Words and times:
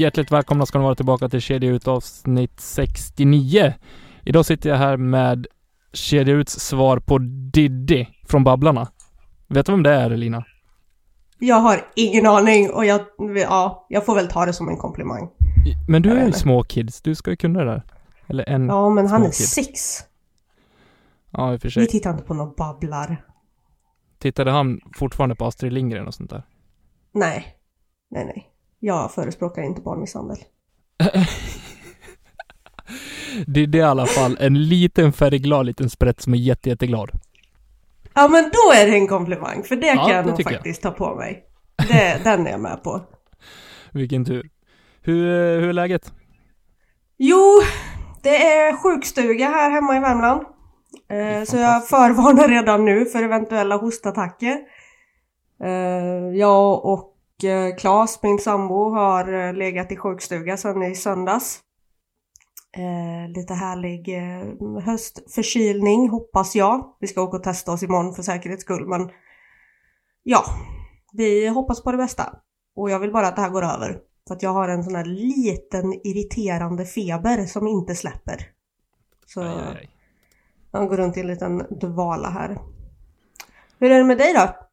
Hjärtligt 0.00 0.30
välkomna 0.32 0.66
ska 0.66 0.78
ni 0.78 0.84
vara 0.84 0.94
tillbaka 0.94 1.28
till 1.28 1.40
Kedja 1.40 1.70
Ut 1.70 1.88
avsnitt 1.88 2.60
69. 2.60 3.74
Idag 4.24 4.46
sitter 4.46 4.70
jag 4.70 4.76
här 4.76 4.96
med 4.96 5.46
Kedja 5.92 6.34
Uts 6.34 6.60
svar 6.60 6.98
på 6.98 7.18
Diddy 7.52 8.06
från 8.28 8.44
Babblarna. 8.44 8.88
Vet 9.48 9.66
du 9.66 9.72
vem 9.72 9.82
det 9.82 9.94
är 9.94 10.10
Elina? 10.10 10.44
Jag 11.38 11.56
har 11.56 11.86
ingen 11.96 12.26
aning 12.26 12.70
och 12.70 12.84
jag, 12.84 13.00
ja, 13.36 13.86
jag 13.88 14.06
får 14.06 14.14
väl 14.14 14.28
ta 14.28 14.46
det 14.46 14.52
som 14.52 14.68
en 14.68 14.76
komplimang. 14.76 15.30
Men 15.88 16.02
du 16.02 16.10
är 16.10 16.20
ju 16.20 16.26
inte. 16.26 16.38
små 16.38 16.62
kids, 16.62 17.02
du 17.02 17.14
ska 17.14 17.30
ju 17.30 17.36
kunna 17.36 17.58
det 17.58 17.64
där. 17.70 17.82
Eller 18.26 18.48
en 18.48 18.66
Ja, 18.66 18.88
men 18.90 19.06
han 19.06 19.22
är 19.22 19.30
sex. 19.30 19.98
Ja, 21.30 21.52
i 21.52 21.56
och 21.56 21.60
för 21.60 21.68
Vi 21.68 21.72
sig. 21.72 21.86
tittar 21.86 22.10
inte 22.10 22.24
på 22.24 22.34
några 22.34 22.52
babblar. 22.56 23.24
Tittade 24.18 24.50
han 24.50 24.80
fortfarande 24.96 25.34
på 25.34 25.46
Astrid 25.46 25.72
Lindgren 25.72 26.06
och 26.06 26.14
sånt 26.14 26.30
där? 26.30 26.42
Nej, 27.12 27.46
nej, 28.10 28.24
nej. 28.24 28.49
Jag 28.80 29.12
förespråkar 29.12 29.62
inte 29.62 29.80
barnmisshandel. 29.80 30.36
Diddy 33.46 33.78
är 33.78 33.82
i 33.82 33.84
alla 33.84 34.06
fall 34.06 34.36
en 34.40 34.68
liten 34.68 35.12
färgglad 35.12 35.66
liten 35.66 35.90
sprätt 35.90 36.20
som 36.20 36.34
är 36.34 36.38
jätte, 36.38 36.68
jätteglad. 36.68 37.10
Ja, 38.14 38.28
men 38.28 38.44
då 38.44 38.72
är 38.80 38.86
det 38.86 38.92
en 38.96 39.08
komplimang, 39.08 39.62
för 39.62 39.76
det 39.76 39.86
Ja, 39.86 39.94
kan 40.06 40.16
jag 40.16 40.24
det 40.24 40.28
nog 40.28 40.36
tycker 40.36 40.50
jag. 40.50 40.58
faktiskt 40.58 40.82
ta 40.82 40.90
på 40.90 41.14
mig. 41.14 41.44
Det, 41.88 42.20
den 42.24 42.46
är 42.46 42.50
jag 42.50 42.60
med 42.60 42.82
på. 42.82 43.00
Vilken 43.92 44.24
tur. 44.24 44.50
Hur, 45.02 45.24
hur 45.60 45.68
är 45.68 45.72
läget? 45.72 46.12
Jo, 47.18 47.60
det 48.22 48.46
är 48.46 48.76
sjukstuga 48.76 49.48
här 49.48 49.70
hemma 49.70 49.96
i 49.96 50.00
Värmland. 50.00 50.42
Eh, 51.10 51.44
så 51.44 51.56
jag 51.56 51.88
förvarnar 51.88 52.48
redan 52.48 52.84
nu 52.84 53.04
för 53.04 53.22
eventuella 53.22 53.76
hostattacker. 53.76 54.58
Eh, 55.64 56.38
jag 56.38 56.84
och 56.84 57.09
eh, 57.44 57.76
Claes, 57.76 58.22
min 58.22 58.38
sambo, 58.38 58.90
har 58.90 59.32
eh, 59.32 59.54
legat 59.54 59.92
i 59.92 59.96
sjukstuga 59.96 60.56
sedan 60.56 60.82
i 60.82 60.94
söndags. 60.94 61.60
Eh, 62.76 63.32
lite 63.36 63.54
härlig 63.54 64.08
eh, 64.08 64.82
höstförkylning 64.82 66.08
hoppas 66.08 66.54
jag. 66.54 66.96
Vi 67.00 67.06
ska 67.06 67.22
åka 67.22 67.36
och 67.36 67.42
testa 67.42 67.72
oss 67.72 67.82
imorgon 67.82 68.14
för 68.14 68.22
säkerhets 68.22 68.62
skull 68.62 68.86
men 68.88 69.10
ja, 70.22 70.44
vi 71.12 71.48
hoppas 71.48 71.82
på 71.82 71.92
det 71.92 71.98
bästa. 71.98 72.34
Och 72.76 72.90
jag 72.90 72.98
vill 72.98 73.12
bara 73.12 73.28
att 73.28 73.36
det 73.36 73.42
här 73.42 73.50
går 73.50 73.62
över. 73.64 74.00
För 74.28 74.34
att 74.34 74.42
jag 74.42 74.50
har 74.50 74.68
en 74.68 74.84
sån 74.84 74.94
här 74.94 75.04
liten 75.04 75.92
irriterande 75.92 76.84
feber 76.84 77.46
som 77.46 77.66
inte 77.66 77.94
släpper. 77.94 78.46
Så 79.26 79.42
Aj, 79.42 79.48
aj, 79.48 79.76
aj. 79.76 79.90
jag 80.72 80.88
går 80.88 80.96
runt 80.96 81.16
i 81.16 81.20
en 81.20 81.26
liten 81.26 81.58
dvala 81.58 82.28
här. 82.28 82.58
Hur 83.78 83.90
är 83.90 83.98
det 83.98 84.04
med 84.04 84.18
dig 84.18 84.34
då? 84.34 84.69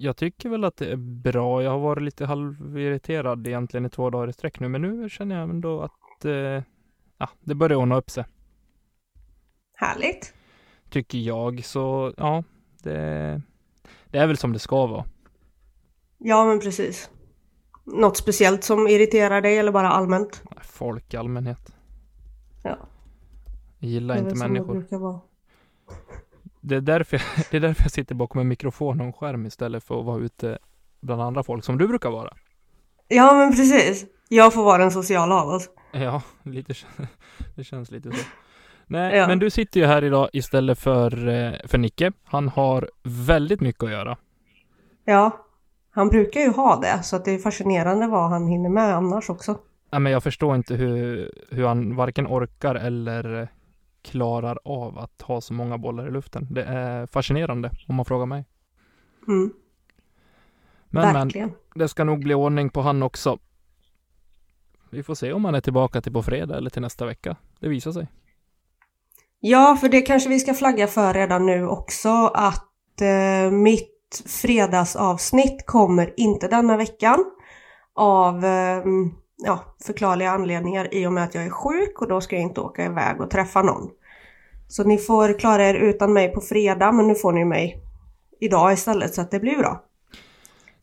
Jag 0.00 0.16
tycker 0.16 0.48
väl 0.48 0.64
att 0.64 0.76
det 0.76 0.92
är 0.92 0.96
bra. 0.96 1.62
Jag 1.62 1.70
har 1.70 1.78
varit 1.78 2.02
lite 2.02 2.26
halvirriterad 2.26 3.46
egentligen 3.46 3.86
i 3.86 3.90
två 3.90 4.10
dagar 4.10 4.28
i 4.28 4.32
sträck 4.32 4.60
nu, 4.60 4.68
men 4.68 4.82
nu 4.82 5.08
känner 5.08 5.40
jag 5.40 5.50
ändå 5.50 5.80
att 5.80 6.24
eh, 6.24 6.62
ja, 7.18 7.28
det 7.40 7.54
börjar 7.54 7.78
ordna 7.78 7.96
upp 7.96 8.10
sig. 8.10 8.24
Härligt. 9.74 10.34
Tycker 10.90 11.18
jag, 11.18 11.64
så 11.64 12.14
ja, 12.16 12.44
det, 12.82 13.42
det 14.10 14.18
är 14.18 14.26
väl 14.26 14.36
som 14.36 14.52
det 14.52 14.58
ska 14.58 14.86
vara. 14.86 15.04
Ja 16.18 16.44
men 16.44 16.60
precis. 16.60 17.10
Något 17.84 18.16
speciellt 18.16 18.64
som 18.64 18.88
irriterar 18.88 19.40
dig 19.40 19.58
eller 19.58 19.72
bara 19.72 19.88
allmänt? 19.88 20.42
Folk 20.62 21.14
i 21.14 21.16
allmänhet. 21.16 21.74
Ja. 22.62 22.78
Jag 23.78 23.90
gillar 23.90 24.16
inte 24.18 24.36
som 24.36 24.54
det 24.54 24.60
människor. 24.60 25.20
Det 26.66 26.76
är, 26.76 26.80
därför 26.80 27.16
jag, 27.16 27.44
det 27.50 27.56
är 27.56 27.60
därför 27.60 27.82
jag 27.82 27.90
sitter 27.90 28.14
bakom 28.14 28.40
en 28.40 28.48
mikrofon 28.48 29.00
och 29.00 29.06
en 29.06 29.12
skärm 29.12 29.46
istället 29.46 29.84
för 29.84 29.98
att 30.00 30.06
vara 30.06 30.18
ute 30.18 30.58
bland 31.00 31.22
andra 31.22 31.42
folk 31.42 31.64
som 31.64 31.78
du 31.78 31.88
brukar 31.88 32.10
vara. 32.10 32.32
Ja 33.08 33.34
men 33.34 33.50
precis. 33.50 34.04
Jag 34.28 34.54
får 34.54 34.64
vara 34.64 34.78
den 34.78 34.90
sociala 34.90 35.42
av 35.42 35.48
oss. 35.48 35.68
Ja, 35.92 36.22
lite, 36.42 36.74
det 37.56 37.64
känns 37.64 37.90
lite 37.90 38.10
så. 38.12 38.24
Nej, 38.86 39.16
Ja. 39.16 39.26
men 39.26 39.38
du 39.38 39.50
sitter 39.50 39.80
ju 39.80 39.86
här 39.86 40.04
idag 40.04 40.28
istället 40.32 40.78
för, 40.78 41.28
eh, 41.28 41.52
för 41.64 41.78
Nicke. 41.78 42.12
Han 42.24 42.48
har 42.48 42.90
väldigt 43.02 43.60
mycket 43.60 43.82
att 43.82 43.90
göra. 43.90 44.16
Ja. 45.04 45.30
Han 45.90 46.08
brukar 46.08 46.40
ju 46.40 46.50
ha 46.50 46.76
det 46.80 47.02
så 47.02 47.16
att 47.16 47.24
det 47.24 47.30
är 47.30 47.38
fascinerande 47.38 48.06
vad 48.06 48.30
han 48.30 48.46
hinner 48.46 48.70
med 48.70 48.94
annars 48.96 49.30
också. 49.30 49.58
Nej, 49.92 50.00
men 50.00 50.12
jag 50.12 50.22
förstår 50.22 50.56
inte 50.56 50.74
hur, 50.74 51.30
hur 51.50 51.66
han 51.66 51.96
varken 51.96 52.26
orkar 52.26 52.74
eller 52.74 53.48
klarar 54.04 54.58
av 54.64 54.98
att 54.98 55.22
ha 55.22 55.40
så 55.40 55.54
många 55.54 55.78
bollar 55.78 56.08
i 56.08 56.10
luften. 56.10 56.46
Det 56.50 56.64
är 56.64 57.06
fascinerande 57.06 57.70
om 57.88 57.94
man 57.94 58.04
frågar 58.04 58.26
mig. 58.26 58.44
Mm, 59.28 59.52
Men, 60.90 61.02
men 61.02 61.14
verkligen. 61.14 61.52
det 61.74 61.88
ska 61.88 62.04
nog 62.04 62.18
bli 62.24 62.34
ordning 62.34 62.70
på 62.70 62.80
han 62.80 63.02
också. 63.02 63.38
Vi 64.90 65.02
får 65.02 65.14
se 65.14 65.32
om 65.32 65.44
han 65.44 65.54
är 65.54 65.60
tillbaka 65.60 66.00
till 66.00 66.12
på 66.12 66.22
fredag 66.22 66.56
eller 66.56 66.70
till 66.70 66.82
nästa 66.82 67.06
vecka. 67.06 67.36
Det 67.60 67.68
visar 67.68 67.92
sig. 67.92 68.06
Ja, 69.40 69.76
för 69.80 69.88
det 69.88 70.00
kanske 70.00 70.28
vi 70.28 70.38
ska 70.40 70.54
flagga 70.54 70.86
för 70.86 71.14
redan 71.14 71.46
nu 71.46 71.66
också 71.66 72.26
att 72.34 73.00
eh, 73.00 73.50
mitt 73.50 74.22
fredagsavsnitt 74.26 75.66
kommer 75.66 76.14
inte 76.16 76.48
denna 76.48 76.76
veckan 76.76 77.24
av 77.94 78.44
eh, 78.44 78.84
ja, 79.44 79.76
förklarliga 79.86 80.30
anledningar 80.30 80.94
i 80.94 81.06
och 81.06 81.12
med 81.12 81.24
att 81.24 81.34
jag 81.34 81.44
är 81.44 81.50
sjuk 81.50 82.00
och 82.00 82.08
då 82.08 82.20
ska 82.20 82.36
jag 82.36 82.42
inte 82.42 82.60
åka 82.60 82.84
iväg 82.84 83.20
och 83.20 83.30
träffa 83.30 83.62
någon. 83.62 83.90
Så 84.68 84.84
ni 84.84 84.98
får 84.98 85.38
klara 85.38 85.68
er 85.68 85.74
utan 85.74 86.12
mig 86.12 86.32
på 86.32 86.40
fredag 86.40 86.92
men 86.92 87.06
nu 87.08 87.14
får 87.14 87.32
ni 87.32 87.44
mig 87.44 87.82
idag 88.40 88.72
istället 88.72 89.14
så 89.14 89.20
att 89.20 89.30
det 89.30 89.40
blir 89.40 89.58
bra. 89.58 89.84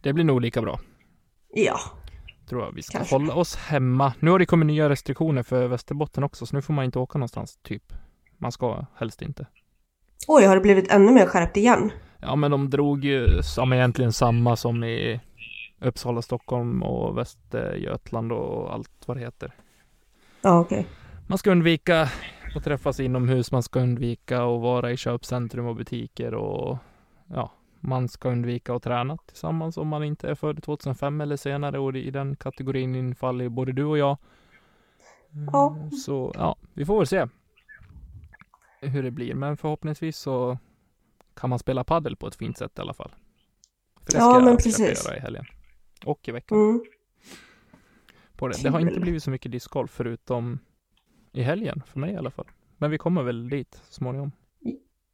Det 0.02 0.14
blir 0.14 0.24
nog 0.24 0.42
lika 0.42 0.62
bra. 0.62 0.80
Ja, 1.54 1.80
Tror 2.52 2.64
jag. 2.64 2.72
Vi 2.72 2.82
ska 2.82 2.98
Kanske. 2.98 3.16
hålla 3.16 3.34
oss 3.36 3.56
hemma. 3.56 4.14
Nu 4.20 4.32
har 4.32 4.40
det 4.40 4.46
kommit 4.46 4.66
nya 4.68 4.90
restriktioner 4.90 5.44
för 5.44 5.68
Västerbotten 5.68 6.24
också, 6.24 6.46
så 6.46 6.56
nu 6.56 6.62
får 6.62 6.74
man 6.74 6.86
inte 6.86 7.00
åka 7.00 7.18
någonstans, 7.18 7.60
typ. 7.64 7.84
Man 8.38 8.52
ska 8.52 8.86
helst 8.96 9.22
inte. 9.22 9.48
oj 10.28 10.46
har 10.46 10.56
det 10.56 10.62
blivit 10.62 10.92
ännu 10.92 11.12
mer 11.12 11.26
skärpt 11.26 11.58
igen? 11.58 11.92
Ja, 12.22 12.36
men 12.36 12.52
de 12.52 12.70
drog 12.70 13.06
ju 13.06 13.44
som 13.44 13.74
egentligen 13.74 14.14
samma 14.14 14.56
som 14.56 14.84
i 14.84 15.22
Uppsala, 15.82 16.22
Stockholm 16.22 16.84
och 16.84 17.18
Västergötland 17.18 18.32
och 18.32 18.74
allt 18.74 19.08
vad 19.08 19.18
det 19.18 19.22
heter. 19.22 19.56
Ja, 20.42 20.60
okej. 20.60 20.88
Man 21.28 21.38
ska 21.38 21.52
undvika 21.52 22.10
att 22.56 22.64
träffas 22.64 23.00
inomhus, 23.00 23.52
man 23.52 23.64
ska 23.64 23.80
undvika 23.80 24.38
att 24.38 24.62
vara 24.62 24.92
i 24.92 24.98
köpcentrum 24.98 25.66
och 25.68 25.76
butiker 25.76 26.34
och 26.34 26.78
ja, 27.28 27.52
man 27.80 28.08
ska 28.10 28.30
undvika 28.30 28.74
att 28.76 28.84
träna 28.84 29.18
tillsammans 29.18 29.78
om 29.78 29.88
man 29.88 30.04
inte 30.04 30.30
är 30.30 30.36
född 30.36 30.64
2005 30.64 31.22
eller 31.22 31.38
senare 31.38 31.80
och 31.80 31.96
i 31.96 32.12
den 32.12 32.36
kategorin 32.36 32.96
infaller 32.96 33.50
både 33.50 33.72
du 33.72 33.84
och 33.86 33.98
jag. 33.98 34.18
Ja. 35.52 35.76
Mm, 35.78 35.92
Så 35.92 36.32
ja, 36.36 36.56
vi 36.74 36.86
får 36.86 36.98
väl 36.98 37.08
se 37.08 37.28
hur 38.82 39.04
det 39.04 39.12
blir, 39.12 39.34
men 39.36 39.58
förhoppningsvis 39.58 40.18
så 40.18 40.58
kan 41.34 41.50
man 41.50 41.60
spela 41.60 41.84
paddel 41.84 42.16
på 42.16 42.28
ett 42.28 42.36
fint 42.36 42.58
sätt 42.58 42.78
i 42.78 42.82
alla 42.82 42.94
fall. 42.94 43.12
För 44.06 44.12
det 44.12 44.18
Ja, 44.18 44.32
ska 44.32 44.40
men 44.40 44.48
jag 44.50 44.64
precis. 44.64 45.06
göra 45.06 45.18
i 45.18 45.20
helgen. 45.20 45.46
Och 46.06 46.28
i 46.28 46.32
veckan. 46.32 46.58
Mm. 46.58 46.84
På 48.36 48.48
det. 48.48 48.64
det 48.64 48.70
har 48.70 48.80
inte 48.80 49.00
blivit 49.00 49.24
så 49.24 49.32
mycket 49.32 49.52
discgolf 49.52 49.92
förutom 49.92 50.60
i 51.32 51.42
helgen, 51.42 51.84
för 51.88 52.00
mig 52.00 52.14
i 52.14 52.16
alla 52.16 52.32
fall. 52.32 52.46
Men 52.78 52.92
vi 52.92 52.98
kommer 52.98 53.24
väl 53.24 53.50
dit 53.50 53.82
småningom. 53.90 54.32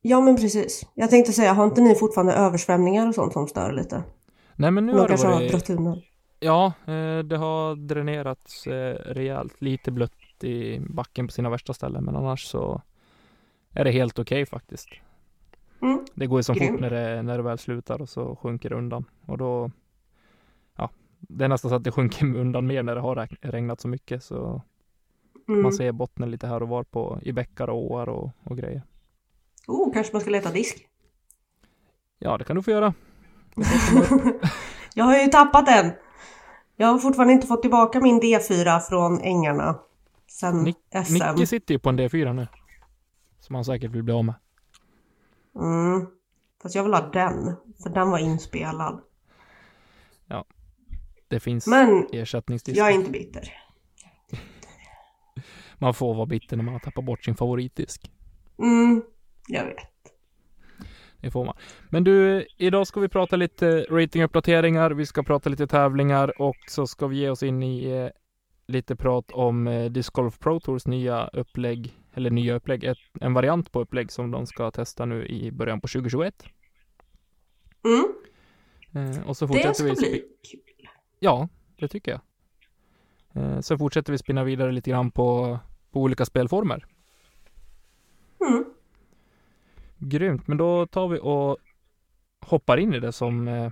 Ja 0.01 0.21
men 0.21 0.35
precis. 0.35 0.85
Jag 0.93 1.09
tänkte 1.09 1.33
säga, 1.33 1.53
har 1.53 1.65
inte 1.65 1.81
ni 1.81 1.95
fortfarande 1.95 2.33
översvämningar 2.33 3.07
och 3.07 3.15
sånt 3.15 3.33
som 3.33 3.47
stör 3.47 3.71
lite? 3.71 4.03
Nej 4.55 4.71
men 4.71 4.85
nu 4.85 4.91
Någon 4.91 5.01
har 5.01 5.07
det 5.07 5.23
varit... 5.23 5.51
dragit 5.51 5.69
undan. 5.69 6.01
Ja, 6.39 6.73
eh, 6.85 7.19
det 7.19 7.37
har 7.37 7.75
dränerats 7.75 8.67
eh, 8.67 8.95
rejält. 8.95 9.61
Lite 9.61 9.91
blött 9.91 10.43
i 10.43 10.79
backen 10.79 11.27
på 11.27 11.33
sina 11.33 11.49
värsta 11.49 11.73
ställen, 11.73 12.03
men 12.03 12.15
annars 12.15 12.45
så 12.45 12.81
är 13.71 13.83
det 13.83 13.91
helt 13.91 14.19
okej 14.19 14.45
faktiskt. 14.45 14.89
Mm. 15.81 16.05
Det 16.15 16.25
går 16.25 16.39
ju 16.39 16.43
som 16.43 16.55
Grymt. 16.55 16.71
fort 16.71 16.79
när 16.79 16.89
det, 16.89 17.21
när 17.21 17.37
det 17.37 17.43
väl 17.43 17.57
slutar 17.57 18.01
och 18.01 18.09
så 18.09 18.35
sjunker 18.35 18.69
det 18.69 18.75
undan. 18.75 19.05
Och 19.25 19.37
då, 19.37 19.71
det 21.19 21.45
är 21.45 21.49
nästan 21.49 21.69
så 21.69 21.75
att 21.75 21.83
det 21.83 21.91
sjunker 21.91 22.25
undan 22.35 22.67
mer 22.67 22.83
när 22.83 22.95
det 22.95 23.01
har 23.01 23.15
reg- 23.15 23.37
regnat 23.41 23.81
så 23.81 23.87
mycket. 23.87 24.23
Så 24.23 24.61
Mm. 25.49 25.61
man 25.61 25.73
ser 25.73 25.91
bottnen 25.91 26.31
lite 26.31 26.47
här 26.47 26.61
och 26.63 26.69
var 26.69 26.83
på, 26.83 27.19
i 27.21 27.31
bäckar 27.33 27.67
och 27.69 27.91
åar 27.91 28.09
och, 28.09 28.31
och 28.43 28.57
grejer. 28.57 28.83
Oh, 29.67 29.93
kanske 29.93 30.13
man 30.13 30.21
ska 30.21 30.29
leta 30.31 30.51
disk. 30.51 30.87
Ja, 32.19 32.37
det 32.37 32.43
kan 32.43 32.55
du 32.55 32.63
få 32.63 32.71
göra. 32.71 32.93
Jag 34.93 35.05
har 35.05 35.17
ju 35.19 35.27
tappat 35.27 35.65
den. 35.65 35.91
Jag 36.75 36.87
har 36.87 36.97
fortfarande 36.99 37.33
inte 37.33 37.47
fått 37.47 37.61
tillbaka 37.61 37.99
min 38.01 38.21
D4 38.21 38.79
från 38.79 39.21
ängarna. 39.21 39.79
Sen 40.27 40.65
Nick- 40.67 41.03
SM. 41.05 41.13
Nicke 41.13 41.47
sitter 41.47 41.73
ju 41.73 41.79
på 41.79 41.89
en 41.89 41.99
D4 41.99 42.33
nu. 42.33 42.47
Som 43.39 43.55
han 43.55 43.65
säkert 43.65 43.91
vill 43.91 44.03
bli 44.03 44.13
av 44.13 44.25
med. 44.25 44.35
Mm. 45.55 46.07
Fast 46.61 46.75
jag 46.75 46.83
vill 46.83 46.93
ha 46.93 47.01
den. 47.09 47.55
För 47.83 47.89
den 47.89 48.11
var 48.11 48.19
inspelad. 48.19 49.01
Det 51.27 51.39
finns 51.39 51.67
Men 51.67 52.07
ersättningsdiskar. 52.11 52.83
jag 52.83 52.91
är 52.91 52.95
inte 52.95 53.11
bitter. 53.11 53.53
Man 55.77 55.93
får 55.93 56.13
vara 56.15 56.25
bitter 56.25 56.57
när 56.57 56.63
man 56.63 56.73
har 56.73 56.79
tappat 56.79 57.05
bort 57.05 57.23
sin 57.25 57.35
favoritdisk. 57.35 58.11
Mm, 58.59 59.01
jag 59.47 59.65
vet. 59.65 59.75
Det 61.21 61.31
får 61.31 61.45
man. 61.45 61.55
Men 61.89 62.03
du, 62.03 62.45
idag 62.57 62.87
ska 62.87 62.99
vi 62.99 63.07
prata 63.07 63.35
lite 63.35 63.81
ratinguppdateringar, 63.89 64.91
vi 64.91 65.05
ska 65.05 65.23
prata 65.23 65.49
lite 65.49 65.67
tävlingar 65.67 66.41
och 66.41 66.55
så 66.67 66.87
ska 66.87 67.07
vi 67.07 67.17
ge 67.17 67.29
oss 67.29 67.43
in 67.43 67.63
i 67.63 67.85
eh, 67.89 68.09
lite 68.67 68.95
prat 68.95 69.31
om 69.31 69.67
eh, 69.67 69.85
Disc 69.85 70.09
Golf 70.09 70.39
Pro 70.39 70.59
Tours 70.59 70.87
nya 70.87 71.27
upplägg, 71.27 71.97
eller 72.13 72.29
nya 72.29 72.55
upplägg, 72.55 72.83
ett, 72.83 72.97
en 73.21 73.33
variant 73.33 73.71
på 73.71 73.81
upplägg 73.81 74.11
som 74.11 74.31
de 74.31 74.47
ska 74.47 74.71
testa 74.71 75.05
nu 75.05 75.25
i 75.27 75.51
början 75.51 75.81
på 75.81 75.87
2021. 75.87 76.43
Mm, 77.85 78.13
Eh, 78.93 79.27
och 79.27 79.37
så 79.37 79.45
det 79.45 79.53
fortsätter 79.53 79.73
ska 79.73 79.83
vi. 79.85 79.91
bli 80.11 80.23
kul. 80.51 80.59
Ja, 81.19 81.47
det 81.79 81.87
tycker 81.87 82.11
jag. 82.11 82.21
Eh, 83.43 83.59
så 83.59 83.77
fortsätter 83.77 84.11
vi 84.11 84.17
spinna 84.17 84.43
vidare 84.43 84.71
lite 84.71 84.89
grann 84.89 85.11
på, 85.11 85.59
på 85.91 86.01
olika 86.01 86.25
spelformer. 86.25 86.85
Mm. 88.47 88.65
Grymt, 89.97 90.47
men 90.47 90.57
då 90.57 90.85
tar 90.85 91.07
vi 91.07 91.19
och 91.21 91.57
hoppar 92.45 92.77
in 92.77 92.93
i 92.93 92.99
det 92.99 93.11
som 93.11 93.47
eh, 93.47 93.71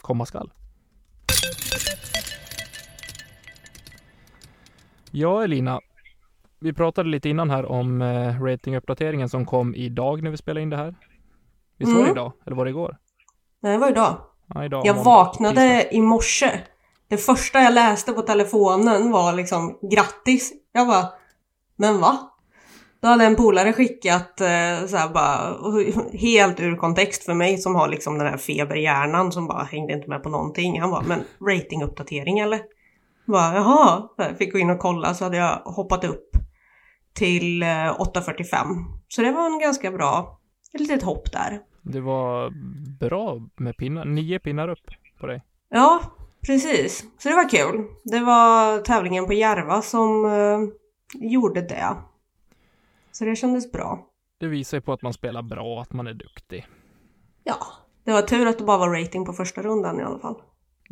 komma 0.00 0.26
skall. 0.26 0.52
Ja, 5.10 5.44
Elina. 5.44 5.80
Vi 6.58 6.72
pratade 6.72 7.08
lite 7.08 7.28
innan 7.28 7.50
här 7.50 7.66
om 7.66 8.02
eh, 8.02 8.42
ratinguppdateringen 8.42 9.28
som 9.28 9.46
kom 9.46 9.74
idag 9.74 10.22
när 10.22 10.30
vi 10.30 10.36
spelade 10.36 10.62
in 10.62 10.70
det 10.70 10.76
här. 10.76 10.94
Visst 11.76 11.92
var 11.92 11.98
det 11.98 12.04
Mm. 12.04 12.12
idag? 12.16 12.32
Eller 12.46 12.56
var 12.56 12.64
det 12.64 12.70
igår? 12.70 12.96
Nej, 13.60 13.72
det 13.72 13.78
var 13.78 13.90
idag. 13.90 14.16
Ja, 14.54 14.64
idag. 14.64 14.86
Jag 14.86 14.94
vaknade 14.94 15.78
tisdag. 15.78 15.96
i 15.96 16.00
morse. 16.00 16.60
Det 17.08 17.16
första 17.16 17.60
jag 17.60 17.72
läste 17.74 18.12
på 18.12 18.22
telefonen 18.22 19.10
var 19.10 19.32
liksom 19.32 19.78
grattis. 19.90 20.52
Jag 20.72 20.86
bara, 20.86 21.08
men 21.76 22.00
va? 22.00 22.30
Då 23.00 23.08
hade 23.08 23.24
en 23.24 23.36
polare 23.36 23.72
skickat 23.72 24.40
eh, 24.40 24.86
så 24.86 24.96
här 24.96 25.08
bara, 25.08 25.56
helt 26.18 26.60
ur 26.60 26.76
kontext 26.76 27.24
för 27.24 27.34
mig 27.34 27.58
som 27.58 27.74
har 27.74 27.88
liksom 27.88 28.18
den 28.18 28.26
här 28.26 28.36
feberhjärnan 28.36 29.32
som 29.32 29.46
bara 29.46 29.64
hängde 29.64 29.92
inte 29.92 30.08
med 30.08 30.22
på 30.22 30.28
någonting. 30.28 30.80
Han 30.80 30.90
bara, 30.90 31.02
men 31.02 31.22
ratinguppdatering 31.48 32.38
eller? 32.38 32.60
Jag 33.26 33.32
bara, 33.32 33.54
jaha. 33.54 34.08
Jag 34.16 34.38
fick 34.38 34.52
gå 34.52 34.58
in 34.58 34.70
och 34.70 34.78
kolla 34.78 35.14
så 35.14 35.24
hade 35.24 35.36
jag 35.36 35.62
hoppat 35.64 36.04
upp 36.04 36.30
till 37.14 37.62
eh, 37.62 37.66
8.45. 37.66 38.66
Så 39.08 39.22
det 39.22 39.32
var 39.32 39.46
en 39.46 39.58
ganska 39.58 39.90
bra, 39.90 40.38
ett 40.74 40.80
litet 40.80 41.02
hopp 41.02 41.32
där. 41.32 41.60
Det 41.84 42.00
var 42.00 42.50
bra 42.98 43.40
med 43.56 43.76
pinnar. 43.76 44.04
Nio 44.04 44.38
pinnar 44.38 44.68
upp 44.68 44.90
på 45.20 45.26
dig. 45.26 45.42
Ja, 45.68 46.00
precis. 46.46 47.04
Så 47.18 47.28
det 47.28 47.34
var 47.34 47.48
kul. 47.48 47.84
Det 48.04 48.20
var 48.20 48.78
tävlingen 48.78 49.26
på 49.26 49.32
Järva 49.32 49.82
som 49.82 50.24
eh, 50.24 50.58
gjorde 51.14 51.60
det. 51.60 51.96
Så 53.12 53.24
det 53.24 53.36
kändes 53.36 53.72
bra. 53.72 54.06
Det 54.38 54.46
visar 54.46 54.76
ju 54.76 54.80
på 54.80 54.92
att 54.92 55.02
man 55.02 55.12
spelar 55.12 55.42
bra, 55.42 55.80
att 55.82 55.92
man 55.92 56.06
är 56.06 56.14
duktig. 56.14 56.66
Ja, 57.44 57.58
det 58.04 58.12
var 58.12 58.22
tur 58.22 58.46
att 58.46 58.58
det 58.58 58.64
bara 58.64 58.78
var 58.78 59.00
rating 59.00 59.24
på 59.24 59.32
första 59.32 59.62
rundan 59.62 60.00
i 60.00 60.02
alla 60.02 60.18
fall. 60.18 60.42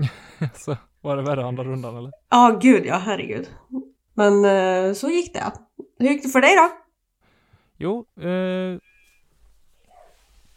Så 0.55 0.77
var 1.01 1.17
det 1.17 1.23
värre 1.23 1.45
andra 1.45 1.65
rundan 1.65 1.97
eller? 1.97 2.13
Ja, 2.31 2.59
gud 2.63 2.87
ja, 2.87 2.97
herregud. 2.97 3.51
Men 4.15 4.45
eh, 4.45 4.93
så 4.93 5.09
gick 5.09 5.35
det. 5.35 5.53
Hur 5.99 6.09
gick 6.09 6.23
det 6.23 6.29
för 6.29 6.41
dig 6.41 6.57
då? 6.57 6.71
Jo, 7.77 8.07
eh, 8.23 8.79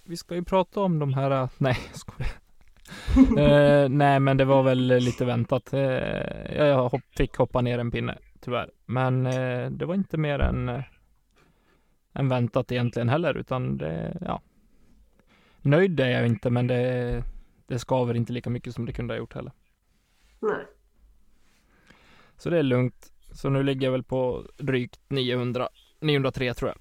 vi 0.06 0.18
ska 0.18 0.36
ju 0.36 0.44
prata 0.44 0.80
om 0.80 1.00
de 1.00 1.13
här, 1.13 1.31
eh, 1.31 1.50
nej 1.57 1.78
skojar. 1.94 2.31
eh, 3.38 3.90
nej 3.90 4.19
men 4.19 4.38
det 4.38 4.46
var 4.46 4.63
väl 4.63 4.88
lite 4.88 5.25
väntat. 5.25 5.74
Eh, 5.74 6.57
jag 6.57 6.90
hopp, 6.90 7.02
fick 7.18 7.36
hoppa 7.36 7.62
ner 7.62 7.80
en 7.80 7.92
pinne, 7.92 8.18
tyvärr. 8.40 8.72
Men 8.86 9.25
eh, 9.25 9.69
det 9.69 9.86
var 9.86 9.96
inte 9.96 10.18
mer 10.18 10.40
än, 10.40 10.69
eh, 10.69 10.84
än 12.13 12.30
väntat 12.30 12.72
egentligen 12.72 13.10
heller, 13.10 13.38
utan 13.38 13.78
det, 13.78 14.18
ja. 14.22 14.42
Nöjd 15.62 16.00
är 16.00 16.10
jag 16.10 16.25
inte, 16.25 16.50
men 16.50 16.68
det, 16.68 17.24
det 17.68 17.80
skaver 17.80 18.13
inte 18.13 18.34
lika 18.34 18.50
mycket 18.50 18.75
som 18.75 18.86
det 18.86 18.94
kunde 18.94 19.13
ha 19.13 19.19
gjort 19.19 19.34
heller. 19.34 19.52
Nej. 20.40 20.66
Så 22.38 22.50
det 22.50 22.60
är 22.60 22.63
lugnt. 22.63 23.12
Så 23.31 23.50
nu 23.50 23.63
ligger 23.63 23.88
jag 23.88 23.92
väl 23.92 24.04
på 24.04 24.46
drygt 24.57 25.00
900, 25.07 25.69
903 26.00 26.54
tror 26.54 26.72
jag. 26.72 26.78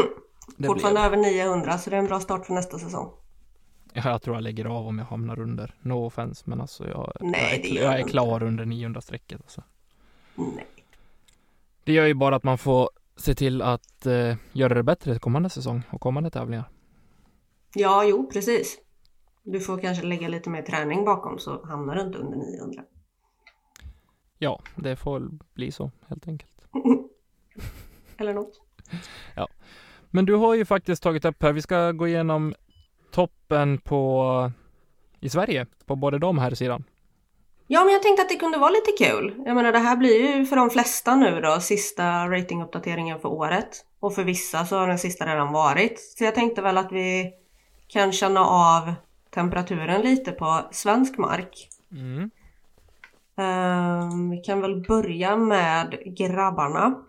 Mm. 0.00 0.23
Det 0.56 0.66
Fortfarande 0.66 1.00
över 1.00 1.16
900 1.16 1.78
så 1.78 1.90
det 1.90 1.96
är 1.96 2.00
en 2.00 2.06
bra 2.06 2.20
start 2.20 2.46
för 2.46 2.54
nästa 2.54 2.78
säsong. 2.78 3.10
Ja, 3.92 4.10
jag 4.10 4.22
tror 4.22 4.36
jag 4.36 4.42
lägger 4.42 4.64
av 4.64 4.86
om 4.86 4.98
jag 4.98 5.06
hamnar 5.06 5.40
under. 5.40 5.74
No 5.80 6.06
offense, 6.06 6.42
men 6.46 6.60
alltså 6.60 6.88
jag, 6.88 7.12
Nej, 7.20 7.60
jag, 7.64 7.76
är, 7.76 7.84
jag 7.84 7.94
är 7.94 7.98
inte. 7.98 8.10
klar 8.10 8.42
under 8.42 8.64
900-strecket. 8.64 9.40
Alltså. 9.40 9.62
Nej. 10.34 10.66
Det 11.84 11.92
gör 11.92 12.06
ju 12.06 12.14
bara 12.14 12.36
att 12.36 12.44
man 12.44 12.58
får 12.58 12.90
se 13.16 13.34
till 13.34 13.62
att 13.62 14.06
eh, 14.06 14.36
göra 14.52 14.74
det 14.74 14.82
bättre 14.82 15.18
kommande 15.18 15.50
säsong 15.50 15.82
och 15.90 16.00
kommande 16.00 16.30
tävlingar. 16.30 16.70
Ja, 17.74 18.04
jo, 18.04 18.30
precis. 18.32 18.78
Du 19.42 19.60
får 19.60 19.78
kanske 19.78 20.06
lägga 20.06 20.28
lite 20.28 20.50
mer 20.50 20.62
träning 20.62 21.04
bakom 21.04 21.38
så 21.38 21.66
hamnar 21.66 21.94
du 21.94 22.00
inte 22.00 22.18
under 22.18 22.38
900. 22.38 22.82
Ja, 24.38 24.62
det 24.76 24.96
får 24.96 25.30
bli 25.54 25.72
så 25.72 25.90
helt 26.08 26.28
enkelt. 26.28 26.52
Eller 28.16 28.34
något. 28.34 28.60
Men 30.14 30.24
du 30.24 30.34
har 30.34 30.54
ju 30.54 30.64
faktiskt 30.64 31.02
tagit 31.02 31.24
upp 31.24 31.42
här, 31.42 31.52
vi 31.52 31.62
ska 31.62 31.92
gå 31.92 32.08
igenom 32.08 32.54
toppen 33.10 33.78
på 33.78 34.50
i 35.20 35.28
Sverige 35.28 35.66
på 35.86 35.96
både 35.96 36.18
de 36.18 36.38
här 36.38 36.54
sidan. 36.54 36.84
Ja, 37.66 37.84
men 37.84 37.92
jag 37.92 38.02
tänkte 38.02 38.22
att 38.22 38.28
det 38.28 38.36
kunde 38.36 38.58
vara 38.58 38.70
lite 38.70 39.04
kul. 39.04 39.34
Jag 39.46 39.54
menar, 39.54 39.72
det 39.72 39.78
här 39.78 39.96
blir 39.96 40.36
ju 40.36 40.46
för 40.46 40.56
de 40.56 40.70
flesta 40.70 41.16
nu 41.16 41.40
då 41.40 41.60
sista 41.60 42.30
ratinguppdateringen 42.30 43.20
för 43.20 43.28
året. 43.28 43.84
Och 44.00 44.14
för 44.14 44.24
vissa 44.24 44.66
så 44.66 44.76
har 44.76 44.88
den 44.88 44.98
sista 44.98 45.26
redan 45.26 45.52
varit. 45.52 46.00
Så 46.00 46.24
jag 46.24 46.34
tänkte 46.34 46.62
väl 46.62 46.78
att 46.78 46.92
vi 46.92 47.32
kan 47.88 48.12
känna 48.12 48.44
av 48.44 48.94
temperaturen 49.30 50.00
lite 50.00 50.32
på 50.32 50.60
svensk 50.70 51.18
mark. 51.18 51.68
Mm. 51.92 52.30
Ehm, 53.36 54.30
vi 54.30 54.36
kan 54.36 54.60
väl 54.60 54.84
börja 54.88 55.36
med 55.36 55.98
grabbarna. 56.16 57.04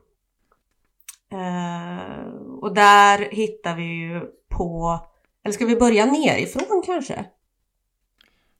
Ehm, 1.32 2.60
och 2.62 2.74
där 2.74 3.20
hittar 3.32 3.76
vi 3.76 3.84
ju 3.84 4.22
på... 4.50 5.00
Eller 5.44 5.54
ska 5.54 5.66
vi 5.66 5.76
börja 5.76 6.06
nerifrån 6.06 6.82
kanske? 6.86 7.26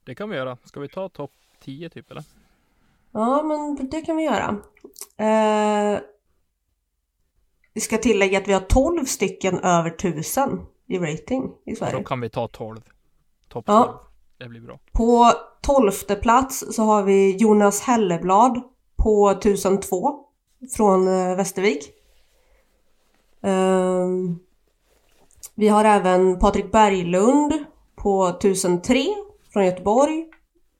Det 0.04 0.14
kan 0.14 0.30
vi 0.30 0.36
göra. 0.36 0.58
Ska 0.64 0.80
vi 0.80 0.88
ta 0.88 1.08
topp 1.08 1.32
10 1.64 1.90
typ 1.90 2.10
eller? 2.10 2.24
Ja, 3.12 3.42
men 3.42 3.88
det 3.90 4.00
kan 4.02 4.16
vi 4.16 4.22
göra. 4.24 4.56
Eh, 5.16 6.00
vi 7.72 7.80
ska 7.80 7.98
tillägga 7.98 8.38
att 8.38 8.48
vi 8.48 8.52
har 8.52 8.60
12 8.60 9.04
stycken 9.04 9.58
över 9.58 9.90
1000 9.90 10.66
i 10.86 10.98
rating 10.98 11.52
i 11.64 11.70
Då 11.70 11.76
Sverige. 11.76 12.04
kan 12.04 12.20
vi 12.20 12.28
ta 12.30 12.48
12. 12.48 12.80
Topp 13.48 13.64
Ja. 13.68 13.84
12. 13.84 13.98
Det 14.38 14.48
blir 14.48 14.60
bra. 14.60 14.78
På 14.92 15.32
12 15.60 15.90
plats 16.22 16.64
så 16.76 16.82
har 16.82 17.02
vi 17.02 17.36
Jonas 17.36 17.80
Helleblad 17.80 18.60
på 18.96 19.30
1002 19.30 20.24
från 20.76 21.08
eh, 21.08 21.36
Västervik. 21.36 21.92
Ehm, 23.46 24.38
vi 25.54 25.68
har 25.68 25.84
även 25.84 26.38
Patrik 26.38 26.72
Berglund 26.72 27.52
på 27.96 28.26
1003 28.26 29.04
från 29.52 29.64
Göteborg. 29.64 30.28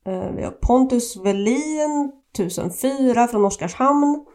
Eh, 0.05 0.31
vi 0.35 0.43
har 0.43 0.51
Pontus 0.51 1.17
Velin 1.17 2.11
1004 2.33 3.27
från 3.27 3.45
Oskarshamn. 3.45 4.25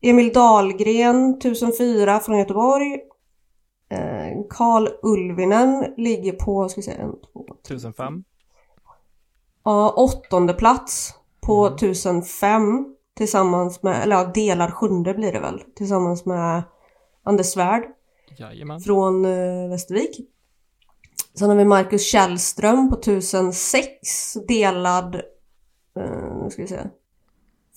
Emil 0.00 0.32
Dahlgren 0.32 1.34
1004 1.38 2.20
från 2.20 2.38
Göteborg. 2.38 3.00
Eh, 3.88 4.46
Karl 4.50 4.88
Ulvinen 5.02 5.94
ligger 5.96 6.32
på, 6.32 6.68
ska 6.68 6.78
vi 6.80 6.82
se, 6.82 6.92
en, 6.92 7.12
två, 7.32 7.46
1005. 7.62 8.24
Ja, 9.64 9.94
åttonde 9.96 10.54
plats 10.54 11.14
på 11.40 11.66
Mm. 11.66 11.74
1005 11.74 12.94
tillsammans 13.16 13.82
med, 13.82 14.02
eller 14.02 14.16
ja, 14.16 14.24
delar 14.24 14.70
sjunde 14.70 15.14
blir 15.14 15.32
det 15.32 15.40
väl, 15.40 15.62
tillsammans 15.76 16.24
med 16.24 16.62
Anders 17.24 17.46
Svärd. 17.46 17.82
Jajamän. 18.38 18.80
från 18.80 19.24
eh, 19.24 19.68
Västervik. 19.70 20.20
Sen 21.38 21.48
har 21.48 21.56
vi 21.56 21.64
Marcus 21.64 22.06
Källström 22.06 22.90
på 22.90 22.98
1006 22.98 24.34
delad, 24.48 25.14
eh, 25.96 26.42
nu 26.42 26.50
ska 26.50 26.62
vi 26.62 26.68
se, 26.68 26.80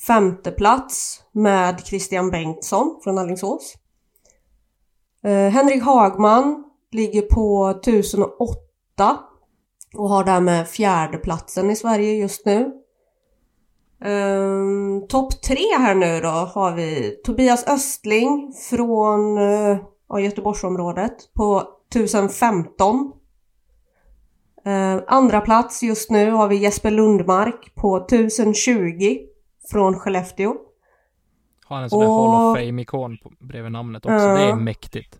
femte 0.07 0.51
plats 0.51 1.23
med 1.31 1.85
Christian 1.85 2.31
Bengtsson 2.31 2.99
från 3.03 3.17
Alingsås. 3.17 3.73
Eh, 5.23 5.49
Henrik 5.49 5.83
Hagman 5.83 6.63
ligger 6.91 7.21
på 7.21 7.69
1008 7.69 9.19
och 9.95 10.09
har 10.09 10.23
därmed 10.23 10.67
fjärdeplatsen 10.67 11.69
i 11.69 11.75
Sverige 11.75 12.13
just 12.13 12.45
nu. 12.45 12.71
Um, 14.05 15.07
Topp 15.07 15.41
tre 15.41 15.57
här 15.79 15.95
nu 15.95 16.19
då 16.21 16.27
har 16.27 16.75
vi 16.75 17.11
Tobias 17.25 17.67
Östling 17.67 18.53
från 18.69 19.37
uh, 19.37 19.77
Göteborgsområdet 20.19 21.33
på 21.33 21.63
1015. 21.89 23.11
Uh, 24.67 25.03
andra 25.07 25.41
plats 25.41 25.83
just 25.83 26.11
nu 26.11 26.31
har 26.31 26.47
vi 26.47 26.55
Jesper 26.55 26.91
Lundmark 26.91 27.75
på 27.75 27.97
1020 27.97 29.17
från 29.71 29.99
Skellefteå. 29.99 30.55
Har 31.65 31.81
en 31.81 31.89
sån 31.89 31.99
där 31.99 32.07
Och- 32.09 32.31
Hall 32.31 32.51
of 32.51 32.57
Fame-ikon 32.57 33.17
bredvid 33.39 33.71
namnet 33.71 34.05
också. 34.05 34.15
Ja. 34.15 34.33
Det 34.37 34.43
är 34.43 34.55
mäktigt. 34.55 35.17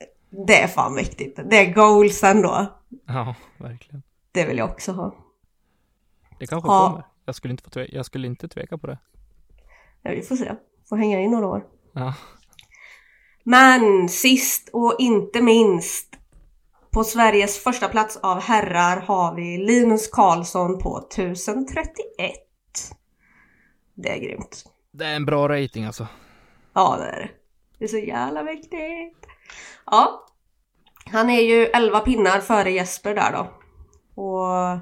Det 0.48 0.62
är 0.62 0.68
fan 0.68 0.94
mäktigt. 0.94 1.40
Det 1.50 1.58
är 1.58 1.74
goals 1.74 2.24
ändå. 2.24 2.66
Ja, 3.08 3.36
verkligen. 3.58 4.04
Det 4.32 4.46
vill 4.46 4.58
jag 4.58 4.70
också 4.70 4.92
ha. 4.92 5.16
Det 6.40 6.48
kanske 6.48 6.70
Ja. 6.70 6.88
kommer. 6.90 7.06
Jag 7.28 7.36
skulle, 7.36 7.52
inte 7.52 7.64
få 7.64 7.70
tve- 7.70 7.90
jag 7.92 8.06
skulle 8.06 8.28
inte 8.28 8.48
tveka 8.48 8.78
på 8.78 8.88
det. 8.88 8.98
Ja, 10.02 10.12
vi 10.12 10.22
får 10.22 10.36
se. 10.36 10.56
Får 10.90 10.98
hänga 10.98 11.20
in 11.20 11.32
några 11.32 11.48
år. 11.48 11.64
Ja. 11.94 12.14
Men 13.44 14.10
sist 14.10 14.70
och 14.74 14.96
inte 15.00 15.42
minst 15.42 16.14
på 16.92 17.04
Sveriges 17.04 17.64
första 17.64 17.88
plats 17.90 18.18
av 18.18 18.42
herrar 18.42 19.02
har 19.02 19.36
vi 19.36 19.58
Linus 19.58 20.08
Karlsson 20.12 20.80
på 20.80 20.98
1031. 21.12 22.34
Det 23.94 24.10
är 24.10 24.20
grymt. 24.20 24.64
Det 24.92 25.06
är 25.06 25.16
en 25.16 25.26
bra 25.26 25.50
rating 25.50 25.86
alltså. 25.86 26.08
Ja, 26.74 26.98
det 27.00 27.06
är 27.06 27.20
det. 27.20 27.30
Det 27.78 27.84
är 27.84 27.88
så 27.88 27.98
jävla 27.98 28.44
viktigt. 28.44 29.28
Ja. 29.86 30.26
Han 31.06 31.30
är 31.30 31.42
ju 31.42 31.66
11 31.66 32.00
pinnar 32.00 32.40
före 32.40 32.72
Jesper 32.72 33.16
där 33.16 33.32
då. 33.32 33.54
Och 34.22 34.80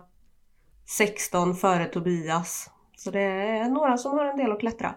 16 0.86 1.56
före 1.56 1.86
Tobias. 1.86 2.70
Så 2.98 3.12
det 3.12 3.22
är 3.22 3.70
några 3.70 3.98
som 3.98 4.12
har 4.12 4.26
en 4.26 4.38
del 4.38 4.52
att 4.52 4.60
klättra. 4.60 4.96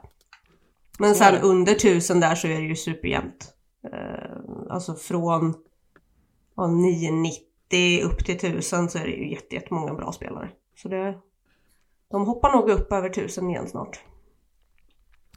Men 0.99 1.15
sen 1.15 1.35
under 1.43 1.73
1000 1.73 2.21
där 2.21 2.35
så 2.35 2.47
är 2.49 2.61
det 2.61 2.67
ju 2.67 2.77
superjämnt. 2.77 3.55
Eh, 3.93 4.41
alltså 4.71 4.95
från 4.95 5.55
ja, 6.57 6.67
990 6.67 8.05
upp 8.05 8.25
till 8.25 8.37
1000 8.37 8.89
så 8.89 8.99
är 8.99 9.03
det 9.05 9.11
ju 9.11 9.31
jätte- 9.31 9.55
jättemånga 9.55 9.95
bra 9.95 10.13
spelare. 10.13 10.51
Så 10.77 10.89
det, 10.89 11.19
de 12.11 12.27
hoppar 12.27 12.53
nog 12.53 12.71
upp 12.71 12.93
över 12.93 13.11
1000 13.11 13.51
igen 13.51 13.69
snart. 13.69 14.01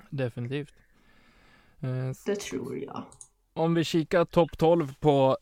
Definitivt. 0.10 0.74
Eh, 1.82 2.12
Det 2.26 2.36
tror 2.40 2.78
jag. 2.78 3.04
Om 3.54 3.74
vi 3.74 3.84
kikar 3.84 4.26
topp 4.26 4.58
12 4.58 4.94
på, 5.00 5.38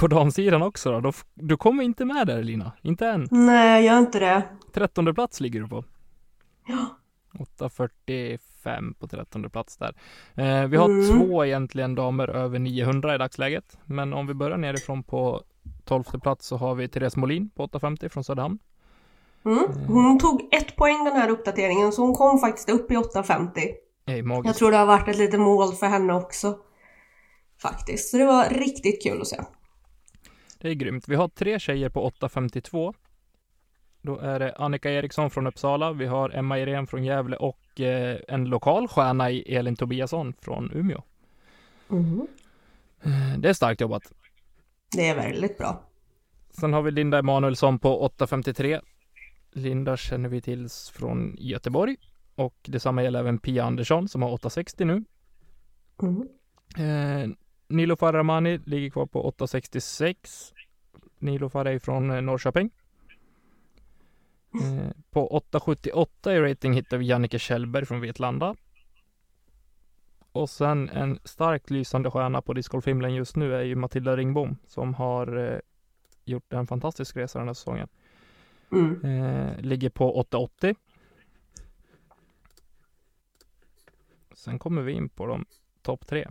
på 0.00 0.06
damsidan 0.06 0.62
också 0.62 1.00
då, 1.00 1.12
Du 1.34 1.56
kommer 1.56 1.82
inte 1.82 2.04
med 2.04 2.26
där 2.26 2.42
Lina. 2.42 2.72
Inte 2.82 3.06
än. 3.08 3.28
Nej, 3.30 3.84
gör 3.84 3.98
inte 3.98 4.18
det. 4.18 4.42
Trettonde 4.72 5.14
plats 5.14 5.40
ligger 5.40 5.60
du 5.60 5.68
på. 5.68 5.84
Ja. 6.66 6.96
8.45 7.38 8.94
på 8.98 9.08
trettonde 9.08 9.48
plats 9.50 9.76
där. 9.76 9.94
Eh, 10.34 10.66
vi 10.66 10.76
har 10.76 10.88
Mm. 10.88 11.06
två 11.18 11.44
egentligen 11.44 11.94
damer 11.94 12.28
över 12.28 12.58
900 12.58 13.14
i 13.14 13.18
dagsläget. 13.18 13.78
Men 13.84 14.12
om 14.12 14.26
vi 14.26 14.34
börjar 14.34 14.56
nerifrån 14.56 15.02
på 15.02 15.42
tolfte 15.84 16.18
plats 16.18 16.46
så 16.46 16.56
har 16.56 16.74
vi 16.74 16.88
Therese 16.88 17.16
Molin 17.16 17.50
på 17.50 17.62
8.50 17.66 18.08
från 18.08 18.24
Söderhamn. 18.24 18.58
Mm. 19.44 19.58
Hon 19.86 20.18
tog 20.18 20.48
ett 20.54 20.76
poäng 20.76 21.04
den 21.04 21.16
här 21.16 21.30
uppdateringen 21.30 21.92
så 21.92 22.02
hon 22.02 22.14
kom 22.14 22.38
faktiskt 22.38 22.70
upp 22.70 22.90
i 22.90 22.96
8.50. 22.96 23.50
Ej, 24.06 24.22
magiskt. 24.22 24.46
Jag 24.46 24.56
tror 24.56 24.70
det 24.70 24.76
har 24.76 24.86
varit 24.86 25.08
ett 25.08 25.18
litet 25.18 25.40
mål 25.40 25.72
för 25.72 25.86
henne 25.86 26.12
också. 26.14 26.58
Faktiskt. 27.62 28.10
Så 28.10 28.16
det 28.16 28.24
var 28.24 28.44
riktigt 28.44 29.02
kul 29.02 29.20
att 29.20 29.26
se. 29.26 29.40
Det 30.60 30.68
är 30.68 30.74
grymt. 30.74 31.08
Vi 31.08 31.14
har 31.14 31.28
tre 31.28 31.58
tjejer 31.58 31.88
på 31.88 32.10
8.52. 32.10 32.94
Då 34.02 34.18
är 34.18 34.38
det 34.38 34.54
Annika 34.54 34.90
Eriksson 34.90 35.30
från 35.30 35.46
Uppsala, 35.46 35.92
vi 35.92 36.06
har 36.06 36.30
Emma 36.30 36.58
Irene 36.58 36.86
från 36.86 37.04
Gävle 37.04 37.36
och 37.36 37.80
eh, 37.80 38.18
en 38.28 38.44
lokal 38.44 38.88
stjärna 38.88 39.30
i 39.30 39.54
Elin 39.54 39.76
Tobiasson 39.76 40.34
från 40.40 40.72
Umeå. 40.74 41.02
Mm. 41.90 42.26
Det 43.38 43.48
är 43.48 43.52
starkt 43.52 43.80
jobbat. 43.80 44.12
Det 44.96 45.08
är 45.08 45.14
väldigt 45.14 45.58
bra. 45.58 45.82
Sen 46.50 46.72
har 46.72 46.82
vi 46.82 46.90
Linda 46.90 47.18
Emanuelsson 47.18 47.78
på 47.78 48.08
8.53. 48.18 48.80
Linda 49.52 49.96
känner 49.96 50.28
vi 50.28 50.40
till 50.40 50.68
från 50.92 51.36
Göteborg 51.38 51.96
och 52.34 52.56
detsamma 52.62 53.02
gäller 53.02 53.18
även 53.18 53.38
Pia 53.38 53.64
Andersson 53.64 54.08
som 54.08 54.22
har 54.22 54.30
8.60 54.30 54.84
nu. 54.84 55.04
Mm. 56.02 56.28
Eh, 56.76 57.30
Nilofar 57.70 58.12
Rahmani 58.12 58.58
ligger 58.58 58.90
kvar 58.90 59.06
på 59.06 59.30
8.66. 59.30 60.52
Nilofar 61.18 61.64
är 61.64 61.78
från 61.78 62.10
eh, 62.10 62.20
Norrköping. 62.20 62.70
Eh, 64.54 64.90
på 65.10 65.42
8.78 65.52 66.30
i 66.30 66.40
rating 66.40 66.72
hittar 66.72 66.98
vi 66.98 67.06
Jannike 67.06 67.38
Kjellberg 67.38 67.86
från 67.86 68.00
Vetlanda. 68.00 68.54
Och 70.32 70.50
sen 70.50 70.88
en 70.88 71.18
starkt 71.24 71.70
lysande 71.70 72.10
stjärna 72.10 72.42
på 72.42 72.52
discgolfhimlen 72.52 73.14
just 73.14 73.36
nu 73.36 73.54
är 73.54 73.62
ju 73.62 73.74
Matilda 73.74 74.16
Ringbom 74.16 74.56
som 74.66 74.94
har 74.94 75.36
eh, 75.36 75.58
gjort 76.24 76.52
en 76.52 76.66
fantastisk 76.66 77.16
resa 77.16 77.38
den 77.38 77.48
här 77.48 77.54
säsongen. 77.54 77.88
Mm. 78.72 79.04
Eh, 79.04 79.60
ligger 79.60 79.90
på 79.90 80.22
8.80. 80.30 80.74
Sen 84.34 84.58
kommer 84.58 84.82
vi 84.82 84.92
in 84.92 85.08
på 85.08 85.26
de 85.26 85.44
topp 85.82 86.06
tre. 86.06 86.26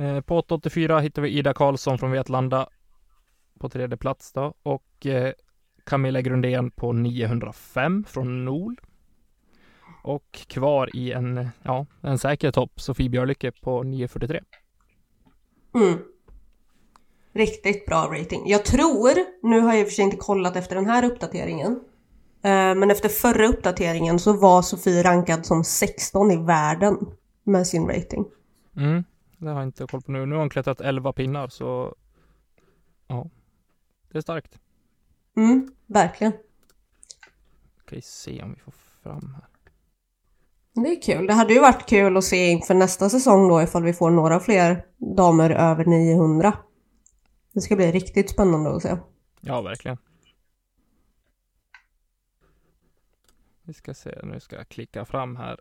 Eh, 0.00 0.20
på 0.20 0.40
8.84 0.40 1.00
hittar 1.00 1.22
vi 1.22 1.28
Ida 1.28 1.54
Karlsson 1.54 1.98
från 1.98 2.10
Vetlanda 2.10 2.68
på 3.58 3.68
tredje 3.68 3.96
plats 3.96 4.32
då 4.32 4.54
och 4.62 5.06
eh, 5.06 5.32
Camilla 5.84 6.20
Grundén 6.20 6.70
på 6.70 6.92
905 6.92 8.04
från 8.08 8.44
Nol. 8.44 8.80
Och 10.02 10.32
kvar 10.46 10.96
i 10.96 11.12
en, 11.12 11.48
ja, 11.62 11.86
en 12.00 12.18
säker 12.18 12.50
topp, 12.50 12.80
Sofie 12.80 13.08
Björlycke 13.08 13.52
på 13.52 13.82
943. 13.82 14.40
Mm. 15.74 15.98
Riktigt 17.32 17.86
bra 17.86 18.08
rating. 18.12 18.42
Jag 18.46 18.64
tror, 18.64 19.10
nu 19.42 19.60
har 19.60 19.72
jag 19.72 19.80
i 19.80 19.82
och 19.84 19.88
för 19.88 19.94
sig 19.94 20.04
inte 20.04 20.16
kollat 20.16 20.56
efter 20.56 20.76
den 20.76 20.86
här 20.86 21.04
uppdateringen. 21.04 21.80
eh, 22.42 22.74
Men 22.74 22.90
efter 22.90 23.08
förra 23.08 23.46
uppdateringen 23.48 24.18
så 24.18 24.32
var 24.32 24.62
Sofie 24.62 25.02
rankad 25.02 25.46
som 25.46 25.64
16 25.64 26.30
i 26.30 26.36
världen 26.36 26.98
med 27.44 27.66
sin 27.66 27.88
rating. 27.88 28.24
Mm, 28.76 29.04
det 29.40 29.50
har 29.50 29.60
jag 29.60 29.68
inte 29.68 29.86
koll 29.86 30.02
på 30.02 30.12
nu. 30.12 30.26
Nu 30.26 30.34
har 30.34 30.40
hon 30.40 30.50
klättrat 30.50 30.80
11 30.80 31.12
pinnar 31.12 31.48
så 31.48 31.94
ja, 33.06 33.30
det 34.10 34.18
är 34.18 34.22
starkt. 34.22 34.58
Mm, 35.36 35.74
verkligen. 35.86 36.32
Ska 37.76 37.96
vi 37.96 38.02
se 38.02 38.42
om 38.42 38.54
vi 38.54 38.60
får 38.60 38.72
fram 39.02 39.34
här. 39.34 39.46
Det 40.74 40.90
är 40.90 41.02
kul. 41.02 41.26
Det 41.26 41.32
hade 41.32 41.52
ju 41.52 41.60
varit 41.60 41.88
kul 41.88 42.16
att 42.16 42.24
se 42.24 42.50
inför 42.50 42.74
nästa 42.74 43.10
säsong 43.10 43.48
då 43.48 43.62
ifall 43.62 43.82
vi 43.84 43.92
får 43.92 44.10
några 44.10 44.40
fler 44.40 44.86
damer 45.16 45.50
över 45.50 45.84
900. 45.84 46.58
Det 47.52 47.60
ska 47.60 47.76
bli 47.76 47.92
riktigt 47.92 48.30
spännande 48.30 48.76
att 48.76 48.82
se. 48.82 48.96
Ja, 49.40 49.62
verkligen. 49.62 49.98
Vi 53.62 53.74
ska 53.74 53.94
se, 53.94 54.20
nu 54.22 54.40
ska 54.40 54.56
jag 54.56 54.68
klicka 54.68 55.04
fram 55.04 55.36
här. 55.36 55.60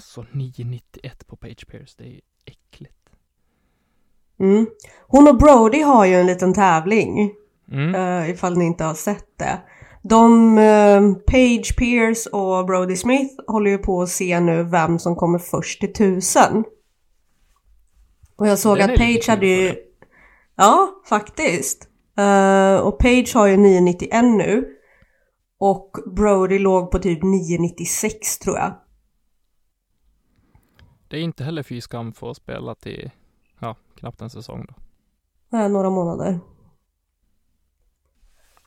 Alltså 0.00 0.24
991 0.32 1.26
på 1.26 1.36
Page 1.36 1.66
Pierce, 1.66 1.94
det 1.98 2.04
är 2.04 2.08
ju 2.08 2.20
äckligt. 2.44 3.10
Mm. 4.38 4.66
Hon 5.06 5.28
och 5.28 5.38
Brody 5.38 5.82
har 5.82 6.06
ju 6.06 6.14
en 6.14 6.26
liten 6.26 6.54
tävling. 6.54 7.32
Mm. 7.72 7.94
eh, 7.94 8.30
ifall 8.30 8.58
ni 8.58 8.64
inte 8.64 8.84
har 8.84 8.94
sett 8.94 9.38
det. 9.38 9.60
De, 10.02 10.58
eh, 10.58 11.12
Page 11.26 11.76
Pierce 11.78 12.30
och 12.32 12.66
Brody 12.66 12.96
Smith 12.96 13.34
håller 13.46 13.70
ju 13.70 13.78
på 13.78 14.02
att 14.02 14.08
se 14.08 14.40
nu 14.40 14.62
vem 14.62 14.98
som 14.98 15.16
kommer 15.16 15.38
först 15.38 15.80
till 15.80 15.92
tusen. 15.92 16.64
Och 18.36 18.46
jag 18.46 18.58
såg 18.58 18.78
Den 18.78 18.90
att 18.90 18.96
Page 18.96 19.28
hade 19.28 19.46
ju... 19.46 19.74
Ja, 20.56 20.88
faktiskt. 21.08 21.88
Eh, 22.18 22.76
och 22.76 22.98
Page 22.98 23.34
har 23.34 23.46
ju 23.46 23.56
991 23.56 24.24
nu. 24.24 24.68
Och 25.58 25.96
Brody 26.16 26.58
låg 26.58 26.90
på 26.90 26.98
typ 26.98 27.22
996 27.22 28.38
tror 28.38 28.56
jag. 28.56 28.74
Det 31.10 31.16
är 31.18 31.22
inte 31.22 31.44
heller 31.44 31.62
fy 31.62 31.80
skam 31.80 32.12
för 32.12 32.30
att 32.30 32.36
spela 32.36 32.74
till, 32.74 33.10
ja, 33.60 33.76
knappt 33.96 34.20
en 34.20 34.30
säsong 34.30 34.66
då. 34.68 34.74
Eh, 35.58 35.68
några 35.68 35.90
månader. 35.90 36.40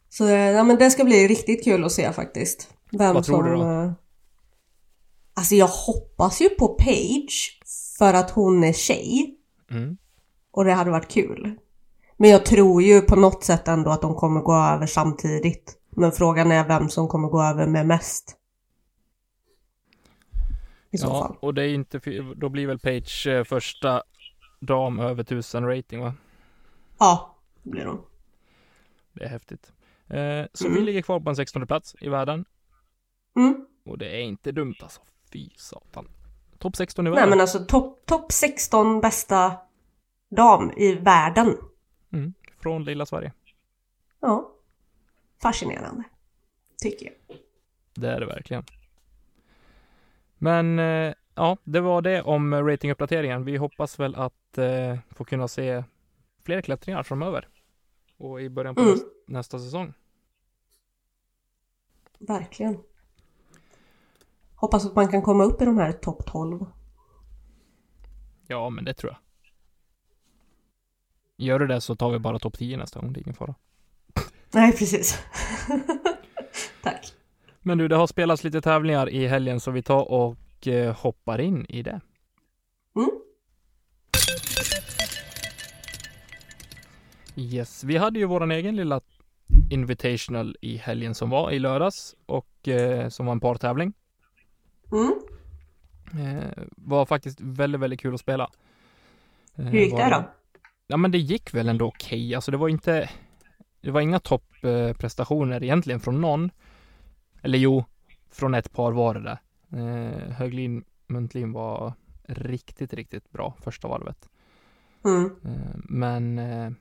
Så 0.09 0.27
eh, 0.27 0.33
ja, 0.51 0.63
men 0.63 0.77
det 0.77 0.91
ska 0.91 1.03
bli 1.03 1.27
riktigt 1.27 1.63
kul 1.63 1.83
att 1.83 1.91
se 1.91 2.11
faktiskt. 2.13 2.73
Vem 2.91 3.13
Vad 3.13 3.23
tror 3.23 3.37
som... 3.37 3.45
du 3.45 3.55
då? 3.55 3.63
eh, 3.63 3.91
Alltså 5.35 5.55
jag 5.55 5.67
hoppas 5.67 6.41
ju 6.41 6.49
på 6.49 6.67
Page. 6.67 7.59
för 7.97 8.13
att 8.13 8.29
hon 8.31 8.63
är 8.63 8.73
tjej. 8.73 9.37
Mm. 9.71 9.97
Och 10.51 10.65
det 10.65 10.73
hade 10.73 10.91
varit 10.91 11.11
kul. 11.11 11.55
Men 12.17 12.29
jag 12.29 12.45
tror 12.45 12.81
ju 12.81 13.01
på 13.01 13.15
något 13.15 13.43
sätt 13.43 13.67
ändå 13.67 13.91
att 13.91 14.01
de 14.01 14.15
kommer 14.15 14.41
gå 14.41 14.55
över 14.55 14.85
samtidigt. 14.85 15.77
Men 15.95 16.11
frågan 16.11 16.51
är 16.51 16.67
vem 16.67 16.89
som 16.89 17.07
kommer 17.07 17.27
gå 17.27 17.41
över 17.43 17.67
med 17.67 17.87
mest. 17.87 18.35
I 20.93 20.97
så 20.97 21.07
Ja, 21.07 21.27
fall. 21.27 21.37
och 21.39 21.53
det 21.53 21.63
är 21.63 21.73
inte, 21.73 21.99
då 22.35 22.49
blir 22.49 22.67
väl 22.67 22.79
Page 22.79 23.27
eh, 23.27 23.43
första 23.43 24.03
dam 24.59 24.99
över 24.99 25.21
1000 25.23 25.65
rating 25.67 25.99
va? 25.99 26.13
Ja, 26.99 27.35
det 27.63 27.69
blir 27.69 27.85
de. 27.85 28.01
Det 29.13 29.23
är 29.23 29.29
häftigt. 29.29 29.71
Eh, 30.07 30.45
så 30.53 30.65
Mm. 30.67 30.79
vi 30.79 30.81
ligger 30.85 31.01
kvar 31.01 31.19
på 31.19 31.29
en 31.29 31.35
16 31.35 31.67
plats 31.67 31.95
i 31.99 32.09
världen. 32.09 32.45
Mm. 33.35 33.65
Och 33.85 33.97
det 33.97 34.09
är 34.15 34.21
inte 34.21 34.51
dumt 34.51 34.75
alltså. 34.81 35.01
Fy 35.33 35.49
satan. 35.55 36.07
Topp 36.59 36.75
16 36.75 37.07
i 37.07 37.09
Nej 37.09 37.15
världen. 37.15 37.29
men 37.29 37.41
alltså 37.41 37.65
topp 37.65 38.05
top 38.05 38.31
16 38.31 39.01
bästa 39.01 39.57
dam 40.29 40.71
i 40.77 40.95
världen. 40.95 41.57
mm. 42.13 42.33
Från 42.59 42.83
lilla 42.83 43.05
Sverige. 43.05 43.33
Ja. 44.19 44.49
Fascinerande. 45.41 46.03
Tycker 46.81 47.05
jag. 47.05 47.37
Det 47.93 48.09
är 48.09 48.19
det 48.19 48.25
verkligen. 48.25 48.63
Men 50.43 50.79
eh, 50.79 51.13
ja, 51.35 51.57
det 51.63 51.79
var 51.79 52.01
det 52.01 52.21
om 52.21 52.53
ratinguppdateringen. 52.53 53.45
Vi 53.45 53.57
hoppas 53.57 53.99
väl 53.99 54.15
att 54.15 54.57
eh, 54.57 54.97
få 55.09 55.25
kunna 55.25 55.47
se 55.47 55.83
fler 56.43 56.61
klättringar 56.61 57.03
framöver. 57.03 57.47
Och 58.17 58.41
i 58.41 58.49
början 58.49 58.75
på 58.75 58.81
Mm. 58.81 58.91
näst, 58.93 59.05
nästa 59.27 59.59
säsong. 59.59 59.93
Verkligen. 62.19 62.79
Hoppas 64.55 64.85
att 64.85 64.95
man 64.95 65.07
kan 65.07 65.21
komma 65.21 65.43
upp 65.43 65.61
i 65.61 65.65
de 65.65 65.77
här 65.77 65.91
topp 65.91 66.25
12. 66.25 66.65
Ja, 68.47 68.69
men 68.69 68.85
det 68.85 68.93
tror 68.93 69.11
jag. 69.11 69.19
Gör 71.37 71.59
du 71.59 71.67
det 71.67 71.81
så 71.81 71.95
tar 71.95 72.11
vi 72.11 72.19
bara 72.19 72.39
topp 72.39 72.57
10 72.57 72.77
nästa 72.77 72.99
gång. 72.99 73.13
Det 73.13 73.19
är 73.19 73.21
ingen 73.21 73.33
fara. 73.35 73.55
Nej, 74.53 74.71
precis. 74.71 75.19
Tack. 76.83 77.13
Men 77.63 77.77
du, 77.77 77.87
det 77.87 77.95
har 77.95 78.07
spelats 78.07 78.43
lite 78.43 78.61
tävlingar 78.61 79.09
i 79.09 79.27
helgen 79.27 79.59
så 79.59 79.71
vi 79.71 79.81
tar 79.81 80.11
och 80.11 80.67
eh, 80.67 80.95
hoppar 80.95 81.41
in 81.41 81.65
i 81.69 81.83
det. 81.83 82.01
Mm. 82.95 83.09
Yes, 87.35 87.83
vi 87.83 87.97
hade 87.97 88.19
ju 88.19 88.25
våran 88.25 88.51
egen 88.51 88.75
lilla 88.75 89.01
Invitational 89.69 90.57
i 90.61 90.77
helgen 90.77 91.15
som 91.15 91.29
var 91.29 91.51
i 91.51 91.59
lördags 91.59 92.15
och 92.25 92.67
eh, 92.67 93.09
som 93.09 93.25
var 93.25 93.33
en 93.33 93.39
partävling. 93.39 93.93
Mm. 94.91 95.13
Eh, 96.27 96.63
var 96.69 97.05
faktiskt 97.05 97.41
väldigt, 97.41 97.81
väldigt 97.81 97.99
kul 97.99 98.13
att 98.13 98.19
spela. 98.19 98.49
Eh, 99.55 99.65
Hur 99.65 99.79
gick 99.79 99.95
det 99.95 100.09
då? 100.09 100.23
Ja, 100.87 100.97
men 100.97 101.11
det 101.11 101.17
gick 101.17 101.53
väl 101.53 101.69
ändå 101.69 101.85
okej. 101.85 102.35
Alltså 102.35 102.51
det 102.51 102.57
var 102.57 102.69
inte, 102.69 103.09
det 103.81 103.91
var 103.91 104.01
inga 104.01 104.19
topprestationer 104.19 105.63
egentligen 105.63 105.99
från 105.99 106.21
någon. 106.21 106.51
Eller 107.43 107.57
jo, 107.57 107.85
från 108.29 108.53
ett 108.53 108.73
par 108.73 108.91
var 108.91 109.13
det 109.13 109.21
det. 109.21 109.39
Eh, 109.77 110.31
Höglin 110.31 110.83
Muntlin 111.07 111.51
var 111.51 111.93
riktigt, 112.23 112.93
riktigt 112.93 113.31
bra 113.31 113.53
första 113.61 113.87
varvet. 113.87 114.29
Mm. 115.05 115.25
Eh, 115.25 115.75
men 115.75 116.39
eh, 116.39 116.71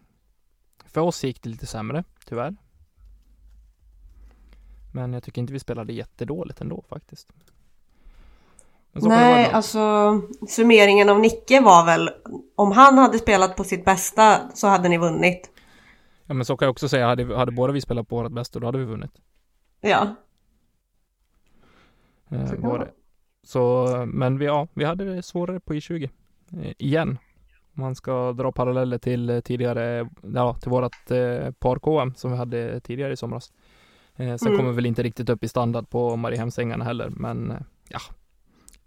för 0.87 1.00
oss 1.00 1.25
gick 1.25 1.42
det 1.42 1.49
lite 1.49 1.66
sämre, 1.66 2.04
tyvärr. 2.28 2.57
Men 4.92 5.12
jag 5.12 5.23
tycker 5.23 5.40
inte 5.40 5.52
vi 5.52 5.59
spelade 5.59 5.92
jättedåligt 5.92 6.61
ändå 6.61 6.85
faktiskt. 6.88 7.33
Nej, 8.92 9.50
alltså 9.50 9.81
summeringen 10.49 11.09
av 11.09 11.21
Nicke 11.21 11.61
var 11.61 11.87
väl 11.87 12.11
om 12.54 12.73
han 12.73 12.99
hade 12.99 13.19
spelat 13.19 13.57
på 13.57 13.64
sitt 13.64 13.85
bästa 13.85 14.50
så 14.54 14.66
hade 14.66 14.88
ni 14.88 14.99
vunnit. 14.99 15.50
Ja 16.26 16.35
men 16.35 16.45
så 16.45 16.57
kan 16.57 16.66
jag 16.66 16.71
också 16.71 16.88
säga, 16.88 17.07
hade, 17.07 17.37
hade 17.37 17.52
båda 17.52 17.73
vi 17.73 17.81
spelat 17.81 18.09
på 18.09 18.23
vårt 18.23 18.33
bästa 18.33 18.59
då 18.59 18.66
hade 18.66 18.78
vi 18.78 18.85
vunnit. 18.85 19.12
Ja. 19.81 20.17
Eh, 22.32 22.54
var 22.58 22.78
det. 22.78 22.90
Så, 23.45 23.86
men 24.06 24.38
vi, 24.38 24.45
ja, 24.45 24.68
vi 24.75 24.84
hade 24.84 25.14
det 25.14 25.23
svårare 25.23 25.60
på 25.60 25.75
I20. 25.75 26.10
Eh, 26.52 26.73
igen. 26.78 27.18
Man 27.73 27.95
ska 27.95 28.32
dra 28.32 28.52
paralleller 28.52 28.99
till 28.99 29.30
eh, 29.30 29.40
tidigare, 29.40 30.08
ja, 30.34 30.54
till 30.54 30.71
vårat 30.71 31.10
eh, 31.10 31.50
par-KM 31.50 32.14
som 32.14 32.30
vi 32.30 32.36
hade 32.36 32.80
tidigare 32.80 33.12
i 33.12 33.16
somras. 33.16 33.52
Eh, 34.16 34.36
sen 34.36 34.49
Mm. 34.49 34.58
kommer 34.58 34.71
vi 34.71 34.76
väl 34.76 34.86
inte 34.86 35.02
riktigt 35.02 35.28
upp 35.28 35.45
i 35.45 35.49
standard 35.49 35.88
på 35.90 36.16
Mariehemsängarna 36.16 36.84
heller, 36.84 37.08
men 37.16 37.50
eh, 37.50 37.56
ja. 37.88 37.99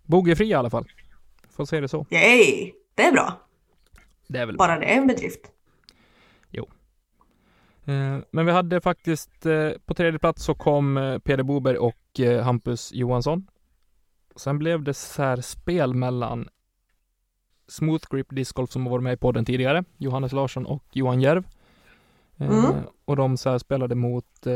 Bogeyfri 0.03 0.45
i 0.47 0.53
alla 0.53 0.69
fall. 0.69 0.85
Får 1.49 1.65
se 1.65 1.79
det 1.81 1.87
så. 1.87 2.05
Yay! 2.09 2.71
Det 2.95 3.03
är 3.03 3.11
bra. 3.11 3.41
Det 4.27 4.39
är 4.39 4.45
väl 4.45 4.57
Bara 4.57 4.79
det 4.79 4.85
är 4.85 4.97
en 4.97 5.07
bedrift. 5.07 5.51
Eh, 7.85 8.17
Men 8.31 8.45
vi 8.45 8.51
hade 8.51 8.81
faktiskt 8.81 9.45
eh, 9.45 9.71
på 9.85 9.93
tredje 9.93 10.19
plats 10.19 10.43
så 10.43 10.55
kom 10.55 10.97
eh, 10.97 11.19
Peder 11.19 11.43
Boberg 11.43 11.77
och 11.77 11.95
Hampus 12.43 12.91
Johansson. 12.93 13.47
Sen 14.35 14.59
blev 14.59 14.83
det 14.83 14.93
särspel 14.93 15.93
mellan 15.93 16.49
Smooth 17.67 18.05
Grip 18.09 18.27
Disc 18.29 18.51
Golf 18.51 18.71
som 18.71 18.85
har 18.85 18.91
varit 18.91 19.03
med 19.03 19.13
i 19.13 19.17
podden 19.17 19.45
tidigare, 19.45 19.83
Johannes 19.97 20.31
Larsson 20.31 20.65
och 20.65 20.83
Johan 20.91 21.21
Järv. 21.21 21.47
Mm. 22.37 22.73
Och 23.05 23.15
de 23.15 23.37
särspelade 23.37 23.95
mot 23.95 24.47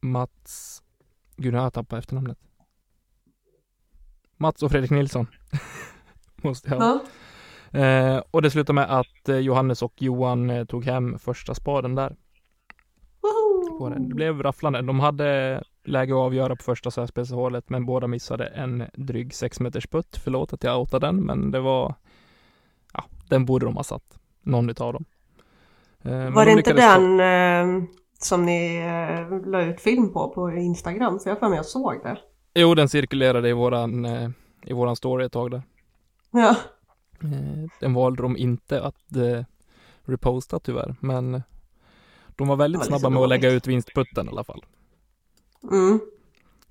Mats, 0.00 0.82
gud 1.36 1.52
nu 1.52 1.58
har 1.58 1.64
jag 1.64 1.72
tappat 1.72 1.98
efternamnet. 1.98 2.38
Mats 4.36 4.62
och 4.62 4.70
Fredrik 4.70 4.90
Nilsson. 4.90 5.26
Måste 6.36 6.68
jag. 6.68 6.82
Ja. 6.82 7.04
Eh, 7.76 8.22
och 8.30 8.42
det 8.42 8.50
slutade 8.50 8.74
med 8.74 8.98
att 8.98 9.28
eh, 9.28 9.36
Johannes 9.36 9.82
och 9.82 10.02
Johan 10.02 10.50
eh, 10.50 10.64
tog 10.64 10.84
hem 10.84 11.18
första 11.18 11.54
spaden 11.54 11.94
där. 11.94 12.16
På 13.78 13.88
den. 13.88 14.08
Det 14.08 14.14
blev 14.14 14.42
rafflande. 14.42 14.82
De 14.82 15.00
hade 15.00 15.62
läge 15.84 16.12
att 16.12 16.18
avgöra 16.18 16.56
på 16.56 16.62
första 16.62 16.90
särspelshålet 16.90 17.68
men 17.68 17.86
båda 17.86 18.06
missade 18.06 18.46
en 18.46 18.84
dryg 18.94 19.34
6 19.34 19.60
meters 19.60 19.86
putt. 19.86 20.20
Förlåt 20.24 20.52
att 20.52 20.64
jag 20.64 20.80
outade 20.80 21.06
den 21.06 21.16
men 21.16 21.50
det 21.50 21.60
var 21.60 21.94
Ja, 22.92 23.04
den 23.28 23.44
borde 23.44 23.66
de 23.66 23.76
ha 23.76 23.82
satt. 23.84 24.18
Någon 24.42 24.70
utav 24.70 24.92
dem. 24.92 25.04
Eh, 26.02 26.30
Var 26.30 26.46
de 26.46 26.52
det 26.52 26.58
inte 26.58 26.72
den 26.72 27.20
eh, 27.20 27.84
som 28.18 28.46
ni 28.46 28.76
eh, 28.76 29.50
la 29.50 29.62
ut 29.62 29.80
film 29.80 30.12
på 30.12 30.28
på 30.28 30.50
Instagram? 30.50 31.18
För 31.18 31.30
jag 31.30 31.38
för 31.38 31.48
mig 31.48 31.56
jag 31.56 31.66
såg 31.66 32.00
det. 32.02 32.18
Jo, 32.54 32.74
den 32.74 32.88
cirkulerade 32.88 33.48
i 33.48 33.52
våran 33.52 34.04
eh, 34.04 34.30
i 34.62 34.72
våran 34.72 34.96
story 34.96 35.24
ett 35.24 35.32
tag 35.32 35.50
där. 35.50 35.62
Ja. 36.30 36.56
Eh, 37.32 37.68
den 37.80 37.94
valde 37.94 38.22
de 38.22 38.36
inte 38.36 38.82
att 38.82 39.16
eh, 39.16 39.44
reposta 40.02 40.58
tyvärr 40.58 40.94
men 41.00 41.42
de 42.36 42.48
var 42.48 42.56
väldigt 42.56 42.78
var 42.78 42.86
snabba 42.86 43.10
med 43.10 43.22
att 43.22 43.28
lägga 43.28 43.50
ut 43.50 43.66
vinstputten 43.66 44.26
i 44.26 44.28
alla 44.30 44.44
fall. 44.44 44.64
Mm. 45.72 46.00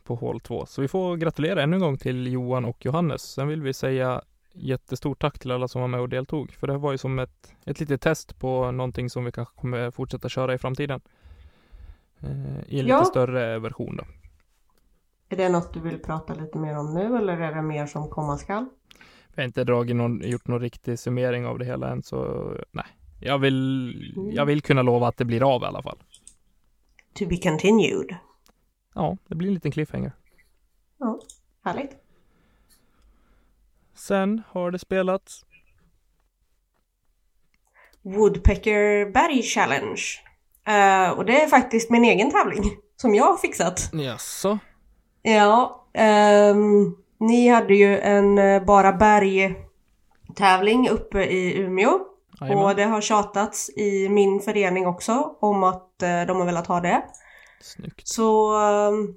på 0.04 0.15
hål 0.15 0.39
2. 0.41 0.65
Så 0.65 0.82
vi 0.82 0.88
får 0.88 1.15
gratulera 1.18 1.63
ännu 1.63 1.76
en 1.76 1.82
gång 1.82 1.98
till 1.98 2.28
Johan 2.28 2.65
och 2.65 2.86
Johannes. 2.86 3.22
Sen 3.22 3.48
vill 3.48 3.62
vi 3.62 3.74
säga 3.74 4.22
jättestort 4.54 5.22
tack 5.22 5.39
till 5.39 5.52
alla 5.52 5.68
som 5.68 5.82
var 5.82 5.88
med 5.88 6.00
och 6.00 6.10
deltog. 6.10 6.52
För 6.52 6.68
det 6.68 6.78
var 6.78 6.91
ju 6.91 6.98
som 6.98 7.20
ett, 7.20 7.54
ett 7.65 7.80
litet 7.80 8.02
test 8.02 8.39
på 8.39 8.72
någonting 8.72 9.10
som 9.10 9.26
vi 9.26 9.32
kanske 9.32 9.56
kommer 9.56 9.91
fortsätta 9.91 10.30
köra 10.30 10.54
i 10.54 10.58
framtiden. 10.58 11.02
Eh, 12.20 12.60
I 12.68 12.80
en 12.80 12.88
Ja. 12.88 12.98
lite 13.00 13.10
större 13.10 13.60
version 13.60 13.96
då. 13.98 14.04
Är 15.30 15.38
det 15.38 15.50
något 15.50 15.74
du 15.74 15.80
vill 15.80 16.00
prata 16.00 16.34
lite 16.34 16.58
mer 16.58 16.78
om 16.78 16.94
nu 16.94 17.18
eller 17.18 17.38
är 17.38 17.56
det 17.56 17.62
mer 17.62 17.86
som 17.86 18.10
komma 18.10 18.38
skall? 18.38 18.65
Vi 19.36 19.41
har 19.41 19.45
inte 19.45 19.63
dragit 19.63 19.95
någon, 19.95 20.21
gjort 20.30 20.48
någon 20.48 20.62
riktig 20.62 21.00
summering 21.00 21.45
av 21.45 21.60
det 21.60 21.65
hela 21.65 21.89
än 21.89 22.04
så 22.04 22.52
nej. 22.71 22.86
Jag 23.19 23.38
vill, 23.38 24.13
jag 24.34 24.45
vill 24.45 24.62
kunna 24.62 24.82
lova 24.82 25.08
att 25.08 25.17
det 25.17 25.26
blir 25.26 25.56
av 25.56 25.62
i 25.62 25.65
alla 25.65 25.82
fall. 25.82 25.98
To 27.13 27.26
be 27.26 27.38
continued. 27.38 28.15
Ja, 28.93 29.17
det 29.28 29.36
blir 29.36 29.48
en 29.48 29.54
liten 29.54 29.71
cliffhanger. 29.71 30.12
Ja, 30.98 31.19
härligt. 31.63 31.91
Sen 33.93 34.41
har 34.48 34.71
det 34.71 34.80
spelats 34.80 35.45
Woodpecker 38.02 39.12
Berg 39.12 39.41
Challenge. 39.41 40.02
Eh, 40.67 41.10
och 41.10 41.26
det 41.26 41.41
är 41.41 41.48
faktiskt 41.48 41.89
min 41.89 42.04
egen 42.04 42.32
tävling 42.32 42.63
som 42.95 43.15
jag 43.15 43.26
har 43.26 43.38
fixat. 43.38 43.89
Jaså? 43.93 44.60
Ja, 45.21 45.88
ehm, 45.93 46.95
ni 47.28 47.48
hade 47.48 47.76
ju 47.76 48.00
en 48.00 48.38
eh, 48.38 48.64
Bara 48.64 48.94
Berg 48.94 49.56
tävling 50.36 50.90
uppe 50.90 51.24
i 51.24 51.60
Umeå. 51.60 52.00
Jajamän. 52.42 52.64
Och 52.66 52.76
det 52.76 52.84
har 52.84 53.02
tjatats 53.02 53.70
i 53.70 54.10
min 54.10 54.40
förening 54.40 54.88
också 54.88 55.36
om 55.40 55.64
att 55.64 56.04
eh, 56.04 56.22
de 56.28 56.38
har 56.38 56.46
velat 56.46 56.68
ha 56.68 56.80
det. 56.82 57.04
Snyggt. 57.62 58.08
Så 58.08 58.58
ehm, 58.60 59.16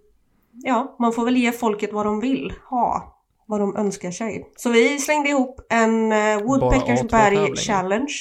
ja, 0.52 0.96
man 0.98 1.12
får 1.12 1.24
väl 1.24 1.36
ge 1.36 1.52
folket 1.52 1.92
vad 1.92 2.06
de 2.06 2.20
vill 2.20 2.52
ha. 2.70 3.14
Vad 3.46 3.60
de 3.60 3.76
önskar 3.76 4.10
sig. 4.10 4.52
Så 4.56 4.70
vi 4.70 4.98
slängde 4.98 5.28
ihop 5.28 5.60
en 5.70 6.12
eh, 6.12 6.38
Woodpeckers 6.42 7.00
A2-tävling. 7.00 7.42
Berg 7.42 7.56
Challenge. 7.56 8.12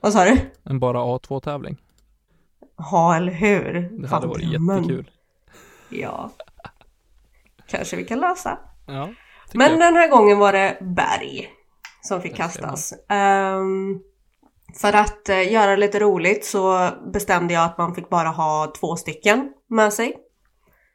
Vad 0.00 0.12
sa 0.12 0.24
du? 0.24 0.36
En 0.64 0.78
bara 0.80 0.98
A2-tävling. 0.98 1.76
Ja, 2.76 3.16
eller 3.16 3.32
hur? 3.32 3.72
Det 3.72 4.08
Fan, 4.08 4.14
hade 4.14 4.26
varit 4.26 4.50
drömmen. 4.50 4.76
jättekul. 4.82 5.10
Ja. 5.88 6.30
Kanske 7.66 7.96
vi 7.96 8.04
kan 8.04 8.20
lösa. 8.20 8.58
Ja. 8.92 9.08
Men 9.54 9.70
jag. 9.70 9.80
den 9.80 9.96
här 9.96 10.08
gången 10.08 10.38
var 10.38 10.52
det 10.52 10.78
berg 10.80 11.50
som 12.02 12.22
fick 12.22 12.36
kastas. 12.36 12.94
Ehm, 13.08 14.00
för 14.80 14.92
att 14.92 15.28
eh, 15.28 15.52
göra 15.52 15.76
lite 15.76 16.00
roligt 16.00 16.44
så 16.44 16.90
bestämde 17.12 17.54
jag 17.54 17.64
att 17.64 17.78
man 17.78 17.94
fick 17.94 18.08
bara 18.08 18.28
ha 18.28 18.72
två 18.80 18.96
stycken 18.96 19.52
med 19.68 19.92
sig. 19.92 20.16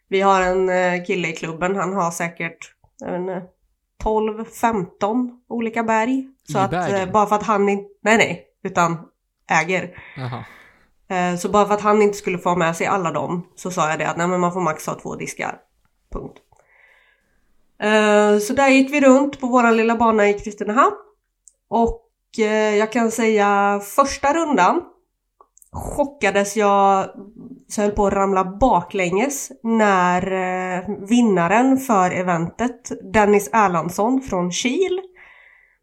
Vi 0.10 0.22
har 0.22 0.42
en 0.42 0.70
eh, 0.70 1.06
kille 1.06 1.28
i 1.28 1.34
klubben, 1.36 1.76
han 1.76 1.94
har 1.94 2.12
säkert 2.12 2.74
inte, 3.02 3.42
12-15 4.04 5.30
olika 5.50 5.84
berg. 5.84 6.28
Så 6.52 6.58
I 6.58 6.62
att 6.62 6.74
eh, 6.74 7.12
bara 7.12 7.26
för 7.26 7.36
att 7.36 7.44
han 7.44 7.70
inte, 7.70 7.90
nej 8.04 8.18
nej, 8.18 8.46
utan 8.64 8.98
äger. 9.50 10.00
Jaha. 10.18 10.46
Eh, 11.10 11.38
Så 11.38 11.50
bara 11.50 11.66
för 11.68 11.74
att 11.74 11.82
han 11.82 12.02
inte 12.02 12.18
skulle 12.18 12.38
få 12.38 12.56
med 12.56 12.76
sig 12.76 12.88
alla 12.88 13.12
dem 13.12 13.48
så 13.56 13.72
sa 13.72 13.90
jag 13.90 14.00
det 14.00 14.10
att 14.10 14.18
nej 14.18 14.28
men 14.28 14.40
man 14.40 14.54
får 14.54 14.62
max 14.62 14.88
ha 14.88 14.96
två 14.96 15.16
diskar. 15.16 15.58
Punkt. 16.14 16.38
Eh, 17.84 18.40
Så 18.40 18.54
där 18.54 18.70
gick 18.70 18.94
vi 18.94 19.02
runt 19.02 19.40
på 19.40 19.48
våran 19.48 19.78
lilla 19.78 19.96
bana 19.96 20.30
i 20.30 20.34
Kristinehamn. 20.34 20.96
Och 21.70 22.04
eh, 22.40 22.76
jag 22.76 22.92
kan 22.92 23.12
säga 23.12 23.80
första 23.96 24.34
rundan 24.34 24.82
chockades 25.72 26.56
jag 26.58 27.10
så 27.68 27.82
jag 27.82 27.86
höll 27.86 27.96
på 27.96 28.08
att 28.08 28.14
ramla 28.14 28.44
baklänges 28.44 29.52
när 29.64 30.32
eh, 30.32 30.90
vinnaren 31.10 31.78
för 31.78 32.12
eventet, 32.12 32.92
Dennis 33.14 33.50
Erlandsson 33.54 34.22
från 34.22 34.52
Kil, 34.52 35.02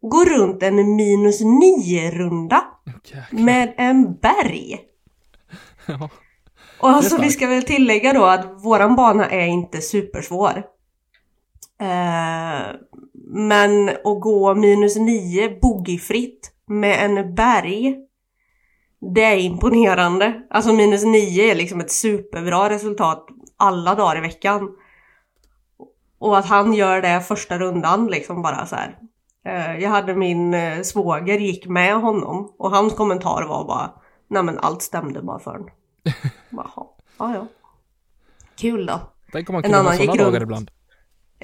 går 0.01 0.25
runt 0.25 0.63
en 0.63 0.95
minus 0.95 1.41
9 1.41 2.11
runda 2.11 2.63
Jäklar. 2.85 3.25
med 3.31 3.73
en 3.77 4.15
berg. 4.15 4.79
Ja. 5.87 6.09
Och 6.79 6.89
alltså 6.89 7.21
vi 7.21 7.31
ska 7.31 7.47
väl 7.47 7.63
tillägga 7.63 8.13
då 8.13 8.25
att 8.25 8.63
våran 8.63 8.95
bana 8.95 9.29
är 9.29 9.45
inte 9.45 9.81
supersvår. 9.81 10.63
Eh, 11.81 12.75
men 13.27 13.89
att 13.89 14.21
gå 14.21 14.55
minus 14.55 14.95
9 14.95 15.59
boogiefritt 15.61 16.51
med 16.67 17.05
en 17.05 17.35
berg, 17.35 17.97
det 19.15 19.23
är 19.23 19.37
imponerande. 19.37 20.41
Alltså 20.49 20.73
minus 20.73 21.03
9 21.03 21.51
är 21.51 21.55
liksom 21.55 21.79
ett 21.79 21.91
superbra 21.91 22.69
resultat 22.69 23.27
alla 23.57 23.95
dagar 23.95 24.17
i 24.17 24.21
veckan. 24.21 24.69
Och 26.19 26.37
att 26.37 26.45
han 26.45 26.73
gör 26.73 27.01
det 27.01 27.21
första 27.21 27.57
rundan 27.57 28.07
liksom 28.07 28.41
bara 28.41 28.65
så 28.65 28.75
här. 28.75 28.97
Eh, 29.45 29.79
jag 29.79 29.89
hade 29.89 30.15
min 30.15 30.53
eh, 30.53 30.81
svåger 30.81 31.39
gick 31.39 31.67
med 31.67 31.95
honom 31.95 32.53
och 32.57 32.71
hans 32.71 32.93
kommentar 32.93 33.43
var 33.47 33.65
bara 33.67 33.91
Nej 34.27 34.43
men 34.43 34.59
allt 34.59 34.81
stämde 34.81 35.21
bara 35.21 35.39
för 35.39 35.51
honom. 35.51 35.69
Jaha, 36.49 36.87
ja 37.17 37.33
ja. 37.33 37.47
Kul 38.55 38.85
då. 38.85 38.99
Tänk 39.31 39.49
om 39.49 39.53
man 39.53 39.59
En 39.59 39.63
kunde 39.63 39.77
ha 39.77 39.83
annan 39.83 39.97
sådana 39.97 40.13
gick 40.13 40.21
dagar 40.21 40.41
ibland. 40.41 40.71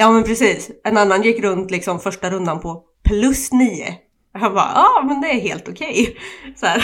Ja 0.02 0.12
men 0.12 0.24
precis. 0.24 0.72
En 0.84 0.98
annan 0.98 1.22
gick 1.22 1.44
runt 1.44 1.72
liksom 1.72 2.00
första 2.00 2.30
rundan 2.30 2.60
på 2.60 2.84
plus 3.04 3.52
9. 3.52 3.96
Jag 4.34 4.54
bara, 4.54 4.72
ja 4.76 5.00
ah, 5.00 5.04
men 5.04 5.22
det 5.22 5.28
är 5.28 5.40
helt 5.42 5.70
okej. 5.70 6.18
Så 6.56 6.66
här. 6.66 6.84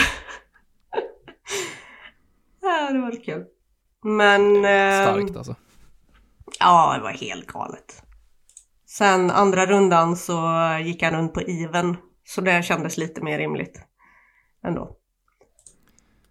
ja, 2.62 2.90
det 2.92 2.98
var 2.98 3.24
kul. 3.24 3.44
Men... 4.04 4.64
ehm, 4.64 5.04
Starkt 5.04 5.36
alltså. 5.36 5.54
Ja, 6.60 6.94
det 6.96 7.02
var 7.02 7.10
helt 7.10 7.46
galet. 7.46 8.02
Sen 8.86 9.30
andra 9.30 9.66
rundan 9.66 10.16
så 10.16 10.50
gick 10.84 11.02
han 11.02 11.14
runt 11.14 11.34
på 11.34 11.40
even. 11.40 11.96
Så 12.24 12.40
det 12.40 12.64
kändes 12.64 12.96
lite 12.96 13.20
mer 13.20 13.38
rimligt. 13.38 13.80
Ändå. 14.64 14.96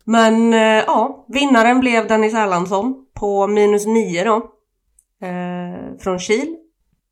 Men 0.04 0.54
eh, 0.54 0.84
ja, 0.88 1.26
vinnaren 1.28 1.80
blev 1.80 2.08
Dennis 2.08 2.34
Erlandsson 2.34 3.06
på 3.14 3.48
minus 3.48 3.86
9 3.86 4.24
då. 4.24 4.36
Eh, 5.28 5.98
från 6.00 6.20
Kil. 6.20 6.58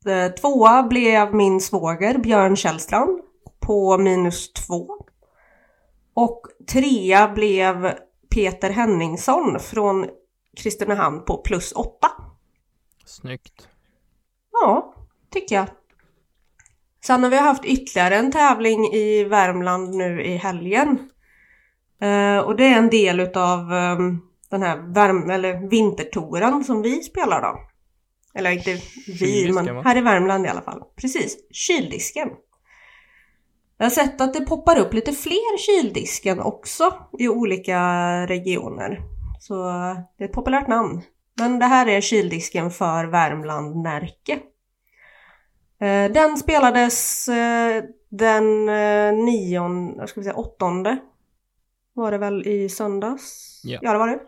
Eh, 0.06 0.28
tvåa 0.32 0.82
blev 0.82 1.34
min 1.34 1.60
svåger 1.60 2.18
Björn 2.18 2.56
Källstrand 2.56 3.20
på 3.60 3.98
minus 3.98 4.52
2. 4.52 4.86
Och 6.14 6.42
trea 6.72 7.28
blev 7.28 7.92
Peter 8.34 8.70
Henningsson 8.70 9.60
från 9.60 10.06
Kristinehamn 10.56 11.24
på 11.24 11.36
plus 11.36 11.72
8. 11.72 12.08
Snyggt. 13.04 13.68
Ja, 14.52 14.94
tycker 15.32 15.56
jag. 15.56 15.66
Sen 17.04 17.22
har 17.22 17.30
vi 17.30 17.36
haft 17.36 17.64
ytterligare 17.64 18.16
en 18.16 18.32
tävling 18.32 18.84
i 18.84 19.24
Värmland 19.24 19.94
nu 19.94 20.22
i 20.22 20.36
helgen. 20.36 21.10
Eh, 22.00 22.38
och 22.38 22.56
det 22.56 22.64
är 22.64 22.78
en 22.78 22.90
del 22.90 23.20
utav 23.20 23.72
ehm, 23.72 24.20
den 24.50 24.62
här 24.62 24.76
värm- 24.76 25.30
eller 25.30 25.68
vintertouren 25.68 26.64
som 26.64 26.82
vi 26.82 27.02
spelar 27.02 27.42
då. 27.42 27.58
Eller 28.36 28.50
inte 28.50 28.78
vi, 29.20 29.52
men 29.52 29.84
här 29.84 29.96
i 29.96 30.00
Värmland 30.00 30.46
i 30.46 30.48
alla 30.48 30.62
fall. 30.62 30.82
Precis, 30.96 31.36
kyldisken. 31.50 32.28
Jag 33.78 33.84
har 33.86 33.90
sett 33.90 34.20
att 34.20 34.34
det 34.34 34.40
poppar 34.40 34.78
upp 34.78 34.94
lite 34.94 35.12
fler 35.12 35.58
kyldisken 35.58 36.40
också 36.40 36.94
i 37.18 37.28
olika 37.28 37.80
regioner. 38.26 39.00
Så 39.40 39.68
eh, 39.68 39.98
det 40.18 40.24
är 40.24 40.28
ett 40.28 40.34
populärt 40.34 40.68
namn. 40.68 41.02
Men 41.38 41.58
det 41.58 41.66
här 41.66 41.86
är 41.88 42.00
kyldisken 42.00 42.70
för 42.70 43.04
Värmland 43.04 43.76
Närke. 43.76 44.32
Eh, 45.80 46.12
Den 46.12 46.36
spelades 46.36 47.28
eh, 47.28 47.84
den 48.08 48.68
eh, 48.68 49.12
nionde, 49.24 49.94
jag 49.98 50.08
ska 50.08 50.22
säga 50.22 50.34
åttonde 50.34 50.98
var 51.96 52.10
det 52.10 52.18
väl 52.18 52.46
i 52.46 52.68
söndags? 52.68 53.60
Ja. 53.64 53.78
ja 53.82 53.92
det 53.92 53.98
var 53.98 54.08
det. 54.08 54.20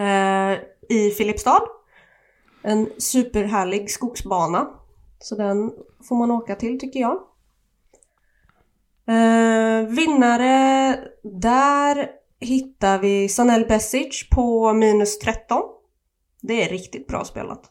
Eh, 0.00 0.58
I 0.98 1.10
Filipstad. 1.10 1.62
En 2.62 2.90
superhärlig 2.98 3.90
skogsbana. 3.90 4.68
Så 5.18 5.34
den 5.34 5.72
får 6.08 6.16
man 6.16 6.30
åka 6.30 6.54
till 6.54 6.80
tycker 6.80 7.00
jag. 7.00 7.22
Eh, 9.06 9.86
vinnare 9.88 10.98
där 11.22 12.10
hittar 12.40 12.98
vi 12.98 13.28
Sanel 13.28 13.66
Besic 13.68 14.28
på 14.30 14.72
minus 14.72 15.18
13. 15.18 15.62
Det 16.40 16.64
är 16.64 16.68
riktigt 16.68 17.06
bra 17.06 17.24
spelat. 17.24 17.70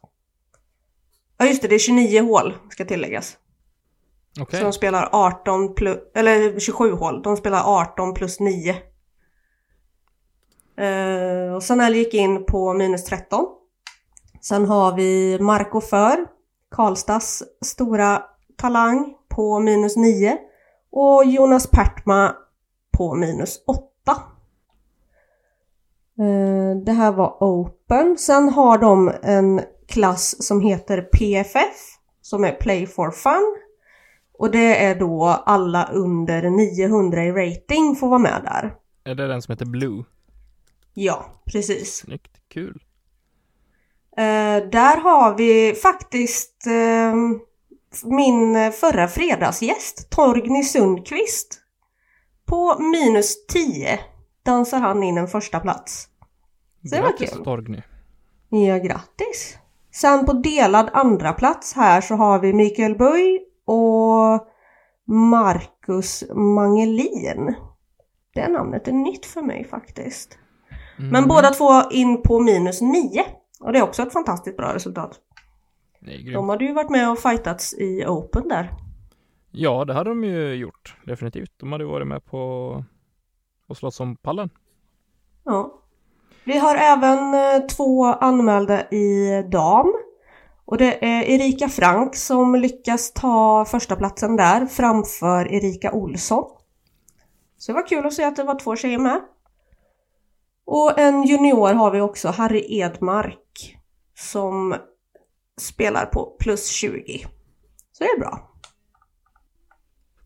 Ja 1.37 1.45
just 1.45 1.61
det, 1.61 1.67
det 1.67 1.75
är 1.75 1.79
29 1.79 2.21
hål 2.21 2.53
ska 2.69 2.85
tilläggas. 2.85 3.37
Okej. 4.41 4.59
Så 4.59 4.65
de 4.65 4.73
spelar 4.73 5.09
18 5.11 5.75
plus, 5.75 5.97
eller 6.15 6.59
27 6.59 6.91
hål. 6.91 7.21
De 7.21 7.37
spelar 7.37 7.63
18 7.65 8.13
plus 8.13 8.39
9. 8.39 8.75
Eh, 10.77 11.53
och 11.55 11.63
Sanel 11.63 11.95
gick 11.95 12.13
in 12.13 12.45
på 12.45 12.73
minus 12.73 13.05
13. 13.05 13.45
Sen 14.49 14.65
har 14.65 14.95
vi 14.95 15.39
Marco 15.39 15.81
För, 15.81 16.27
Karlstads 16.71 17.43
stora 17.61 18.23
talang 18.57 19.15
på 19.27 19.59
minus 19.59 19.95
9. 19.97 20.37
Och 20.91 21.25
Jonas 21.25 21.67
Pertma 21.67 22.35
på 22.97 23.15
minus 23.15 23.63
8. 23.67 23.81
Eh, 26.19 26.77
Det 26.85 26.91
här 26.91 27.11
var 27.11 27.37
Open. 27.39 28.17
Sen 28.17 28.49
har 28.49 28.77
de 28.77 29.11
en 29.23 29.61
klass 29.87 30.47
som 30.47 30.61
heter 30.61 31.01
PFF, 31.01 31.97
som 32.21 32.43
är 32.43 32.51
Play 32.51 32.87
for 32.87 33.11
Fun. 33.11 33.57
Och 34.37 34.51
det 34.51 34.83
är 34.83 34.95
då 34.95 35.25
alla 35.25 35.89
under 35.93 36.49
900 36.49 37.23
i 37.23 37.31
rating 37.31 37.95
får 37.95 38.07
vara 38.07 38.19
med 38.19 38.41
där. 38.43 38.75
Är 39.03 39.15
det 39.15 39.27
den 39.27 39.41
som 39.41 39.51
heter 39.51 39.65
Blue? 39.65 40.03
Ja, 40.93 41.25
precis. 41.45 41.95
Snyggt. 41.95 42.37
Kul. 42.47 42.83
Eh, 44.17 44.69
där 44.71 44.97
har 45.01 45.37
vi 45.37 45.73
faktiskt 45.75 46.67
eh, 46.67 47.13
min 48.03 48.71
förra 48.71 49.07
fredagsgäst, 49.07 50.09
Torgny 50.09 50.63
Sundqvist. 50.63 51.59
På 52.45 52.79
minus 52.79 53.45
10 53.47 53.99
dansar 54.45 54.79
han 54.79 55.03
in 55.03 55.17
en 55.17 55.27
första 55.27 55.59
plats. 55.59 56.07
Så 56.89 56.95
det 56.95 57.01
var 57.01 57.09
Grattis 57.09 57.31
kul. 57.33 57.43
Torgny. 57.43 57.81
Ja, 58.49 58.77
grattis! 58.77 59.57
Sen 59.91 60.25
på 60.25 60.33
delad 60.33 60.89
andra 60.93 61.33
plats 61.33 61.73
här 61.73 62.01
så 62.01 62.15
har 62.15 62.39
vi 62.39 62.53
Mikael 62.53 62.95
Böj 62.97 63.39
och 63.65 64.47
Marcus 65.07 66.23
Mangelin. 66.35 67.55
Det 68.33 68.47
namnet 68.47 68.87
är 68.87 68.91
nytt 68.91 69.25
för 69.25 69.41
mig 69.41 69.65
faktiskt. 69.65 70.37
Men 70.97 71.15
Mm. 71.15 71.27
båda 71.27 71.49
två 71.49 71.91
in 71.91 72.21
på 72.21 72.39
minus 72.39 72.81
9. 72.81 73.23
Och 73.59 73.73
det 73.73 73.79
är 73.79 73.83
också 73.83 74.03
ett 74.03 74.13
fantastiskt 74.13 74.57
bra 74.57 74.73
resultat. 74.73 75.19
De 76.33 76.49
hade 76.49 76.65
ju 76.65 76.73
varit 76.73 76.89
med 76.89 77.11
och 77.11 77.19
fightats 77.19 77.73
i 77.73 78.05
Open 78.07 78.47
där. 78.47 78.73
Ja, 79.51 79.85
det 79.85 79.93
hade 79.93 80.09
de 80.09 80.23
ju 80.23 80.53
gjort. 80.53 80.95
Definitivt. 81.05 81.51
De 81.57 81.71
hade 81.71 81.85
varit 81.85 82.07
med 82.07 82.25
på 82.25 82.39
och 83.67 83.77
slåss 83.77 83.99
om 83.99 84.15
pallen. 84.15 84.49
Ja. 85.43 85.81
Vi 86.43 86.57
har 86.57 86.75
även 86.75 87.33
eh, 87.33 87.67
två 87.67 88.05
anmälda 88.05 88.89
i 88.89 89.43
dam. 89.51 89.93
Och 90.65 90.77
det 90.77 91.05
är 91.05 91.23
Erika 91.23 91.69
Frank 91.69 92.15
som 92.15 92.55
lyckas 92.55 93.13
ta 93.13 93.65
första 93.65 93.95
platsen 93.95 94.35
där 94.35 94.65
framför 94.65 95.53
Erika 95.53 95.91
Olsson. 95.91 96.45
Så 97.57 97.71
det 97.71 97.75
var 97.75 97.87
kul 97.87 98.05
att 98.05 98.13
se 98.13 98.23
att 98.23 98.35
det 98.35 98.43
var 98.43 98.59
två 98.59 98.75
tjejer 98.75 98.99
med. 98.99 99.21
Och 100.71 100.99
en 100.99 101.23
junior 101.23 101.73
har 101.73 101.91
vi 101.91 102.01
också, 102.01 102.27
Harry 102.27 102.79
Edmark, 102.79 103.77
som 104.15 104.75
spelar 105.61 106.05
på 106.05 106.35
plus 106.39 106.67
20. 106.67 107.25
Så 107.91 108.03
det 108.03 108.09
är 108.09 108.19
bra. 108.19 108.49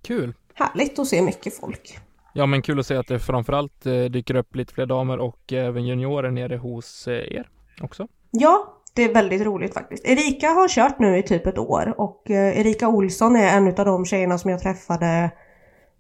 Kul! 0.01 0.33
Härligt 0.53 0.99
att 0.99 1.07
se 1.07 1.21
mycket 1.21 1.59
folk. 1.59 1.99
Ja 2.33 2.45
men 2.45 2.61
kul 2.61 2.79
att 2.79 2.87
se 2.87 2.95
att 2.95 3.07
det 3.07 3.19
framförallt 3.19 3.85
eh, 3.85 4.03
dyker 4.03 4.35
upp 4.35 4.55
lite 4.55 4.73
fler 4.73 4.85
damer 4.85 5.17
och 5.17 5.53
även 5.53 5.85
juniorer 5.85 6.31
nere 6.31 6.57
hos 6.57 7.07
eh, 7.07 7.13
er 7.13 7.49
också. 7.81 8.07
Ja, 8.31 8.81
det 8.93 9.03
är 9.03 9.13
väldigt 9.13 9.41
roligt 9.41 9.73
faktiskt. 9.73 10.05
Erika 10.05 10.47
har 10.47 10.67
kört 10.67 10.99
nu 10.99 11.17
i 11.17 11.23
typ 11.23 11.47
ett 11.47 11.57
år 11.57 11.93
och 11.97 12.31
eh, 12.31 12.59
Erika 12.59 12.87
Olsson 12.87 13.35
är 13.35 13.57
en 13.57 13.67
av 13.67 13.85
de 13.85 14.05
tjejerna 14.05 14.37
som 14.37 14.51
jag 14.51 14.59
träffade 14.59 15.31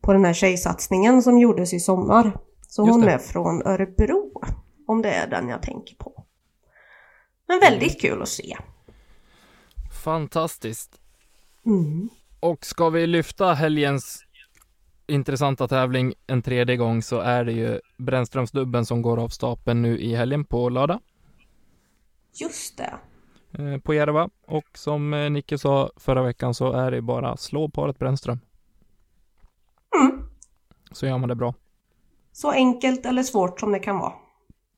på 0.01 0.13
den 0.13 0.25
här 0.25 0.33
tjejsatsningen 0.33 1.21
som 1.21 1.37
gjordes 1.37 1.73
i 1.73 1.79
sommar. 1.79 2.31
Så 2.73 2.81
Just 2.81 2.91
hon 2.91 3.01
det. 3.01 3.11
är 3.11 3.17
från 3.17 3.67
Örebro, 3.67 4.22
om 4.93 5.01
det 5.01 5.09
är 5.09 5.27
den 5.27 5.49
jag 5.49 5.61
tänker 5.61 5.95
på. 5.95 6.23
Men 7.47 7.59
väldigt 7.59 8.01
kul 8.01 8.21
att 8.21 8.29
se. 8.29 8.57
Fantastiskt! 10.03 11.01
Mm. 11.65 12.09
Och 12.39 12.65
ska 12.65 12.89
vi 12.89 13.07
lyfta 13.07 13.53
helgens 13.53 14.23
intressanta 15.07 15.67
tävling 15.67 16.13
en 16.27 16.41
tredje 16.41 16.77
gång 16.77 17.01
så 17.01 17.19
är 17.19 17.45
det 17.45 17.51
ju 17.51 17.79
Brännströmsdubben 17.97 18.85
som 18.85 19.01
går 19.01 19.19
av 19.23 19.29
stapeln 19.29 19.81
nu 19.81 19.99
i 19.99 20.15
helgen 20.15 20.45
på 20.45 20.69
lördag 20.69 20.99
Just 22.41 22.77
det. 22.77 22.93
eh, 23.63 23.77
på 23.79 23.93
Järva. 23.93 24.29
Och 24.47 24.65
som 24.73 25.13
eh, 25.13 25.29
Nicke 25.29 25.57
sa 25.57 25.91
förra 25.95 26.23
veckan 26.23 26.53
så 26.53 26.71
är 26.71 26.91
det 26.91 27.01
bara 27.01 27.37
slå 27.37 27.69
paret 27.69 27.99
Brännström. 27.99 28.39
Mm. 30.01 30.25
Så 30.91 31.05
gör 31.05 31.17
man 31.17 31.29
det 31.29 31.35
bra. 31.35 31.53
Så 32.31 32.51
enkelt 32.51 33.05
eller 33.05 33.23
svårt 33.23 33.59
som 33.59 33.71
det 33.71 33.79
kan 33.79 33.97
vara. 33.99 34.13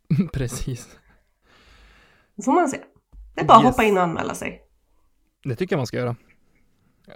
Precis. 0.34 0.98
Det 2.36 2.44
får 2.44 2.54
man 2.54 2.70
se. 2.70 2.82
Det 3.36 3.42
är 3.42 3.46
bara 3.46 3.58
att 3.58 3.64
Yes. 3.64 3.72
hoppa 3.76 3.84
in 3.84 3.98
och 3.98 4.04
anmäla 4.04 4.36
sig. 4.36 4.62
Det 5.44 5.56
tycker 5.56 5.74
jag 5.76 5.80
man 5.80 5.88
ska 5.88 5.98
göra. 5.98 6.16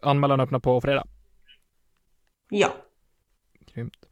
Anmälan 0.01 0.39
öppnar 0.39 0.59
på 0.59 0.81
fredag. 0.81 1.07
Ja. 2.49 2.73
Grymt. 3.73 4.09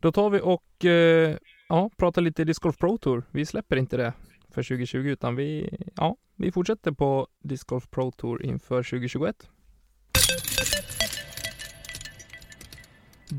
Då 0.00 0.12
tar 0.12 0.30
vi 0.30 0.40
och 0.42 0.84
eh, 0.84 1.36
ja, 1.68 1.90
pratar 1.96 2.22
lite 2.22 2.44
Disc 2.44 2.58
Golf 2.60 2.78
Pro 2.78 2.98
Tour. 2.98 3.22
Vi 3.30 3.46
släpper 3.46 3.76
inte 3.76 3.96
det 3.96 4.12
för 4.50 4.62
2020 4.62 4.98
utan 4.98 5.36
vi, 5.36 5.70
ja, 5.96 6.16
vi 6.36 6.52
fortsätter 6.52 6.92
på 6.92 7.28
Disc 7.42 7.64
Golf 7.64 7.90
Pro 7.90 8.10
Tour 8.12 8.42
inför 8.42 8.82
2021. 8.82 9.48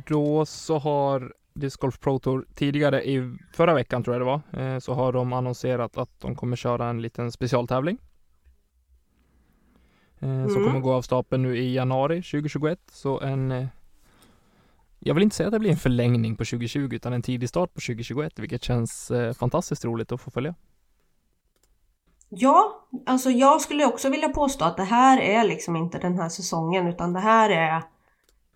Då 0.07 0.45
så 0.45 0.77
har 0.79 1.33
Disc 1.59 1.77
Golf 1.79 1.99
Pro 1.99 2.19
Tour 2.19 2.45
tidigare 2.55 3.03
i 3.03 3.37
förra 3.53 3.73
veckan 3.73 4.03
tror 4.03 4.15
jag 4.15 4.21
det 4.21 4.25
var, 4.25 4.73
eh, 4.73 4.79
så 4.79 4.93
har 4.93 5.13
de 5.13 5.33
annonserat 5.33 5.97
att 5.97 6.19
de 6.19 6.35
kommer 6.35 6.55
köra 6.55 6.89
en 6.89 7.01
liten 7.01 7.31
specialtävling. 7.31 7.97
Eh, 10.19 10.45
som 10.47 10.55
Mm. 10.55 10.63
kommer 10.63 10.79
gå 10.79 10.93
av 10.93 11.01
stapeln 11.01 11.43
nu 11.43 11.57
i 11.57 11.73
januari 11.73 12.21
2021. 12.23 12.79
Så 12.91 13.19
en 13.21 13.51
eh, 13.51 13.67
jag 14.99 15.13
vill 15.13 15.23
inte 15.23 15.35
säga 15.35 15.47
att 15.47 15.53
det 15.53 15.59
blir 15.59 15.71
en 15.71 15.77
förlängning 15.77 16.35
på 16.35 16.45
2020 16.45 16.89
utan 16.91 17.13
en 17.13 17.21
tidig 17.21 17.49
start 17.49 17.73
på 17.73 17.79
2021 17.81 18.39
vilket 18.39 18.63
känns 18.63 19.11
eh, 19.11 19.33
fantastiskt 19.33 19.85
roligt 19.85 20.11
att 20.11 20.21
få 20.21 20.31
följa. 20.31 20.55
Ja, 22.29 22.87
alltså 23.05 23.29
jag 23.29 23.61
skulle 23.61 23.85
också 23.85 24.09
vilja 24.09 24.29
påstå 24.29 24.65
att 24.65 24.77
det 24.77 24.83
här 24.83 25.21
är 25.21 25.43
liksom 25.43 25.75
inte 25.75 25.99
den 25.99 26.19
här 26.19 26.29
säsongen 26.29 26.87
utan 26.87 27.13
det 27.13 27.19
här 27.19 27.49
är 27.49 27.83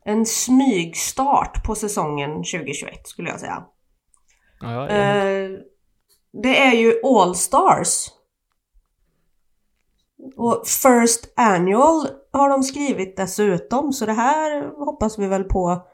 en 0.05 0.25
smygstart 0.25 1.65
på 1.65 1.75
säsongen 1.75 2.31
2021 2.31 3.07
skulle 3.07 3.29
jag 3.29 3.39
säga. 3.39 3.63
Ja, 4.61 4.73
jag 4.73 4.91
är 4.91 5.49
Eh, 5.51 5.59
det 6.43 6.61
är 6.61 6.73
ju 6.73 6.93
All 7.03 7.35
Stars. 7.35 8.07
Och 10.37 10.67
First 10.67 11.33
Annual 11.35 12.07
har 12.31 12.49
de 12.49 12.63
skrivit 12.63 13.17
dessutom 13.17 13.93
så 13.93 14.05
det 14.05 14.13
här 14.13 14.69
hoppas 14.85 15.19
vi 15.19 15.27
väl 15.27 15.43
på 15.43 15.87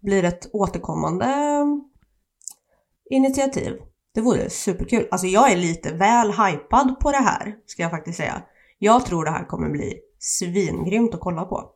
blir 0.00 0.24
ett 0.24 0.48
återkommande 0.52 1.26
initiativ. 3.10 3.72
Det 4.14 4.20
vore 4.20 4.50
superkul. 4.50 5.08
Alltså 5.10 5.26
jag 5.26 5.52
är 5.52 5.56
lite 5.56 5.92
väl 5.92 6.32
hypad 6.32 7.00
på 7.00 7.10
det 7.10 7.16
här 7.16 7.54
ska 7.66 7.82
jag 7.82 7.90
faktiskt 7.90 8.18
säga. 8.18 8.42
Jag 8.78 9.06
tror 9.06 9.24
det 9.24 9.30
här 9.30 9.44
kommer 9.44 9.70
bli 9.70 10.00
svingrymt 10.18 11.14
att 11.14 11.20
kolla 11.20 11.44
på. 11.44 11.75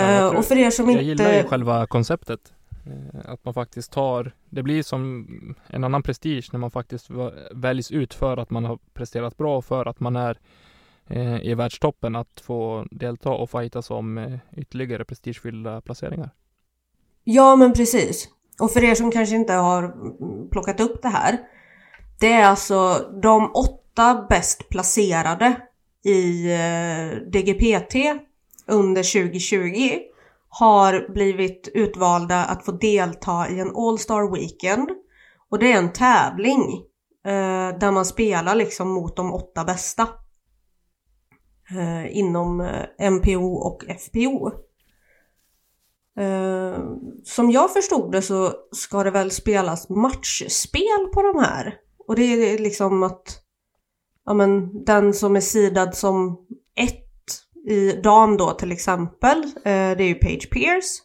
Ja, 0.00 0.10
jag 0.10 0.22
Eh, 0.24 0.28
tror- 0.30 0.38
och 0.38 0.44
för 0.44 0.56
er 0.58 0.70
som 0.70 0.84
jag 0.90 0.92
inte... 0.94 1.04
gillar 1.04 1.32
ju 1.32 1.44
själva 1.44 1.86
konceptet. 1.86 2.52
Eh, 2.86 3.30
Att 3.32 3.44
man 3.44 3.54
faktiskt 3.54 3.92
tar, 3.92 4.32
det 4.50 4.62
blir 4.62 4.82
som 4.82 5.26
en 5.66 5.84
annan 5.84 6.02
prestige 6.02 6.48
när 6.52 6.58
man 6.60 6.70
faktiskt 6.70 7.08
väljs 7.54 7.90
ut 7.90 8.14
för 8.14 8.36
att 8.36 8.50
man 8.50 8.64
har 8.64 8.78
presterat 8.94 9.36
bra 9.36 9.56
och 9.56 9.64
för 9.64 9.86
att 9.88 10.00
man 10.00 10.16
är 10.16 10.38
eh, 11.06 11.36
i 11.42 11.54
världstoppen 11.54 12.16
att 12.16 12.40
få 12.40 12.86
delta 12.90 13.30
och 13.30 13.50
fightas 13.50 13.90
om 13.90 14.38
ytterligare 14.56 15.04
prestigefyllda 15.04 15.80
placeringar. 15.80 16.30
Ja 17.24 17.56
men 17.56 17.72
precis. 17.72 18.28
Och 18.60 18.70
för 18.70 18.84
er 18.84 18.94
som 18.94 19.10
kanske 19.10 19.34
inte 19.36 19.52
har 19.52 19.82
mm, 19.82 20.48
plockat 20.50 20.80
upp 20.80 21.02
det 21.02 21.08
här. 21.08 21.38
Det 22.20 22.32
är 22.32 22.44
alltså 22.44 22.98
de 23.22 23.50
åtta 23.54 24.26
bäst 24.28 24.68
placerade 24.68 25.60
i 26.04 26.48
DGPT 27.32 27.94
under 28.68 29.02
2020 29.02 29.98
har 30.48 31.12
blivit 31.12 31.68
utvalda 31.74 32.44
att 32.44 32.64
få 32.64 32.72
delta 32.72 33.48
i 33.48 33.60
en 33.60 33.76
All 33.76 33.98
Star 33.98 34.34
Weekend. 34.34 34.90
Och 35.50 35.58
det 35.58 35.72
är 35.72 35.78
en 35.78 35.92
tävling 35.92 36.82
eh, 37.26 37.78
där 37.78 37.90
man 37.90 38.06
spelar 38.06 38.54
liksom 38.54 38.88
mot 38.88 39.16
de 39.16 39.34
åtta 39.34 39.64
bästa. 39.64 40.08
Eh, 41.70 42.16
inom 42.16 42.60
eh, 42.60 43.10
MPO 43.10 43.54
och 43.54 43.84
FPO. 43.84 44.50
Eh, 46.18 46.78
som 47.24 47.50
jag 47.50 47.72
förstod 47.72 48.12
det 48.12 48.22
så 48.22 48.52
ska 48.72 49.04
det 49.04 49.10
väl 49.10 49.30
spelas 49.30 49.88
matchspel 49.88 51.06
på 51.14 51.22
de 51.22 51.38
här. 51.38 51.74
Och 52.06 52.16
det 52.16 52.22
är 52.22 52.58
liksom 52.58 53.02
att 53.02 53.42
ja, 54.24 54.34
men, 54.34 54.84
den 54.84 55.14
som 55.14 55.36
är 55.36 55.40
sidad 55.40 55.94
som 55.94 56.46
i 57.66 58.00
dam 58.02 58.36
då 58.36 58.50
till 58.50 58.72
exempel, 58.72 59.42
eh, 59.42 59.96
det 59.96 60.02
är 60.02 60.08
ju 60.08 60.14
Paige 60.14 60.50
Pierce. 60.50 61.02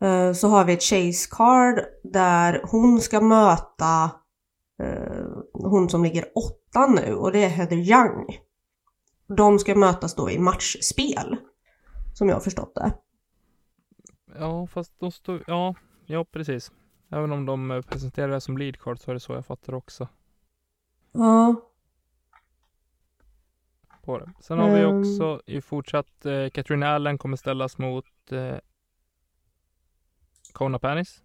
Eh, 0.00 0.32
så 0.32 0.48
har 0.48 0.64
vi 0.64 0.72
ett 0.72 0.82
chase 0.82 1.28
card 1.30 1.84
där 2.02 2.60
hon 2.70 3.00
ska 3.00 3.20
möta 3.20 4.10
eh, 4.82 5.26
hon 5.52 5.88
som 5.88 6.04
ligger 6.04 6.24
åtta 6.34 6.86
nu 6.86 7.14
och 7.14 7.32
det 7.32 7.44
är 7.44 7.48
Heather 7.48 7.76
Young. 7.76 8.38
De 9.36 9.58
ska 9.58 9.74
mötas 9.74 10.14
då 10.14 10.30
i 10.30 10.38
matchspel. 10.38 11.36
Som 12.14 12.28
jag 12.28 12.36
har 12.36 12.40
förstått 12.40 12.74
det. 12.74 12.92
Ja, 14.38 14.66
fast 14.66 15.00
de 15.00 15.12
står, 15.12 15.44
ja, 15.46 15.74
ja 16.06 16.24
precis. 16.24 16.72
Även 17.10 17.32
om 17.32 17.46
de 17.46 17.82
presenterar 17.88 18.28
det 18.28 18.40
som 18.40 18.58
lead 18.58 18.80
card 18.80 19.00
så 19.00 19.10
är 19.10 19.14
det 19.14 19.20
så 19.20 19.32
jag 19.32 19.46
fattar 19.46 19.74
också 19.74 20.08
Ja. 21.12 21.54
På 24.02 24.18
det. 24.18 24.30
Sen 24.40 24.58
har 24.58 24.70
vi 24.74 24.80
Ehm. 24.80 25.00
också 25.00 25.42
i 25.46 25.60
fortsatt, 25.60 26.26
eh, 26.26 26.48
Katrin 26.48 26.82
Allen 26.82 27.18
kommer 27.18 27.36
ställas 27.36 27.78
mot 27.78 28.06
eh, 28.32 28.56
Kona 30.52 30.78
Panis. 30.78 31.22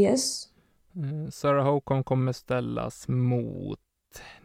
Yes. 0.00 0.48
Eh, 0.96 1.30
Sarah 1.30 1.64
Hocon 1.72 2.04
kommer 2.04 2.32
ställas 2.32 3.08
mot, 3.08 3.80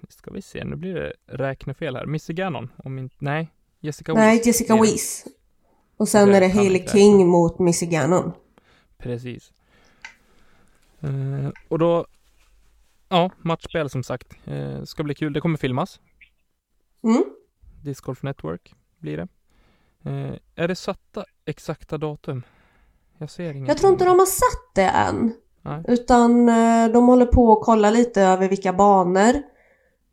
nu 0.02 0.08
ska 0.10 0.32
vi 0.32 0.42
se, 0.42 0.64
nu 0.66 0.76
blir 0.76 0.94
det 0.94 1.14
räknefel 1.26 1.96
här. 1.96 2.06
Missy 2.06 2.34
Gannon, 2.34 2.70
om 2.84 3.00
inte, 3.00 3.16
nej, 3.20 3.48
Jessica 3.80 4.14
Nej, 4.14 4.36
Weiss 4.36 4.48
Jessica 4.48 4.74
blir 4.74 4.84
det. 4.84 4.92
Weiss. 4.92 5.26
Och 5.98 6.08
sen 6.08 6.30
Det 6.30 6.36
är 6.38 6.40
det 6.42 6.46
inte 6.46 6.92
King 6.92 7.28
mot 7.28 7.60
Missy 7.60 7.86
Gannon. 7.86 8.32
Precis. 8.98 9.54
Eh, 11.02 11.50
och 11.68 11.80
då, 11.80 12.06
ja, 13.14 13.30
matchspel 13.38 13.90
som 13.90 14.04
sagt. 14.04 14.34
Eh, 14.46 14.84
ska 14.84 15.04
bli 15.04 15.16
kul, 15.16 15.34
det 15.34 15.42
kommer 15.42 15.58
filmas. 15.58 16.00
Mm. 17.04 17.24
Disc 17.84 18.02
Golf 18.02 18.24
Network 18.24 18.76
blir 19.00 19.18
det. 19.18 19.28
Eh, 20.10 20.36
är 20.56 20.68
det 20.68 20.76
satta 20.76 21.26
exakta 21.46 21.98
datum? 21.98 22.44
Jag 23.18 23.30
ser 23.30 23.54
inget. 23.54 23.68
Jag 23.68 23.78
tror 23.78 23.92
inte 23.92 24.06
de 24.06 24.20
har 24.20 24.26
satt 24.26 24.76
det 24.76 24.90
än. 24.90 25.34
Nej. 25.62 25.84
Utan 25.88 26.50
eh, 26.50 26.88
de 26.94 27.08
håller 27.08 27.26
på 27.26 27.54
att 27.54 27.66
kolla 27.66 27.90
lite 27.90 28.22
över 28.22 28.50
vilka 28.50 28.74
banor 28.74 29.34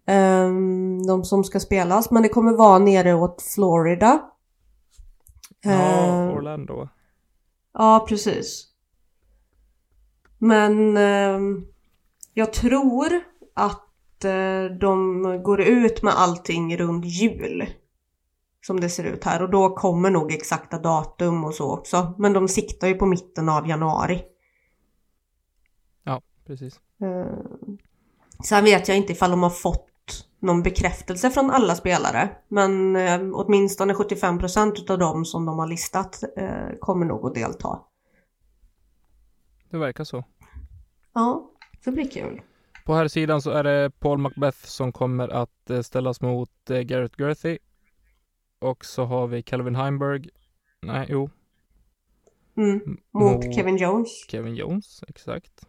ehm, 0.06 1.06
de 1.06 1.24
som 1.24 1.44
ska 1.44 1.60
spelas. 1.60 2.10
Men 2.10 2.22
det 2.22 2.28
kommer 2.28 2.52
vara 2.52 2.78
nere 2.78 3.14
åt 3.14 3.42
Florida. 3.42 4.20
Ja, 5.60 5.70
Eh, 5.70 6.36
Orlando. 6.36 6.88
Ja, 7.72 8.06
precis. 8.08 8.66
Men 10.38 10.96
ehm, 10.96 11.66
jag 12.34 12.52
tror 12.52 13.20
att 13.54 14.24
eh, 14.24 14.64
de 14.80 15.22
går 15.42 15.60
ut 15.60 16.02
med 16.02 16.14
allting 16.16 16.76
runt 16.76 17.04
jul. 17.04 17.66
Som 18.62 18.80
det 18.80 18.88
ser 18.88 19.04
ut 19.04 19.24
här 19.24 19.42
och 19.42 19.50
då 19.50 19.74
kommer 19.74 20.10
nog 20.10 20.32
exakta 20.32 20.78
datum 20.78 21.44
och 21.44 21.54
så 21.54 21.72
också. 21.72 22.14
Men 22.18 22.32
de 22.32 22.48
siktar 22.48 22.88
ju 22.88 22.94
på 22.94 23.06
mitten 23.06 23.48
av 23.48 23.68
januari. 23.68 24.22
Ja, 26.04 26.22
precis. 26.46 26.80
Eh, 27.02 27.38
sen 28.44 28.64
vet 28.64 28.88
jag 28.88 28.96
inte 28.96 29.12
ifall 29.12 29.30
de 29.30 29.42
har 29.42 29.50
fått 29.50 29.90
någon 30.38 30.62
bekräftelse 30.62 31.30
från 31.30 31.50
alla 31.50 31.74
spelare. 31.74 32.30
Men 32.48 32.96
eh, 32.96 33.20
åtminstone 33.32 33.92
75% 33.94 34.72
utav 34.72 34.98
dem 34.98 35.24
som 35.24 35.46
de 35.46 35.58
har 35.58 35.66
listat 35.66 36.22
eh, 36.36 36.78
kommer 36.80 37.06
nog 37.06 37.26
att 37.26 37.34
delta. 37.34 37.80
Det 39.70 39.78
verkar 39.78 40.04
så. 40.04 40.24
Ja, 41.12 41.50
det 41.84 41.92
blir 41.92 42.10
kul. 42.10 42.40
På 42.84 42.94
här 42.94 43.08
sidan 43.08 43.42
så 43.42 43.50
är 43.50 43.64
det 43.64 43.90
Paul 43.98 44.18
Macbeth 44.18 44.58
som 44.58 44.92
kommer 44.92 45.28
att 45.28 45.70
eh, 45.70 45.80
ställas 45.80 46.20
mot 46.20 46.70
eh, 46.70 46.80
Garrett 46.80 47.18
Gerthy. 47.18 47.58
Och 48.58 48.84
så 48.84 49.04
har 49.04 49.26
vi 49.26 49.42
Calvin 49.42 49.76
Heimberg. 49.76 50.28
Nej, 50.82 51.06
jo. 51.10 51.30
Mm. 52.56 52.98
Mot 53.10 53.54
Kevin 53.54 53.76
Jones. 53.76 54.08
Kevin 54.28 54.54
Jones, 54.54 55.04
exakt. 55.08 55.66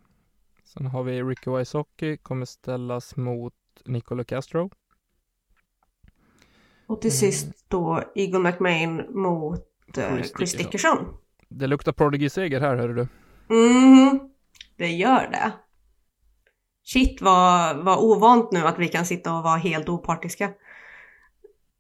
Sen 0.64 0.86
har 0.86 1.04
vi 1.04 1.24
Ricky 1.24 1.52
Wysocki 1.52 2.18
kommer 2.18 2.46
ställas 2.46 3.16
mot 3.16 3.54
Nicola 3.86 4.24
Castro. 4.24 4.70
Och 6.88 7.02
till 7.02 7.18
sist 7.18 7.66
då 7.68 8.04
Eagle 8.16 8.40
McMahon 8.40 9.22
mot 9.22 9.98
eh, 9.98 10.16
Chris 10.16 10.34
Chris 10.38 10.54
Dickerson. 10.54 10.98
Det 11.50 11.68
luktar 11.68 11.92
Prodigy-seger 11.92 12.60
här, 12.60 12.76
hör 12.76 12.90
du. 12.90 13.08
Mhm, 13.56 14.20
det 14.78 14.88
gör 14.88 15.28
det. 15.32 15.52
Shit 16.84 17.22
vad, 17.22 17.78
vad 17.86 18.00
ovant 18.00 18.52
nu 18.52 18.60
att 18.60 18.80
vi 18.80 18.88
kan 18.88 19.06
sitta 19.06 19.34
och 19.38 19.44
vara 19.44 19.58
helt 19.58 19.90
opartiska. 19.90 20.52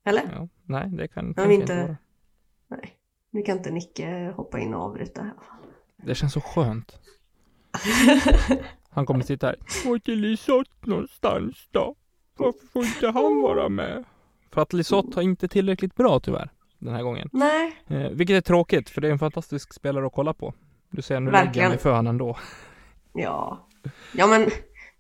Eller? 0.06 0.24
Ja, 0.36 0.48
nej, 0.66 0.90
det 0.90 1.08
kan 1.08 1.28
vi 1.28 1.34
tänker 1.34 1.52
inte- 1.52 1.62
inte 1.74 1.76
vara. 1.84 1.98
Nej. 2.68 2.98
Nu 3.32 3.42
kan 3.42 3.58
inte 3.58 3.72
Nicke 3.72 4.34
hoppa 4.36 4.60
in 4.60 4.74
och 4.74 4.82
avbryta 4.82 5.22
här. 5.24 5.34
Det 5.98 6.16
känns 6.16 6.34
så 6.34 6.42
skönt. 6.42 7.00
Han 8.90 9.06
kommer 9.06 9.24
sitta 9.24 9.48
här. 9.48 9.56
Vart 9.90 10.08
är 10.08 10.16
Lisotte 10.16 10.72
någonstans 10.90 11.68
då? 11.72 11.96
Varför 12.38 12.68
får 12.68 12.84
inte 12.86 13.08
han 13.08 13.42
vara 13.42 13.70
med? 13.70 14.04
För 14.52 14.62
att 14.62 14.74
Lisotte 14.74 15.16
har 15.16 15.22
inte 15.22 15.48
tillräckligt 15.48 15.96
bra 15.96 16.20
tyvärr. 16.20 16.50
Den 16.80 16.94
här 16.94 17.04
gången. 17.04 17.30
Nej, 17.34 17.76
Eh, 17.88 18.10
vilket 18.10 18.36
är 18.38 18.42
tråkigt 18.42 18.90
för 18.90 19.02
det 19.02 19.08
är 19.08 19.12
en 19.12 19.20
fantastisk 19.20 19.74
spelare 19.74 20.06
att 20.06 20.14
kolla 20.14 20.34
på. 20.34 20.54
Du 20.90 21.02
ser, 21.02 21.20
nu 21.20 21.26
lägger 21.32 21.38
jag 21.40 21.46
Verkligen. 21.46 21.70
mig 21.70 21.78
för 21.78 21.90
honom 21.92 22.08
ändå. 22.08 22.38
ja. 23.14 23.68
Ja 24.14 24.28
men 24.28 24.42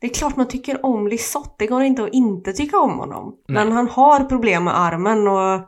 det 0.02 0.08
är 0.08 0.14
klart 0.14 0.36
man 0.36 0.48
tycker 0.48 0.86
om 0.86 1.08
Lisotte. 1.08 1.56
Det 1.58 1.68
går 1.68 1.82
inte 1.84 2.04
att 2.04 2.14
inte 2.14 2.54
tycka 2.54 2.80
om 2.80 3.00
honom. 3.00 3.38
Nej. 3.48 3.66
Men 3.66 3.72
han 3.74 3.88
har 3.88 4.24
problem 4.24 4.64
med 4.64 4.80
armen 4.80 5.28
och 5.28 5.62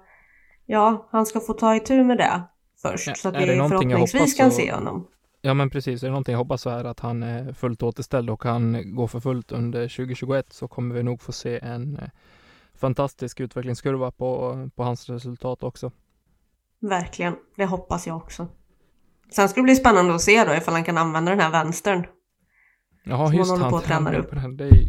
ja, 0.66 1.08
han 1.12 1.26
ska 1.26 1.40
få 1.40 1.54
ta 1.54 1.76
itu 1.76 2.04
med 2.04 2.18
det 2.18 2.42
först. 2.82 3.08
Ja, 3.08 3.14
så 3.16 3.30
att 3.30 3.36
är 3.36 3.40
vi 3.40 3.70
förhoppningsvis 3.70 4.34
kan 4.38 4.52
så- 4.52 4.58
se 4.58 4.74
honom. 4.74 5.08
Ja 5.46 5.54
men 5.54 5.70
precis, 5.70 6.04
är 6.04 6.08
det 6.08 6.12
någonting 6.12 6.32
jag 6.32 6.40
hoppas 6.40 6.62
så 6.62 6.70
är 6.70 6.84
att 6.84 7.00
han 7.00 7.24
är 7.24 7.54
fullt 7.54 7.84
återställd 7.84 8.30
och 8.30 8.42
kan 8.42 8.96
gå 8.96 9.08
för 9.08 9.20
fullt 9.20 9.52
under 9.52 9.88
2021 9.88 10.54
så 10.54 10.68
kommer 10.68 10.96
vi 10.96 11.04
nog 11.04 11.22
få 11.22 11.32
se 11.32 11.60
en 11.60 11.98
eh, 11.98 12.10
fantastisk 12.76 13.40
utvecklingskurva 13.40 14.12
på, 14.12 14.58
på 14.76 14.84
hans 14.84 15.10
resultat 15.10 15.64
också. 15.64 15.92
Verkligen, 16.82 17.36
det 17.56 17.66
hoppas 17.66 18.08
jag 18.08 18.18
också. 18.18 18.48
Sen 19.32 19.50
ska 19.50 19.60
det 19.62 19.64
bli 19.64 19.76
spännande 19.76 20.16
att 20.16 20.22
se 20.22 20.44
då 20.44 20.54
ifall 20.54 20.74
han 20.74 20.84
kan 20.84 20.98
använda 20.98 21.32
den 21.32 21.40
här 21.40 21.52
vänstern. 21.52 22.06
Jaha, 23.04 23.28
Som 23.28 23.36
just 23.38 23.52
han 23.52 23.60
håller 23.60 23.72
på 23.72 23.78
att 23.78 23.84
träna 23.84 24.18
upp. 24.18 24.32
Det 24.58 24.64
är, 24.64 24.88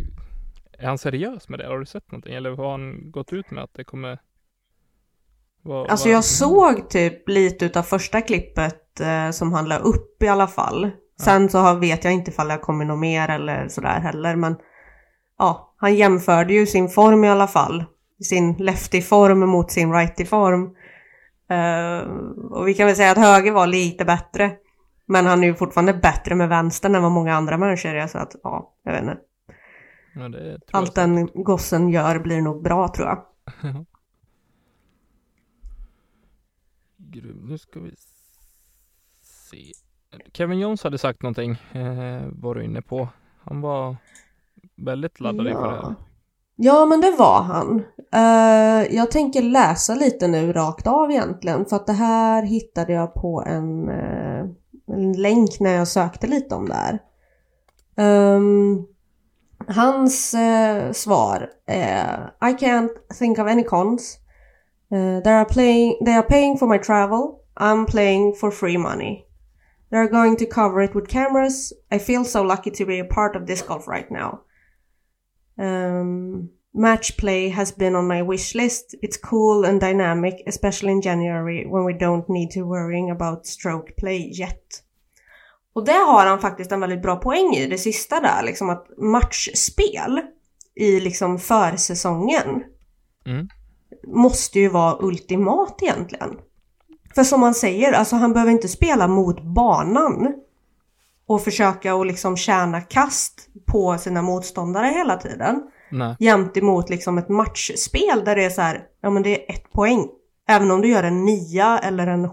är 0.79 0.87
han 0.87 0.98
seriös 0.98 1.48
med 1.48 1.59
det? 1.59 1.66
Har 1.66 1.79
du 1.79 1.87
sett 1.87 2.12
någonting? 2.12 2.35
Eller 2.35 2.50
har 2.57 2.70
han 2.70 3.11
gått 3.11 3.33
ut 3.33 3.50
med 3.50 3.64
att 3.64 3.74
det 3.74 3.85
kommer 3.85 4.18
vad- 5.62 5.90
Alltså 5.90 6.09
vad- 6.09 6.14
jag 6.16 6.24
såg 6.24 6.90
typ 6.90 7.29
lite 7.29 7.64
utav 7.64 7.83
första 7.83 8.20
klippet 8.20 9.00
eh, 9.00 9.31
som 9.31 9.53
han 9.53 9.68
la 9.68 9.79
upp 9.79 10.22
i 10.22 10.29
alla 10.29 10.46
fall. 10.46 10.90
Sen 11.20 11.48
så 11.48 11.59
har, 11.59 11.74
vet 11.74 12.05
jag 12.05 12.12
inte 12.12 12.31
ifall 12.31 12.48
det 12.48 12.59
kommer 12.59 12.85
något 12.85 12.98
mer 12.98 13.29
eller 13.29 13.68
sådär 13.68 14.00
heller 14.00 14.37
men 14.37 14.57
ja, 15.38 15.74
han 15.77 15.94
jämförde 15.94 16.55
ju 16.55 16.66
sin 16.66 16.88
form 16.88 17.24
i 17.24 17.29
alla 17.29 17.46
fall. 17.46 17.85
Sin 18.24 18.57
lefty-form 18.57 19.46
mot 19.46 19.70
sin 19.70 19.92
righty-form. 19.92 20.70
Eh, 21.50 22.09
och 22.50 22.68
vi 22.68 22.74
kan 22.74 22.87
väl 22.87 22.96
säga 22.96 23.11
att 23.11 23.18
höger 23.18 23.53
var 23.53 23.66
lite 23.66 24.05
bättre. 24.05 24.53
Men 25.06 25.26
han 25.26 25.42
är 25.42 25.46
ju 25.46 25.54
fortfarande 25.54 25.94
bättre 25.94 26.34
med 26.34 26.48
vänstern 26.48 26.94
än 26.94 27.02
vad 27.02 27.12
många 27.12 27.34
andra 27.34 27.58
människor 27.58 27.94
är 27.94 28.06
så 28.06 28.18
att 28.18 28.36
ja, 28.42 28.74
jag 28.82 28.92
vet 28.92 29.02
inte. 29.02 29.18
Ja, 30.14 30.28
det 30.28 30.58
Allt 30.70 30.96
jag. 30.96 31.08
den 31.08 31.26
gossen 31.34 31.88
gör 31.88 32.18
blir 32.18 32.40
nog 32.40 32.62
bra 32.62 32.88
tror 32.88 33.08
jag. 33.08 33.24
Grym. 36.96 37.46
Nu 37.48 37.58
ska 37.58 37.80
vi 37.80 37.94
se. 39.22 39.72
Kevin 40.32 40.58
Jones 40.58 40.84
hade 40.84 40.98
sagt 40.98 41.22
någonting, 41.22 41.50
eh, 41.50 42.22
var 42.32 42.54
du 42.54 42.64
inne 42.64 42.82
på. 42.82 43.08
Han 43.44 43.60
var 43.60 43.96
väldigt 44.76 45.20
laddad 45.20 45.46
inför 45.46 45.70
det 45.70 45.86
här. 45.86 45.94
Ja, 46.56 46.86
men 46.86 47.00
det 47.00 47.10
var 47.18 47.42
han. 47.42 47.84
Eh, 48.12 48.94
jag 48.96 49.10
tänker 49.10 49.42
läsa 49.42 49.94
lite 49.94 50.28
nu 50.28 50.52
rakt 50.52 50.86
av 50.86 51.10
egentligen. 51.10 51.66
För 51.66 51.76
att 51.76 51.86
det 51.86 51.92
här 51.92 52.42
hittade 52.42 52.92
jag 52.92 53.14
på 53.14 53.42
en, 53.46 53.88
eh, 53.88 54.46
en 54.94 55.12
länk 55.12 55.61
när 55.61 55.74
jag 55.74 55.88
sökte 55.88 56.26
lite 56.26 56.54
om 56.54 56.68
det 56.68 56.74
här. 56.74 56.98
Um, 57.96 58.87
hans 59.68 60.35
uh, 60.35 60.92
svar 60.92 61.50
är 61.66 62.35
I 62.42 62.52
can't 62.52 62.90
think 63.18 63.38
of 63.38 63.46
any 63.46 63.64
cons. 63.64 64.18
Uh, 64.92 65.22
they, 65.22 65.33
are 65.33 65.44
playing, 65.44 66.04
they 66.04 66.14
are 66.14 66.22
paying 66.22 66.59
for 66.59 66.68
my 66.68 66.78
travel. 66.78 67.40
I'm 67.57 67.87
playing 67.87 68.35
for 68.35 68.50
free 68.50 68.78
money. 68.78 69.24
They're 69.90 70.09
going 70.09 70.37
to 70.37 70.46
cover 70.46 70.83
it 70.83 70.94
with 70.94 71.09
cameras. 71.09 71.72
I 71.92 71.98
feel 71.98 72.24
so 72.24 72.42
lucky 72.42 72.70
to 72.70 72.87
be 72.87 72.98
a 72.98 73.04
part 73.04 73.37
of 73.37 73.46
this 73.46 73.62
golf 73.62 73.87
right 73.88 74.11
now. 74.11 74.42
Um, 75.59 76.50
match 76.74 77.16
play 77.16 77.48
has 77.48 77.70
been 77.70 77.94
on 77.94 78.09
my 78.09 78.22
wish 78.22 78.54
list. 78.54 78.96
It's 79.02 79.16
cool 79.16 79.64
and 79.64 79.80
dynamic, 79.80 80.42
especially 80.46 80.92
in 80.92 81.00
January 81.00 81.64
when 81.66 81.85
we 81.85 81.94
don't 81.94 82.28
need 82.28 82.50
to 82.52 82.62
worrying 82.62 83.11
about 83.11 83.46
stroke 83.46 83.96
play 83.96 84.30
yet. 84.33 84.83
Och 85.74 85.84
det 85.84 85.92
har 85.92 86.26
han 86.26 86.38
faktiskt 86.38 86.72
en 86.72 86.80
väldigt 86.80 87.02
bra 87.02 87.16
poäng 87.16 87.54
i, 87.54 87.66
det 87.66 87.78
sista 87.78 88.20
där, 88.20 88.42
liksom 88.42 88.70
att 88.70 88.87
matchspel 88.98 90.20
i 90.74 91.00
liksom 91.00 91.38
försäsongen 91.38 92.62
Mm. 93.26 93.48
måste 94.06 94.60
ju 94.60 94.68
vara 94.68 94.96
ultimat 95.00 95.82
egentligen. 95.82 96.30
För 97.14 97.24
som 97.24 97.40
man 97.40 97.54
säger, 97.54 97.92
alltså 97.92 98.16
han 98.16 98.32
behöver 98.32 98.52
inte 98.52 98.68
spela 98.68 99.08
mot 99.08 99.42
banan 99.42 100.34
och 101.26 101.42
försöka 101.42 101.94
att 101.94 102.06
liksom 102.06 102.37
tjäna 102.37 102.80
kast 102.80 103.48
på 103.66 103.98
sina 103.98 104.22
motståndare 104.22 104.87
hela 104.87 105.16
tiden. 105.16 105.62
Nej, 105.90 106.16
Jämt 106.18 106.56
emot 106.56 106.90
liksom 106.90 107.18
ett 107.18 107.28
matchspel 107.28 108.24
där 108.24 108.37
det 108.37 108.44
är 108.44 108.50
så 108.50 108.60
här, 108.60 108.82
ja 109.00 109.10
men 109.10 109.22
det 109.22 109.30
är 109.50 109.54
ett 109.54 109.72
poäng. 109.72 110.08
Även 110.48 110.70
om 110.70 110.80
du 110.80 110.88
gör 110.88 111.02
en 111.02 111.24
nia 111.24 111.78
eller 111.78 112.06
en 112.06 112.30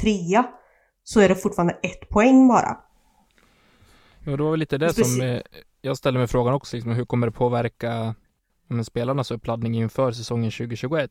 trea 0.00 0.46
så 1.08 1.20
är 1.20 1.28
det 1.28 1.34
fortfarande 1.34 1.72
ett 1.82 2.08
poäng 2.08 2.48
bara. 2.48 2.78
ja, 4.24 4.36
det 4.36 4.42
var 4.42 4.50
väl 4.50 4.60
lite 4.60 4.78
det 4.78 4.88
Speci- 4.88 5.04
som 5.04 5.20
eh, 5.20 5.40
jag 5.80 5.96
ställde 5.96 6.18
mig 6.18 6.28
frågan 6.28 6.54
också, 6.54 6.76
liksom, 6.76 6.92
hur 6.92 7.04
kommer 7.04 7.26
det 7.26 7.32
påverka 7.32 8.14
men, 8.66 8.84
spelarnas 8.84 9.30
uppladdning 9.30 9.74
inför 9.74 10.12
säsongen 10.12 10.50
2021? 10.50 11.10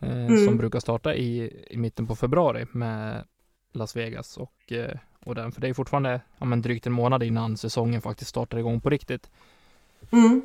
Eh, 0.00 0.08
Mm. 0.26 0.44
Som 0.46 0.56
brukar 0.56 0.80
starta 0.80 1.14
i, 1.14 1.52
i 1.70 1.76
mitten 1.76 2.06
på 2.06 2.16
februari 2.16 2.66
med 2.72 3.24
Las 3.72 3.96
Vegas 3.96 4.36
och, 4.36 4.72
eh, 4.72 4.96
och 5.24 5.34
den. 5.34 5.52
För 5.52 5.60
det 5.60 5.68
är 5.68 5.74
fortfarande 5.74 6.20
ja, 6.38 6.44
men, 6.44 6.62
drygt 6.62 6.86
en 6.86 6.92
månad 6.92 7.22
innan 7.22 7.56
säsongen 7.56 8.00
faktiskt 8.02 8.30
startar 8.30 8.58
igång 8.58 8.80
på 8.80 8.90
riktigt. 8.90 9.30
Mm. 10.12 10.42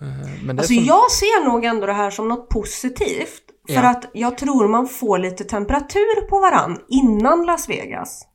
Eh, 0.00 0.06
Men 0.44 0.58
Alltså 0.58 0.74
som, 0.74 0.84
jag 0.84 1.10
ser 1.10 1.44
nog 1.44 1.64
ändå 1.64 1.86
det 1.86 1.92
här 1.92 2.10
som 2.10 2.28
något 2.28 2.48
positivt. 2.48 3.42
För 3.68 3.74
Ja. 3.74 3.90
att 3.90 4.10
jag 4.14 4.38
tror 4.38 4.68
man 4.68 4.86
får 4.86 5.18
lite 5.18 5.44
temperatur 5.44 6.26
på 6.28 6.40
varann 6.40 6.78
innan 6.88 7.46
Las 7.46 7.68
Vegas. 7.68 8.28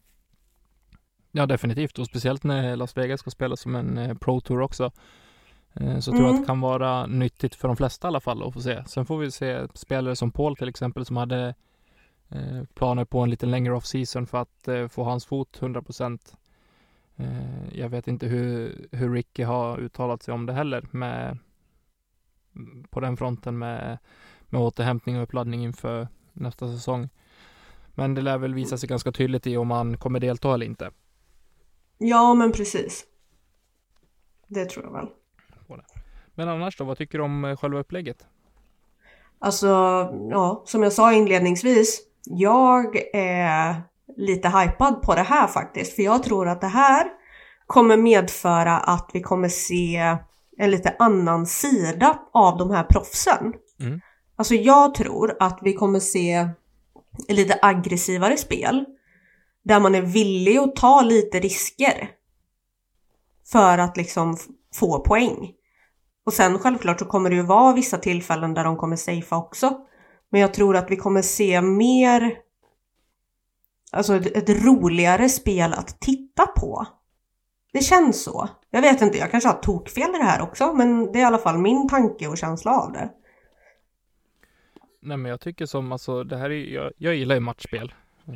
Ja, 1.32 1.46
definitivt. 1.46 2.00
Och 2.00 2.06
speciellt 2.06 2.44
när 2.44 2.76
Las 2.76 2.98
Vegas 2.98 3.20
ska 3.20 3.30
spela 3.30 3.56
som 3.56 3.76
en 3.76 3.98
eh, 3.98 4.18
Pro 4.18 4.42
Tour 4.42 4.62
också. 4.62 4.92
Eh, 5.74 6.00
så 6.00 6.12
tror 6.12 6.22
jag 6.24 6.26
att 6.30 6.32
Mm. 6.32 6.42
det 6.42 6.48
kan 6.48 6.62
vara 6.62 7.06
nyttigt 7.08 7.56
för 7.56 7.68
de 7.68 7.78
flesta 7.78 8.08
i 8.08 8.10
alla 8.10 8.20
fall 8.20 8.44
att 8.48 8.54
få 8.54 8.62
se. 8.62 8.84
Sen 8.88 9.06
får 9.06 9.18
vi 9.18 9.32
se 9.32 9.68
spelare 9.74 10.16
som 10.16 10.32
Paul 10.32 10.56
till 10.56 10.70
exempel 10.70 11.06
som 11.06 11.18
hade 11.18 11.56
eh, 12.30 12.64
planer 12.74 13.06
på 13.06 13.20
en 13.20 13.30
lite 13.30 13.46
längre 13.46 13.74
off-season 13.74 14.28
för 14.28 14.38
att 14.42 14.92
få 14.92 15.04
hans 15.04 15.26
fot 15.26 15.58
100%. 15.62 16.20
Eh, 17.16 17.78
jag 17.80 17.90
vet 17.90 18.08
inte 18.08 18.28
hur, 18.28 18.88
hur 18.92 19.14
Ricky 19.14 19.44
har 19.44 19.78
uttalat 19.80 20.24
sig 20.24 20.34
om 20.34 20.46
det 20.46 20.54
heller 20.54 20.88
med 20.92 21.38
på 22.90 23.00
den 23.00 23.18
fronten 23.18 23.58
med, 23.58 23.98
med 24.54 24.62
återhämtning 24.62 25.18
och 25.18 25.24
uppladdning 25.24 25.64
inför 25.64 26.08
nästa 26.34 26.68
säsong. 26.68 27.10
Men 27.96 28.16
det 28.16 28.22
lär 28.22 28.38
väl 28.38 28.54
visa 28.54 28.78
sig 28.78 28.90
ganska 28.90 29.12
tydligt 29.12 29.48
i 29.48 29.58
om 29.58 29.72
han 29.72 29.98
kommer 29.98 30.20
delta 30.20 30.54
eller 30.54 30.66
inte. 30.66 30.92
Ja 31.98 32.34
men 32.34 32.52
precis. 32.52 33.06
Det 34.48 34.66
tror 34.66 34.86
jag 34.86 34.94
väl. 34.94 35.08
Men 36.36 36.50
annars 36.50 36.78
då, 36.78 36.84
vad 36.84 36.98
tycker 36.98 37.18
du 37.18 37.24
om 37.24 37.46
eh, 37.46 37.58
själva 37.58 37.80
upplägget? 37.80 38.26
Alltså, 39.40 39.68
ja, 40.32 40.64
som 40.66 40.84
jag 40.84 40.94
sa 40.94 41.14
inledningsvis. 41.14 42.02
Jag 42.26 43.16
är 43.16 43.82
lite 44.18 44.50
hypad 44.50 45.02
på 45.02 45.16
det 45.16 45.22
här 45.22 45.48
faktiskt. 45.48 45.96
För 45.96 46.04
jag 46.04 46.24
tror 46.24 46.48
att 46.48 46.62
det 46.62 46.68
här 46.68 47.08
kommer 47.68 47.98
medföra 47.98 48.78
att 48.78 49.10
vi 49.14 49.22
kommer 49.22 49.50
se 49.50 50.18
en 50.58 50.72
lite 50.72 50.96
annan 51.00 51.46
sida 51.46 52.20
av 52.34 52.58
de 52.58 52.72
här 52.72 52.84
proffsen. 52.84 53.54
Mm. 53.80 54.02
Alltså 54.36 54.56
jag 54.56 54.96
tror 54.96 55.38
att 55.40 55.60
vi 55.62 55.74
kommer 55.74 56.00
se 56.00 56.50
lite 57.28 57.60
aggressivare 57.62 58.38
spel 58.38 58.86
där 59.64 59.80
man 59.80 59.96
är 59.96 60.02
villig 60.02 60.58
att 60.58 60.76
ta 60.76 61.02
lite 61.02 61.40
risker 61.40 62.10
för 63.52 63.78
att 63.78 63.98
liksom 63.98 64.38
få 64.74 65.00
poäng. 65.00 65.52
Och 66.26 66.34
sen 66.34 66.60
självklart 66.60 67.00
så 67.00 67.06
kommer 67.06 67.30
det 67.30 67.36
ju 67.36 67.42
vara 67.42 67.74
vissa 67.74 67.98
tillfällen 67.98 68.54
där 68.54 68.64
de 68.64 68.78
kommer 68.78 68.96
safea 68.96 69.38
också. 69.38 69.78
Men 70.30 70.42
jag 70.42 70.54
tror 70.54 70.76
att 70.76 70.92
vi 70.92 70.96
kommer 70.96 71.22
se 71.22 71.62
mer 71.62 72.44
Alltså 73.94 74.16
ett, 74.16 74.50
ett 74.50 74.66
roligare 74.66 75.30
spel 75.30 75.74
att 75.74 76.00
titta 76.00 76.48
på. 76.48 76.86
Det 77.74 77.82
känns 77.84 78.24
så. 78.24 78.50
Jag 78.70 78.82
vet 78.82 79.02
inte, 79.02 79.18
jag 79.18 79.32
kanske 79.32 79.50
har 79.50 79.56
tokfel 79.56 80.16
i 80.16 80.18
det 80.18 80.24
här 80.24 80.42
också, 80.42 80.74
men 80.74 81.12
det 81.12 81.20
är 81.20 81.22
i 81.22 81.26
alla 81.26 81.38
fall 81.38 81.58
min 81.58 81.90
tanke 81.90 82.28
och 82.28 82.38
känsla 82.38 82.72
av 82.72 82.92
det. 82.92 83.10
Nej 85.06 85.18
men 85.18 85.30
jag 85.30 85.40
tycker 85.40 85.66
som, 85.66 85.92
alltså 85.92 86.24
det 86.24 86.38
här 86.38 86.50
är 86.50 86.74
jag, 86.74 86.92
jag 86.98 87.16
gillar 87.16 87.36
ju 87.36 87.42
matchspel. 87.42 87.94
Eh, 88.26 88.34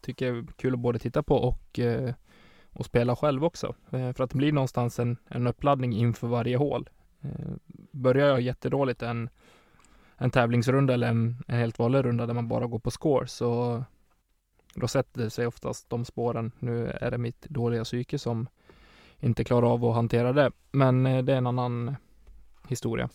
tycker 0.00 0.26
jag 0.26 0.36
är 0.36 0.44
kul 0.56 0.74
att 0.74 0.80
både 0.80 0.98
titta 0.98 1.22
på 1.22 1.34
och, 1.36 1.78
eh, 1.78 2.14
och 2.72 2.84
spela 2.84 3.16
själv 3.16 3.44
också. 3.44 3.74
Eh, 3.90 4.12
för 4.12 4.24
att 4.24 4.30
det 4.30 4.36
blir 4.36 4.52
någonstans 4.52 4.98
en, 4.98 5.16
en 5.28 5.46
uppladdning 5.46 5.92
inför 5.92 6.26
varje 6.28 6.56
hål. 6.56 6.88
Börjar 7.90 8.28
jag 8.28 8.40
jättedåligt 8.40 9.02
en, 9.02 9.30
en 10.16 10.30
tävlingsrunda 10.30 10.94
eller 10.94 11.08
en, 11.08 11.36
en 11.48 11.58
helt 11.58 11.78
vanlig 11.78 12.04
runda 12.04 12.26
där 12.26 12.34
man 12.34 12.48
bara 12.48 12.66
går 12.66 12.78
på 12.78 12.90
score 12.90 13.26
så 13.26 13.84
då 14.74 14.88
sätter 14.88 15.28
sig 15.28 15.46
oftast 15.46 15.90
de 15.90 16.04
spåren. 16.04 16.52
Nu 16.58 16.90
är 16.90 17.10
det 17.10 17.18
mitt 17.18 17.42
dåliga 17.48 17.84
psyke 17.84 18.18
som 18.18 18.48
inte 19.18 19.44
klarar 19.44 19.72
av 19.72 19.84
att 19.84 19.94
hantera 19.94 20.32
det. 20.32 20.52
Men 20.70 21.02
det 21.02 21.32
är 21.32 21.36
en 21.36 21.46
annan 21.46 21.96
historia. 22.68 23.08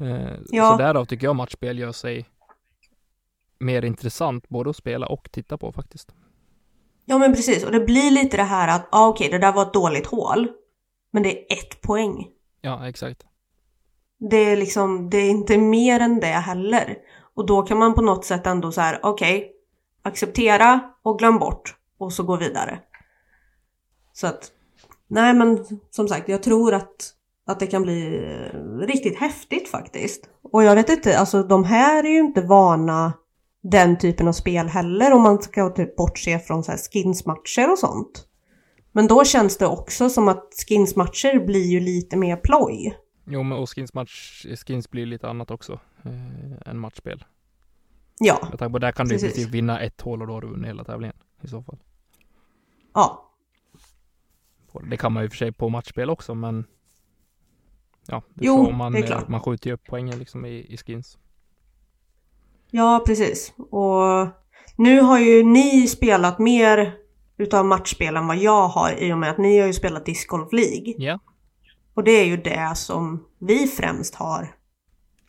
Eh, 0.00 0.32
Ja. 0.50 0.70
Så 0.70 0.76
därav 0.82 1.04
tycker 1.04 1.26
jag 1.26 1.36
matchspel 1.36 1.78
gör 1.78 1.92
sig 1.92 2.28
mer 3.58 3.84
intressant 3.84 4.48
både 4.48 4.70
att 4.70 4.76
spela 4.76 5.06
och 5.06 5.28
titta 5.32 5.58
på 5.58 5.72
faktiskt. 5.72 6.14
Ja 7.04 7.18
men 7.18 7.34
precis, 7.34 7.64
och 7.64 7.72
det 7.72 7.80
blir 7.80 8.10
lite 8.10 8.36
det 8.36 8.42
här 8.42 8.76
att, 8.76 8.88
ah, 8.92 9.08
okej 9.08 9.28
det 9.30 9.38
där 9.38 9.52
var 9.52 9.62
ett 9.62 9.72
dåligt 9.72 10.06
hål. 10.06 10.48
Men 11.10 11.22
det 11.22 11.38
är 11.38 11.58
ett 11.58 11.80
poäng. 11.80 12.28
Ja, 12.60 12.88
exakt. 12.88 13.26
Det 14.30 14.36
är 14.36 14.56
liksom, 14.56 15.10
det 15.10 15.18
är 15.18 15.30
inte 15.30 15.58
mer 15.58 16.00
än 16.00 16.20
det 16.20 16.26
heller. 16.26 16.96
Och 17.34 17.46
då 17.46 17.62
kan 17.62 17.78
man 17.78 17.94
på 17.94 18.02
något 18.02 18.24
sätt 18.24 18.46
ändå 18.46 18.72
så 18.72 18.80
här, 18.80 19.00
okej, 19.02 19.52
acceptera 20.02 20.80
och 21.02 21.18
glöm 21.18 21.38
bort 21.38 21.76
och 21.98 22.12
så 22.12 22.22
gå 22.22 22.36
vidare. 22.36 22.78
Så 24.12 24.26
att, 24.26 24.52
nej 25.06 25.34
men 25.34 25.64
som 25.90 26.08
sagt, 26.08 26.28
jag 26.28 26.42
tror 26.42 26.74
att, 26.74 27.14
att 27.46 27.60
det 27.60 27.66
kan 27.66 27.82
bli 27.82 28.16
eh, 28.16 28.58
riktigt 28.86 29.18
häftigt 29.18 29.68
faktiskt. 29.68 30.28
Och 30.42 30.64
jag 30.64 30.74
vet 30.74 30.88
inte, 30.88 31.18
alltså 31.18 31.42
de 31.42 31.64
här 31.64 32.04
är 32.04 32.08
ju 32.10 32.18
inte 32.18 32.40
vana 32.42 33.12
den 33.62 33.98
typen 33.98 34.28
av 34.28 34.32
spel 34.32 34.66
heller 34.68 35.12
om 35.12 35.22
man 35.22 35.42
ska 35.42 35.70
typ 35.70 35.96
bortse 35.96 36.38
från 36.38 36.64
så 36.64 36.70
här 36.70 36.78
skinsmatcher 36.78 37.70
och 37.72 37.78
sånt. 37.78 38.28
Men 38.92 39.06
då 39.06 39.24
känns 39.24 39.58
det 39.58 39.66
också 39.66 40.10
som 40.10 40.28
att 40.28 40.48
skinsmatcher 40.68 41.46
blir 41.46 41.66
ju 41.70 41.80
lite 41.80 42.16
mer 42.16 42.36
ploj. 42.36 42.98
Jo, 43.24 43.42
men 43.42 43.58
och 43.58 43.70
skins 43.74 43.94
match, 43.94 44.46
skins 44.66 44.90
blir 44.90 45.06
lite 45.06 45.28
annat 45.28 45.50
också 45.50 45.72
eh, 46.04 46.68
än 46.70 46.78
matchspel. 46.78 47.24
Ja, 48.18 48.38
Jag 48.50 48.58
tänker 48.58 48.68
på 48.72 48.78
där 48.78 48.92
kan 48.92 49.06
du 49.06 49.14
Precis. 49.14 49.34
princip 49.34 49.54
vinna 49.54 49.80
ett 49.80 50.00
hål 50.00 50.20
och 50.20 50.26
då 50.26 50.32
har 50.32 50.40
du 50.40 50.46
vunnit 50.48 50.68
hela 50.68 50.84
tävlingen 50.84 51.16
i 51.42 51.48
så 51.48 51.62
fall. 51.62 51.78
ja, 52.94 53.30
Det 54.90 54.96
kan 54.96 55.12
man 55.12 55.22
ju 55.22 55.28
för 55.28 55.36
sig 55.36 55.52
på 55.52 55.68
matchspel 55.68 56.10
också, 56.10 56.34
men 56.34 56.64
ja, 58.06 58.22
det 58.34 58.44
Jo, 58.46 58.64
så 58.64 58.70
man, 58.70 58.92
det 58.92 58.98
är 58.98 59.02
eh, 59.02 59.06
klart. 59.06 59.28
man 59.28 59.40
skjuter 59.40 59.70
ju 59.70 59.74
upp 59.74 59.82
poängen 59.88 60.18
liksom 60.18 60.46
i, 60.46 60.72
i 60.72 60.76
skins. 60.76 61.18
Ja, 62.70 63.02
precis. 63.06 63.52
Och 63.70 64.28
nu 64.76 65.00
har 65.00 65.18
ju 65.18 65.42
ni 65.42 65.86
spelat 65.88 66.38
mer 66.38 66.94
utav 67.36 67.64
matchspel 67.66 68.16
än 68.16 68.26
vad 68.26 68.36
jag 68.36 68.68
har 68.68 68.92
i 68.92 69.12
och 69.12 69.18
med 69.18 69.30
att 69.30 69.38
ni 69.38 69.58
har 69.58 69.66
ju 69.66 69.72
spelat 69.72 70.06
Disc 70.06 70.26
Golf 70.26 70.52
League. 70.52 70.94
Ja, 70.98 71.18
Och 71.94 72.04
det 72.04 72.10
är 72.10 72.24
ju 72.24 72.36
det 72.36 72.72
som 72.76 73.26
vi 73.38 73.66
främst 73.66 74.14
har 74.14 74.54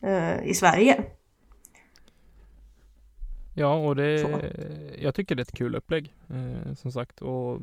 eh, 0.02 0.44
i 0.46 0.54
Sverige. 0.54 1.04
ja 3.54 3.74
och 3.74 3.96
det, 3.96 4.18
Så. 4.18 4.40
jag 4.98 5.14
tycker 5.14 5.34
det 5.34 5.40
är 5.40 5.44
ett 5.44 5.52
kul 5.58 5.74
upplägg 5.74 6.14
eh, 6.30 6.74
som 6.74 6.92
sagt 6.92 7.22
och 7.22 7.60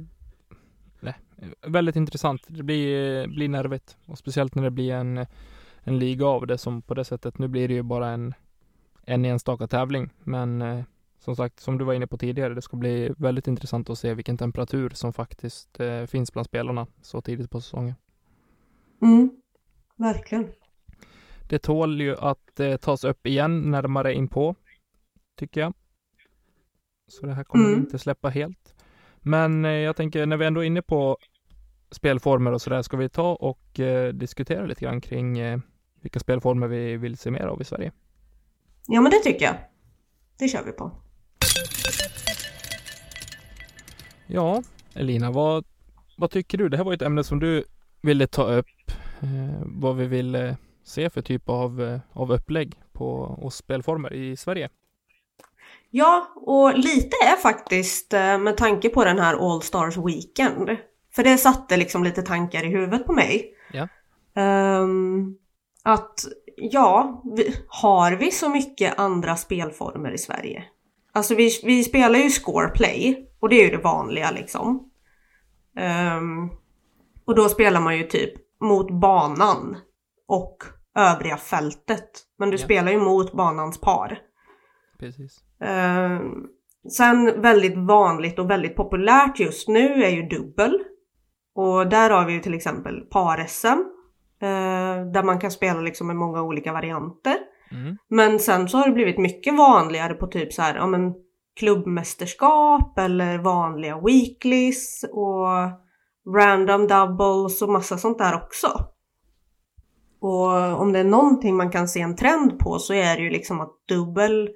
nej, 1.02 1.16
väldigt 1.62 1.96
intressant. 1.96 2.42
Det 2.48 2.64
blir, 2.64 3.28
blir 3.28 3.50
nervigt 3.50 3.98
och 4.06 4.18
speciellt 4.18 4.56
när 4.56 4.64
det 4.64 4.72
blir 4.72 4.94
en, 4.94 5.26
en 5.84 6.00
liga 6.00 6.26
av 6.26 6.48
det 6.48 6.58
som 6.58 6.82
på 6.82 6.94
det 6.94 7.06
sättet. 7.06 7.38
Nu 7.38 7.48
blir 7.48 7.68
det 7.68 7.74
ju 7.74 7.84
bara 7.84 8.10
en, 8.10 8.34
en 9.06 9.26
enstaka 9.26 9.68
tävling, 9.68 10.10
men 10.24 10.62
eh, 10.62 10.84
som 11.20 11.36
sagt, 11.36 11.60
som 11.60 11.78
du 11.78 11.86
var 11.86 11.94
inne 11.94 12.08
på 12.08 12.18
tidigare, 12.18 12.54
det 12.54 12.62
ska 12.62 12.78
bli 12.78 13.14
väldigt 13.18 13.48
intressant 13.48 13.90
att 13.90 14.00
se 14.00 14.14
vilken 14.14 14.38
temperatur 14.38 14.90
som 14.90 15.14
faktiskt 15.14 15.80
eh, 15.80 16.06
finns 16.06 16.34
bland 16.34 16.46
spelarna 16.46 16.88
så 17.02 17.22
tidigt 17.22 17.52
på 17.52 17.62
säsongen. 17.62 17.96
Mm, 19.02 19.30
verkligen. 19.96 20.48
Det 21.50 21.60
tål 21.60 22.02
ju 22.02 22.16
att 22.18 22.60
eh, 22.60 22.78
tas 22.78 23.04
upp 23.04 23.28
igen 23.28 23.72
närmare 23.72 24.14
inpå, 24.14 24.56
tycker 25.36 25.62
jag. 25.62 25.74
Så 27.08 27.26
det 27.26 27.34
här 27.34 27.44
kommer 27.44 27.66
vi 27.66 27.72
Mm. 27.72 27.84
inte 27.86 28.00
släppa 28.00 28.30
helt. 28.30 28.76
Men 29.22 29.66
eh, 29.66 29.72
jag 29.72 29.96
tänker 29.96 30.26
när 30.26 30.38
vi 30.38 30.46
ändå 30.46 30.62
är 30.62 30.66
inne 30.66 30.82
på 30.82 31.18
spelformer 31.92 32.52
och 32.52 32.62
sådär, 32.62 32.82
ska 32.82 32.98
vi 32.98 33.10
ta 33.10 33.36
och 33.36 33.80
eh, 33.80 34.14
diskutera 34.14 34.66
lite 34.66 34.82
grann 34.82 35.02
kring 35.02 35.40
eh, 35.40 35.60
vilka 36.02 36.20
spelformer 36.20 36.68
vi 36.68 36.98
vill 36.98 37.18
se 37.18 37.32
mer 37.32 37.48
av 37.48 37.62
i 37.62 37.64
Sverige? 37.64 37.92
Ja, 38.88 39.02
men 39.02 39.12
det 39.12 39.20
tycker 39.20 39.46
jag. 39.46 39.56
Det 40.40 40.48
kör 40.48 40.64
vi 40.64 40.72
på. 40.72 40.92
Ja, 44.28 44.64
Elina, 44.94 45.32
vad, 45.32 45.66
vad 46.18 46.32
tycker 46.32 46.58
du? 46.58 46.70
Det 46.70 46.78
här 46.78 46.84
var 46.84 46.92
ju 46.92 46.96
ett 46.96 47.02
ämne 47.02 47.24
som 47.24 47.40
du 47.40 47.64
ville 48.02 48.28
ta 48.28 48.44
upp. 48.44 48.92
Eh, 49.22 49.62
vad 49.66 49.96
vi 49.96 50.08
vill 50.08 50.56
se 50.84 51.10
för 51.10 51.22
typ 51.22 51.50
av, 51.50 52.00
av 52.14 52.32
upplägg 52.32 52.82
på 52.92 53.12
och 53.20 53.54
spelformer 53.54 54.14
i 54.14 54.38
Sverige. 54.38 54.70
Ja, 55.94 56.34
och 56.36 56.78
lite 56.78 57.16
är 57.26 57.36
faktiskt 57.36 58.14
eh, 58.14 58.38
med 58.38 58.58
tanke 58.58 58.90
på 58.90 59.04
den 59.06 59.20
här 59.20 59.34
All 59.54 59.62
Stars 59.62 59.98
Weekend. 59.98 60.70
För 61.16 61.24
det 61.24 61.38
satte 61.38 61.78
liksom 61.78 62.04
lite 62.04 62.22
tankar 62.22 62.64
i 62.64 62.68
huvudet 62.68 63.06
på 63.06 63.14
mig. 63.14 63.54
Ja. 63.74 63.88
Ehm, 64.42 65.36
att 65.84 66.26
ja, 66.56 67.22
vi, 67.36 67.56
har 67.68 68.12
vi 68.12 68.32
så 68.32 68.50
mycket 68.50 69.00
andra 69.00 69.36
spelformer 69.36 70.12
i 70.12 70.18
Sverige? 70.18 70.64
Alltså 71.14 71.36
vi, 71.36 71.50
vi 71.64 71.84
spelar 71.84 72.20
ju 72.20 72.30
scoreplay 72.30 73.30
och 73.40 73.50
det 73.50 73.56
är 73.56 73.64
ju 73.66 73.72
det 73.78 73.84
vanliga 73.84 74.32
liksom. 74.32 74.90
Ehm, 75.78 76.50
och 77.26 77.36
då 77.36 77.50
spelar 77.50 77.82
man 77.82 77.98
ju 77.98 78.04
typ 78.04 78.34
mot 78.62 78.92
banan 78.92 79.78
och 80.28 80.58
övriga 80.96 81.38
fältet. 81.38 82.10
Men 82.38 82.50
du 82.50 82.58
Ja. 82.58 82.64
spelar 82.64 82.92
ju 82.92 83.00
mot 83.00 83.34
banans 83.34 83.82
par. 83.82 84.20
Precis. 85.00 85.40
Eh, 85.62 86.20
sen 86.92 87.42
väldigt 87.42 87.78
vanligt 87.78 88.40
och 88.40 88.50
väldigt 88.50 88.76
populärt 88.76 89.40
just 89.40 89.68
nu 89.68 90.04
är 90.04 90.10
ju 90.10 90.22
dubbel. 90.22 90.80
Och 91.56 91.88
där 91.88 92.10
har 92.10 92.26
vi 92.26 92.34
ju 92.34 92.40
till 92.40 92.54
exempel 92.54 93.02
par-SM. 93.02 93.68
Eh, 94.42 95.12
där 95.14 95.24
man 95.24 95.40
kan 95.40 95.52
spela 95.52 95.82
liksom 95.82 96.08
med 96.08 96.16
många 96.16 96.42
olika 96.42 96.74
varianter. 96.74 97.38
Mm. 97.72 97.98
Men 98.10 98.40
sen 98.40 98.70
så 98.70 98.78
har 98.78 98.88
det 98.88 98.94
blivit 98.94 99.18
mycket 99.18 99.58
vanligare 99.58 100.14
på 100.14 100.28
typ 100.28 100.54
så 100.54 100.62
här, 100.62 100.76
ja 100.76 100.88
men 100.88 101.14
klubbmästerskap 101.56 103.00
eller 103.00 103.38
vanliga 103.38 104.00
weeklies 104.00 105.06
och 105.12 105.48
random 106.36 106.88
doubles 106.88 107.62
och 107.62 107.70
massa 107.70 107.98
sånt 107.98 108.18
där 108.18 108.36
också. 108.36 108.68
Och 110.22 110.82
om 110.82 110.94
det 110.94 111.00
är 111.00 111.04
någonting 111.04 111.58
man 111.58 111.72
kan 111.72 111.88
se 111.88 112.02
en 112.02 112.16
trend 112.16 112.60
på 112.60 112.80
så 112.80 112.94
är 112.94 113.16
det 113.16 113.22
ju 113.22 113.30
liksom 113.30 113.62
att 113.62 113.72
dubbel 113.88 114.50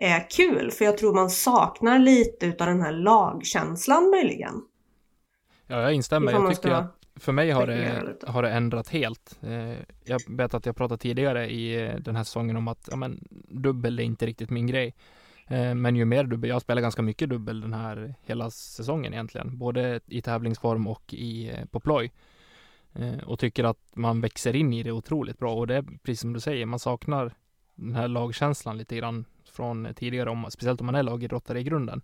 är 0.00 0.30
kul. 0.30 0.70
För 0.70 0.84
jag 0.84 0.98
tror 0.98 1.14
man 1.14 1.30
saknar 1.30 1.98
lite 1.98 2.46
utav 2.46 2.66
den 2.66 2.82
här 2.82 2.92
lagkänslan 2.92 4.10
möjligen. 4.10 4.62
Ja, 5.66 5.82
jag 5.82 5.94
instämmer. 5.94 6.32
Jag 6.32 6.56
tycker 6.56 6.70
att 6.70 6.96
för 7.16 7.32
mig 7.32 7.50
har 7.50 7.66
det, 7.66 8.14
har 8.26 8.42
det 8.42 8.50
ändrat 8.50 8.88
helt. 8.88 9.38
Eh, 9.42 9.78
Jag 10.04 10.20
vet 10.28 10.54
att 10.54 10.66
jag 10.66 10.76
pratade 10.76 10.98
tidigare 10.98 11.50
i 11.50 11.86
eh, 11.86 11.96
den 11.96 12.16
här 12.16 12.24
säsongen 12.24 12.56
om 12.56 12.68
att 12.68 12.88
ja, 12.90 12.96
men, 12.96 13.28
dubbel 13.48 13.98
är 13.98 14.02
inte 14.02 14.26
riktigt 14.26 14.50
min 14.50 14.66
grej. 14.66 14.94
Eh, 15.46 15.74
Men 15.74 15.96
ju 15.96 16.04
mer 16.04 16.24
dubbel, 16.24 16.50
jag 16.50 16.62
spelar 16.62 16.82
ganska 16.82 17.02
mycket 17.02 17.28
dubbel 17.28 17.60
den 17.60 17.72
här 17.72 18.14
hela 18.22 18.50
säsongen 18.50 19.12
egentligen, 19.12 19.58
både 19.58 20.00
i 20.06 20.22
tävlingsform 20.22 20.86
och 20.86 21.14
i, 21.14 21.52
på 21.70 21.80
ploj. 21.80 22.12
Och 23.26 23.38
tycker 23.38 23.64
att 23.64 23.78
man 23.94 24.20
växer 24.20 24.56
in 24.56 24.72
i 24.72 24.82
det 24.82 24.92
otroligt 24.92 25.38
bra 25.38 25.54
och 25.54 25.66
det 25.66 25.76
är 25.76 25.82
precis 25.82 26.20
som 26.20 26.32
du 26.32 26.40
säger, 26.40 26.66
man 26.66 26.78
saknar 26.78 27.34
den 27.74 27.94
här 27.94 28.08
lagkänslan 28.08 28.78
lite 28.78 28.96
grann 28.96 29.24
från 29.60 29.88
tidigare, 29.96 30.30
om, 30.30 30.46
speciellt 30.50 30.80
om 30.80 30.86
man 30.86 30.94
är 30.94 31.02
lagidrottare 31.02 31.60
i 31.60 31.62
grunden. 31.62 32.02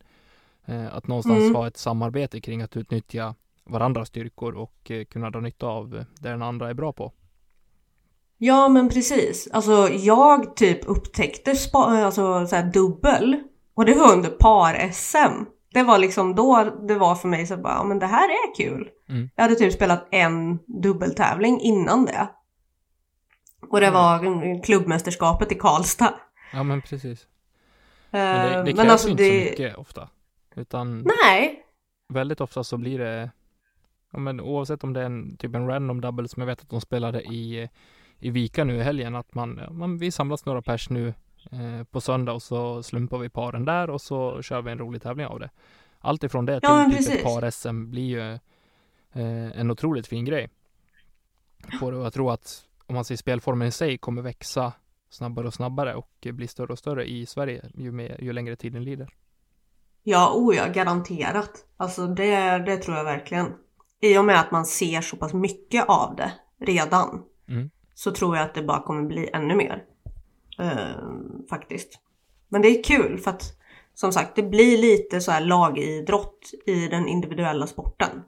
Eh, 0.67 0.95
Att 0.97 1.07
någonstans 1.09 1.39
Mm. 1.43 1.55
ha 1.55 1.67
ett 1.67 1.77
samarbete 1.77 2.41
kring 2.41 2.63
att 2.63 2.77
utnyttja 2.77 3.35
varandras 3.65 4.09
styrkor 4.09 4.55
och 4.55 4.91
eh, 4.91 5.05
kunna 5.05 5.31
dra 5.31 5.41
nytta 5.41 5.67
av 5.67 5.91
det 5.91 6.07
den 6.31 6.43
andra 6.43 6.71
är 6.71 6.75
bra 6.75 6.93
på. 6.93 7.13
Ja 8.39 8.69
men 8.69 8.89
precis. 8.89 9.49
Alltså 9.53 9.89
jag 9.89 10.57
typ 10.57 10.79
upptäckte 10.89 11.57
spa- 11.57 11.79
alltså, 12.05 12.47
så 12.47 12.57
här, 12.57 12.73
dubbel 12.73 13.43
och 13.75 13.85
det 13.85 13.95
var 13.95 14.13
under 14.13 14.31
par-SM. 14.31 15.45
Det 15.73 15.83
var 15.83 15.99
liksom 15.99 16.35
då 16.35 16.65
det 16.89 16.95
var 16.95 17.15
för 17.15 17.29
mig 17.29 17.47
så 17.47 17.57
bara, 17.57 17.73
ja 17.75 17.85
men 17.85 17.99
det 17.99 18.07
här 18.07 18.29
är 18.29 18.55
kul. 18.57 18.89
Mm. 19.09 19.31
Jag 19.37 19.43
hade 19.43 19.55
typ 19.55 19.73
spelat 19.73 20.09
en 20.11 20.59
dubbeltävling 20.67 21.61
innan 21.61 22.05
det. 22.05 22.29
Och 23.71 23.81
det 23.81 23.87
Mm. 23.87 23.95
var 24.01 24.63
klubbmästerskapet 24.63 25.53
i 25.53 25.55
Karlstad. 25.55 26.15
Ja 26.53 26.63
men 26.63 26.83
precis. 26.83 27.27
Eh, 28.17 28.23
Men 28.23 28.53
det, 28.53 28.57
det 28.57 28.65
men 28.65 28.75
krävs 28.75 28.91
alltså 28.91 29.09
ju 29.09 29.11
inte 29.11 29.23
det... 29.23 29.45
så 29.45 29.51
mycket 29.51 29.77
ofta. 29.77 30.09
Utan 30.55 31.11
Nej, 31.25 31.65
väldigt 32.09 32.41
ofta 32.41 32.65
så 32.65 32.77
blir 32.77 32.99
det 32.99 33.31
ja, 34.13 34.19
men 34.19 34.41
oavsett 34.41 34.85
om 34.85 34.93
det 34.93 35.01
är 35.01 35.05
en 35.05 35.37
typ 35.37 35.55
en 35.55 35.67
random 35.67 36.01
double 36.01 36.29
som 36.29 36.41
jag 36.41 36.47
vet 36.47 36.61
att 36.61 36.71
de 36.71 36.81
spelade 36.81 37.23
i, 37.23 37.69
i 38.19 38.31
Vika 38.31 38.65
nu 38.65 38.77
i 38.77 38.83
helgen 38.83 39.15
att 39.15 39.35
man, 39.35 39.61
man 39.71 39.99
vi 39.99 40.11
samlas 40.11 40.45
några 40.45 40.63
pers 40.63 40.91
nu 40.91 41.15
eh, 41.53 41.85
på 41.91 42.01
söndag 42.01 42.33
och 42.33 42.43
så 42.43 42.83
slumpar 42.83 43.19
vi 43.19 43.29
paren 43.29 43.65
där 43.65 43.91
och 43.91 44.01
så 44.01 44.43
kör 44.43 44.63
vi 44.63 44.71
en 44.71 44.79
rolig 44.79 45.03
tävling 45.03 45.27
av 45.27 45.41
det. 45.41 45.51
Allt 45.99 46.25
ifrån 46.25 46.47
det 46.47 46.61
till 46.61 46.69
Ja, 46.69 46.77
men 46.77 46.97
typ 46.97 47.15
ett 47.15 47.25
par-SM 47.25 47.91
blir 47.91 48.09
ju 48.09 48.33
eh, 49.13 49.61
en 49.61 49.71
otroligt 49.71 50.07
fin 50.07 50.25
grej. 50.25 50.49
På 51.81 51.91
det. 51.91 51.97
Jag 51.97 52.13
tror 52.13 52.33
att 52.33 52.65
om 52.87 52.95
man 52.95 53.05
ser 53.05 53.17
spelformen 53.17 53.69
i 53.69 53.73
sig 53.73 53.99
kommer 53.99 54.23
växa 54.23 54.73
snabbare 55.09 55.47
och 55.47 55.55
snabbare 55.55 55.95
och 55.95 56.27
bli 56.33 56.49
större 56.49 56.73
och 56.73 56.79
större 56.79 57.05
i 57.05 57.27
Sverige 57.27 57.71
ju, 57.75 57.93
mer, 57.93 58.17
ju 58.23 58.33
längre 58.33 58.57
tiden 58.57 58.85
lider. 58.85 59.09
ja 60.03 60.33
oh 60.35 60.57
ja, 60.57 60.69
garanterat. 60.69 61.65
Alltså 61.77 62.07
det, 62.07 62.59
det 62.59 62.77
tror 62.77 62.97
jag 62.97 63.05
verkligen. 63.05 63.53
I 64.01 64.19
och 64.19 64.25
med 64.25 64.41
att 64.41 64.51
man 64.51 64.67
ser 64.67 65.01
så 65.01 65.17
pass 65.17 65.33
mycket 65.33 65.89
av 65.89 66.17
det 66.17 66.33
redan. 66.61 67.23
Mm. 67.49 67.71
Så 67.95 68.11
tror 68.11 68.37
jag 68.37 68.45
att 68.45 68.55
det 68.55 68.63
bara 68.63 68.83
kommer 68.83 69.03
bli 69.03 69.31
ännu 69.33 69.55
mer. 69.55 69.85
Eh, 70.59 71.47
faktiskt. 71.51 71.99
Men 72.49 72.63
det 72.63 72.69
är 72.69 72.83
kul 72.83 73.19
för 73.19 73.31
att 73.31 73.43
som 73.95 74.13
sagt 74.13 74.37
det 74.37 74.43
blir 74.43 74.79
lite 74.79 75.21
så 75.21 75.31
här 75.31 75.41
lagidrott 75.41 76.51
i 76.67 76.89
den 76.89 77.09
individuella 77.09 77.67
sporten. 77.67 78.23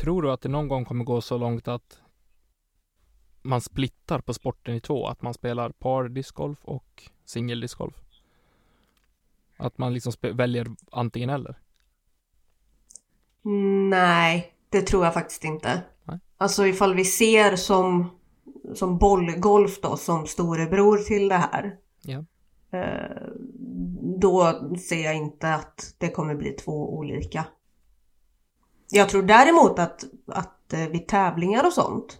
Tror 0.00 0.22
du 0.22 0.32
att 0.32 0.40
det 0.40 0.48
någon 0.48 0.68
gång 0.68 0.84
kommer 0.84 1.04
gå 1.04 1.20
så 1.20 1.38
långt 1.38 1.68
att 1.68 2.00
man 3.46 3.60
splittar 3.60 4.18
på 4.18 4.34
sporten 4.34 4.74
i 4.74 4.80
två? 4.80 5.06
Att 5.06 5.22
man 5.22 5.34
spelar 5.34 5.70
par 5.70 6.08
discgolf 6.08 6.58
och 6.64 7.02
singel 7.24 7.60
discgolf? 7.60 7.94
Att 9.56 9.78
man 9.78 9.94
liksom 9.94 10.12
väljer 10.22 10.66
antingen 10.90 11.30
eller? 11.30 11.58
Nej, 13.90 14.54
det 14.70 14.82
tror 14.82 15.04
jag 15.04 15.14
faktiskt 15.14 15.44
inte. 15.44 15.82
Nej. 16.04 16.18
Alltså 16.36 16.66
ifall 16.66 16.94
vi 16.94 17.04
ser 17.04 17.56
som, 17.56 18.10
som 18.74 18.98
bollgolf 18.98 19.80
då 19.80 19.96
som 19.96 20.26
storebror 20.26 20.98
till 20.98 21.28
det 21.28 21.34
här. 21.34 21.76
Ja. 22.02 22.24
Eh, 22.78 23.26
då 24.20 24.60
ser 24.78 25.04
jag 25.04 25.16
inte 25.16 25.54
att 25.54 25.94
det 25.98 26.10
kommer 26.10 26.34
bli 26.34 26.50
två 26.50 26.96
olika. 26.96 27.44
Jag 28.90 29.08
tror 29.08 29.22
däremot 29.22 29.78
att, 29.78 30.04
att 30.26 30.72
eh, 30.72 30.88
vid 30.88 31.08
tävlingar 31.08 31.66
och 31.66 31.72
sånt 31.72 32.18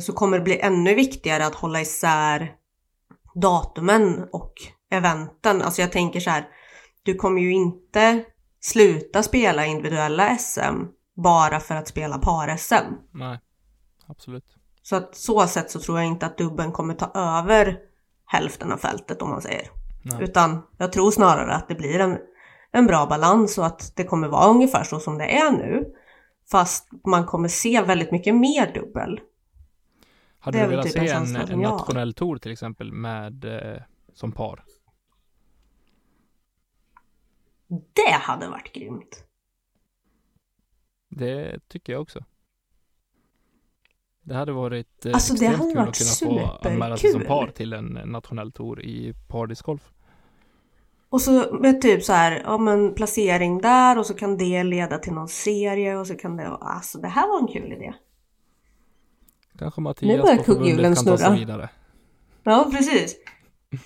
så 0.00 0.12
kommer 0.12 0.38
det 0.38 0.44
bli 0.44 0.60
ännu 0.60 0.94
viktigare 0.94 1.46
att 1.46 1.54
hålla 1.54 1.80
isär 1.80 2.54
datumen 3.34 4.28
och 4.32 4.52
eventen. 4.90 5.62
Alltså 5.62 5.80
jag 5.80 5.92
tänker 5.92 6.20
så 6.20 6.30
här, 6.30 6.48
du 7.02 7.14
kommer 7.14 7.40
ju 7.40 7.52
inte 7.52 8.24
sluta 8.60 9.22
spela 9.22 9.66
individuella 9.66 10.38
SM 10.38 10.84
bara 11.16 11.60
för 11.60 11.74
att 11.74 11.88
spela 11.88 12.18
par-SM. 12.18 12.94
Nej, 13.12 13.38
absolut. 14.06 14.44
Så 14.82 14.96
att 14.96 15.16
så 15.16 15.46
sätt 15.46 15.70
så 15.70 15.80
tror 15.80 15.98
jag 15.98 16.06
inte 16.06 16.26
att 16.26 16.38
dubben 16.38 16.72
kommer 16.72 16.94
ta 16.94 17.10
över 17.14 17.78
hälften 18.26 18.72
av 18.72 18.76
fältet 18.76 19.22
om 19.22 19.30
man 19.30 19.42
säger. 19.42 19.70
Nej. 20.02 20.22
Utan 20.22 20.62
jag 20.76 20.92
tror 20.92 21.10
snarare 21.10 21.54
att 21.54 21.68
det 21.68 21.74
blir 21.74 22.00
en, 22.00 22.18
en 22.72 22.86
bra 22.86 23.06
balans 23.06 23.58
och 23.58 23.66
att 23.66 23.92
det 23.96 24.04
kommer 24.04 24.28
vara 24.28 24.46
ungefär 24.46 24.84
så 24.84 25.00
som 25.00 25.18
det 25.18 25.38
är 25.38 25.52
nu. 25.52 25.86
Fast 26.50 26.88
man 27.06 27.26
kommer 27.26 27.48
se 27.48 27.82
väldigt 27.82 28.12
mycket 28.12 28.34
mer 28.34 28.74
dubbel. 28.74 29.20
Hade 30.40 30.58
det 30.58 30.64
du 30.64 30.70
velat 30.70 30.86
typ 30.86 30.92
se 30.92 31.08
en, 31.08 31.36
en 31.36 31.60
nationell 31.60 32.14
tour 32.14 32.36
till 32.36 32.52
exempel 32.52 32.92
med 32.92 33.44
eh, 33.44 33.82
som 34.14 34.32
par? 34.32 34.64
Det 37.68 38.12
hade 38.12 38.48
varit 38.48 38.72
grymt. 38.72 39.24
Det 41.08 41.68
tycker 41.68 41.92
jag 41.92 42.02
också. 42.02 42.24
Det 44.22 44.34
hade 44.34 44.52
varit 44.52 45.06
eh, 45.06 45.14
Alltså, 45.14 45.32
extremt 45.32 45.56
hade 45.56 45.72
kul 45.72 45.76
varit 45.76 45.88
att 45.88 46.20
kunna 46.20 46.32
få 46.32 46.68
anmäla 46.68 46.96
sig 46.96 47.10
som 47.10 47.24
par 47.24 47.46
till 47.46 47.72
en 47.72 47.86
nationell 48.04 48.52
tour 48.52 48.82
i 48.82 49.14
pardiscgolf. 49.28 49.92
Och 51.08 51.20
så 51.20 51.58
med 51.60 51.82
typ 51.82 52.02
så 52.02 52.12
här, 52.12 52.42
ja 52.44 52.58
men 52.58 52.94
placering 52.94 53.60
där 53.60 53.98
och 53.98 54.06
så 54.06 54.14
kan 54.14 54.36
det 54.36 54.64
leda 54.64 54.98
till 54.98 55.12
någon 55.12 55.28
serie 55.28 55.96
och 55.96 56.06
så 56.06 56.16
kan 56.16 56.36
det, 56.36 56.48
alltså 56.48 56.98
det 56.98 57.08
här 57.08 57.28
var 57.28 57.38
en 57.38 57.48
kul 57.48 57.72
idé. 57.72 57.94
Kanske 59.60 59.80
Nu 59.80 59.84
Mattias 59.84 60.22
börjar 60.22 60.36
på 60.36 60.42
förbundet 60.44 60.46
kugghjulen 60.46 60.94
kan 60.94 61.04
ta 61.04 61.18
sig 61.18 61.26
snurra. 61.26 61.38
vidare. 61.38 61.68
Ja 62.44 62.70
precis. 62.72 63.16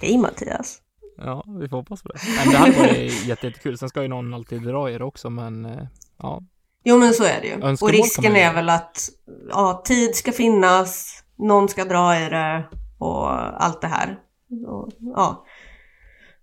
Hej 0.01 0.19
Mattias. 0.19 0.79
Ja, 1.17 1.45
vi 1.61 1.69
får 1.69 1.77
hoppas 1.77 2.03
på 2.03 2.09
det. 2.09 2.19
Men 2.45 2.53
det 2.53 2.59
här 2.59 2.73
var 2.73 2.95
jättekul. 3.29 3.79
Sen 3.79 3.89
ska 3.89 4.03
ju 4.03 4.09
någon 4.09 4.35
alltid 4.35 4.63
dra 4.63 4.91
i 4.91 4.99
det 4.99 5.05
också, 5.05 5.31
men 5.31 5.65
eh, 5.65 5.87
ja, 6.19 6.43
Jo 6.85 6.99
men 6.99 7.15
så 7.15 7.25
är 7.25 7.41
det 7.41 7.47
ju. 7.47 7.53
Önskemål 7.53 7.91
och 7.91 7.91
risken 7.91 8.37
är 8.37 8.55
väl 8.55 8.69
att 8.69 9.09
ja, 9.51 9.83
tid 9.85 10.17
ska 10.17 10.33
finnas, 10.33 11.23
någon 11.37 11.69
ska 11.69 11.85
dra 11.85 12.17
i 12.17 12.29
det 12.31 12.65
och 12.99 13.31
allt 13.65 13.81
det 13.81 13.87
här. 13.89 14.19
Och, 14.67 14.89
ja. 14.99 15.45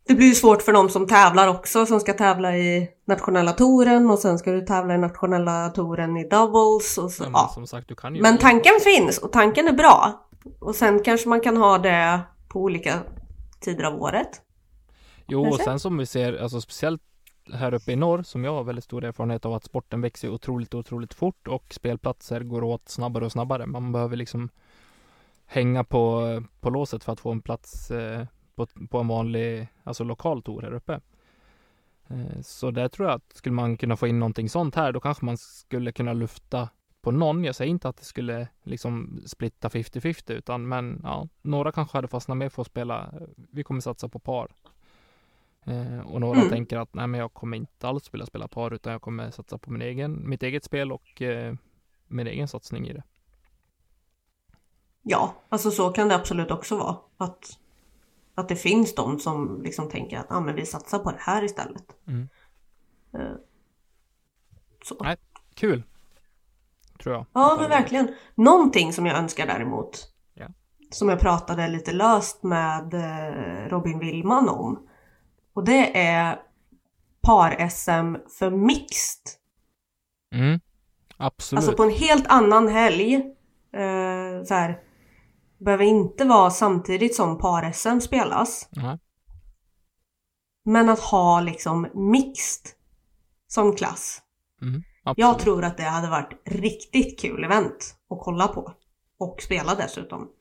Det 0.07 0.13
blir 0.13 0.27
ju 0.27 0.35
svårt 0.35 0.61
för 0.61 0.73
de 0.73 0.89
som 0.89 1.07
tävlar 1.07 1.47
också, 1.47 1.85
som 1.85 1.99
ska 1.99 2.13
tävla 2.13 2.57
i 2.57 2.89
nationella 3.05 3.51
touren 3.51 4.09
och 4.09 4.19
sen 4.19 4.39
ska 4.39 4.51
du 4.51 4.61
tävla 4.61 4.95
i 4.95 4.97
nationella 4.97 5.69
touren 5.69 6.17
i 6.17 6.29
doubles 6.29 6.97
och 6.97 7.11
så, 7.11 7.23
men 7.23 7.31
ja. 7.31 7.51
som 7.53 7.67
sagt, 7.67 7.91
Men 8.03 8.37
tanken 8.37 8.73
finns 8.83 9.17
och 9.17 9.31
tanken 9.31 9.67
är 9.67 9.73
bra. 9.73 10.27
Och 10.59 10.75
sen 10.75 11.03
kanske 11.03 11.29
man 11.29 11.41
kan 11.41 11.57
ha 11.57 11.77
det 11.77 12.19
på 12.47 12.59
olika 12.59 12.99
tider 13.59 13.83
av 13.83 14.01
året. 14.01 14.41
Jo, 15.27 15.39
och 15.39 15.45
Kanske? 15.45 15.63
sen 15.63 15.79
som 15.79 15.97
vi 15.97 16.05
ser, 16.05 16.41
alltså 16.41 16.61
speciellt 16.61 17.01
här 17.53 17.73
uppe 17.73 17.91
i 17.91 17.95
norr, 17.95 18.23
som 18.23 18.43
jag 18.43 18.53
har 18.53 18.63
väldigt 18.63 18.83
stor 18.83 19.03
erfarenhet 19.03 19.45
av 19.45 19.53
att 19.53 19.63
sporten 19.63 20.01
växer 20.01 20.29
otroligt, 20.29 20.73
otroligt 20.73 21.13
fort 21.13 21.47
och 21.47 21.73
spelplatser 21.73 22.41
går 22.41 22.63
åt 22.63 22.89
snabbare 22.89 23.25
och 23.25 23.31
snabbare. 23.31 23.65
Man 23.65 23.91
behöver 23.91 24.17
liksom 24.17 24.49
hänga 25.45 25.83
på, 25.83 26.43
på 26.59 26.69
låset 26.69 27.03
för 27.03 27.13
att 27.13 27.19
få 27.19 27.31
en 27.31 27.41
plats 27.41 27.91
eh, 27.91 28.25
på, 28.55 28.67
på 28.89 28.99
en 28.99 29.07
vanlig, 29.07 29.67
alltså 29.83 30.03
lokal 30.03 30.41
tour 30.43 30.61
här 30.61 30.73
uppe. 30.73 30.99
Eh, 32.07 32.41
så 32.41 32.71
där 32.71 32.87
tror 32.87 33.07
jag 33.09 33.15
att 33.15 33.33
skulle 33.33 33.55
man 33.55 33.77
kunna 33.77 33.97
få 33.97 34.07
in 34.07 34.19
någonting 34.19 34.49
sånt 34.49 34.75
här, 34.75 34.91
då 34.91 34.99
kanske 34.99 35.25
man 35.25 35.37
skulle 35.37 35.91
kunna 35.91 36.13
lufta 36.13 36.69
på 37.01 37.11
någon. 37.11 37.43
Jag 37.43 37.55
säger 37.55 37.69
inte 37.71 37.89
att 37.89 37.97
det 37.97 38.05
skulle 38.05 38.47
liksom 38.63 39.21
splitta 39.25 39.69
50-50, 39.69 40.31
utan 40.31 40.67
men 40.67 41.01
ja, 41.03 41.27
några 41.41 41.71
kanske 41.71 41.97
hade 41.97 42.07
fastnat 42.07 42.37
med 42.37 42.53
för 42.53 42.61
att 42.61 42.67
spela. 42.67 43.13
Vi 43.51 43.63
kommer 43.63 43.81
satsa 43.81 44.09
på 44.09 44.19
par. 44.19 44.51
Eh, 45.65 45.99
och 45.99 46.21
några 46.21 46.37
Mm. 46.39 46.49
tänker 46.49 46.77
att 46.77 46.93
nej, 46.93 47.07
men 47.07 47.19
jag 47.19 47.33
kommer 47.33 47.57
inte 47.57 47.87
alls 47.87 48.13
vilja 48.13 48.25
spela 48.25 48.47
par, 48.47 48.73
utan 48.73 48.91
jag 48.93 49.01
kommer 49.01 49.31
satsa 49.31 49.57
på 49.57 49.71
min 49.71 49.81
egen, 49.81 50.29
mitt 50.29 50.43
eget 50.43 50.63
spel 50.63 50.91
och 50.91 51.21
eh, 51.21 51.55
min 52.07 52.27
egen 52.27 52.47
satsning 52.47 52.87
i 52.87 52.93
det. 52.93 53.03
Ja, 55.01 55.35
alltså 55.49 55.71
så 55.71 55.89
kan 55.91 56.07
det 56.07 56.15
absolut 56.15 56.51
också 56.51 56.77
vara. 56.77 56.97
Att, 57.17 57.59
att 58.35 58.49
det 58.49 58.55
finns 58.55 58.95
de 58.95 59.19
som 59.19 59.61
liksom 59.61 59.89
tänker 59.89 60.17
att 60.17 60.31
ah, 60.31 60.39
men 60.39 60.55
vi 60.55 60.65
satsar 60.65 60.99
på 60.99 61.11
det 61.11 61.19
här 61.19 61.43
istället. 61.43 61.85
Mm. 62.07 62.29
Eh, 63.13 63.35
Så. 64.83 64.95
Nej. 64.99 65.17
Kul! 65.53 65.83
Tror 67.03 67.15
jag. 67.15 67.25
Ja, 67.33 67.57
men 67.59 67.69
verkligen. 67.69 68.15
Någonting 68.35 68.93
som 68.93 69.05
jag 69.05 69.17
önskar 69.17 69.47
däremot. 69.47 70.07
Ja. 70.33 70.47
Som 70.91 71.09
jag 71.09 71.19
pratade 71.19 71.67
lite 71.67 71.91
löst 71.91 72.43
med 72.43 72.93
eh, 72.93 73.69
Robin 73.69 73.99
Willman 73.99 74.49
om. 74.49 74.87
Och 75.53 75.63
det 75.63 75.97
är 75.97 76.39
par-SM 77.21 78.15
för 78.39 78.51
mixed. 78.51 79.21
Mm. 80.35 80.59
Absolut. 81.17 81.57
Alltså 81.57 81.77
på 81.77 81.83
en 81.83 81.91
helt 81.91 82.27
annan 82.27 82.67
helg. 82.67 83.15
Eh, 83.73 84.43
så 84.45 84.53
här, 84.53 84.79
behöver 85.65 85.85
inte 85.85 86.25
vara 86.25 86.49
samtidigt 86.49 87.15
som 87.15 87.37
par-SM 87.37 87.99
spelas. 87.99 88.69
Nej. 88.71 88.99
Men 90.65 90.89
att 90.89 90.99
ha 90.99 91.41
liksom 91.41 91.87
mixed 91.93 92.71
som 93.47 93.75
klass. 93.75 94.21
Mm. 94.61 94.83
Jag 95.15 95.39
tror 95.39 95.63
att 95.63 95.77
det 95.77 95.83
hade 95.83 96.09
varit 96.09 96.41
riktigt 96.45 97.19
kul 97.19 97.43
event 97.43 97.95
att 98.09 98.19
kolla 98.19 98.47
på. 98.47 98.73
Och 99.17 99.41
spela 99.41 99.75
dessutom. 99.75 100.31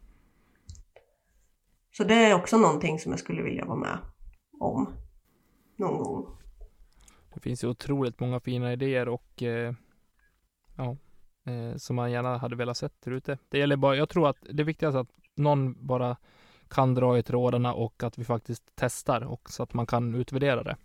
Så 1.96 2.04
det 2.04 2.14
är 2.14 2.34
också 2.34 2.58
någonting 2.58 2.98
som 2.98 3.12
jag 3.12 3.18
skulle 3.18 3.42
vilja 3.42 3.64
vara 3.64 3.78
med 3.78 3.98
om. 4.60 4.92
Någon 5.76 5.98
gång. 5.98 6.36
Det 7.34 7.40
finns 7.40 7.64
ju 7.64 7.68
otroligt 7.68 8.20
många 8.20 8.40
fina 8.40 8.72
idéer 8.72 9.08
och 9.08 9.42
eh, 9.42 9.74
ja, 10.76 10.96
eh, 11.44 11.76
som 11.76 11.96
man 11.96 12.10
gärna 12.12 12.38
hade 12.38 12.56
velat 12.56 12.76
sett 12.76 13.00
där 13.00 13.12
ute. 13.12 13.38
Det 13.48 13.58
gäller 13.58 13.76
bara, 13.76 13.96
jag 13.96 14.08
tror 14.08 14.28
att 14.28 14.36
det 14.52 14.64
viktigaste 14.64 14.98
är 14.98 15.00
att 15.00 15.10
någon 15.34 15.86
bara 15.86 16.16
kan 16.68 16.94
dra 16.94 17.18
i 17.18 17.22
trådarna 17.22 17.74
och 17.74 18.02
att 18.02 18.18
vi 18.18 18.24
faktiskt 18.24 18.62
testar 18.74 19.20
och 19.20 19.50
så 19.50 19.62
att 19.62 19.74
man 19.74 19.86
kan 19.86 20.14
utvärdera 20.14 20.62
det. 20.62 20.76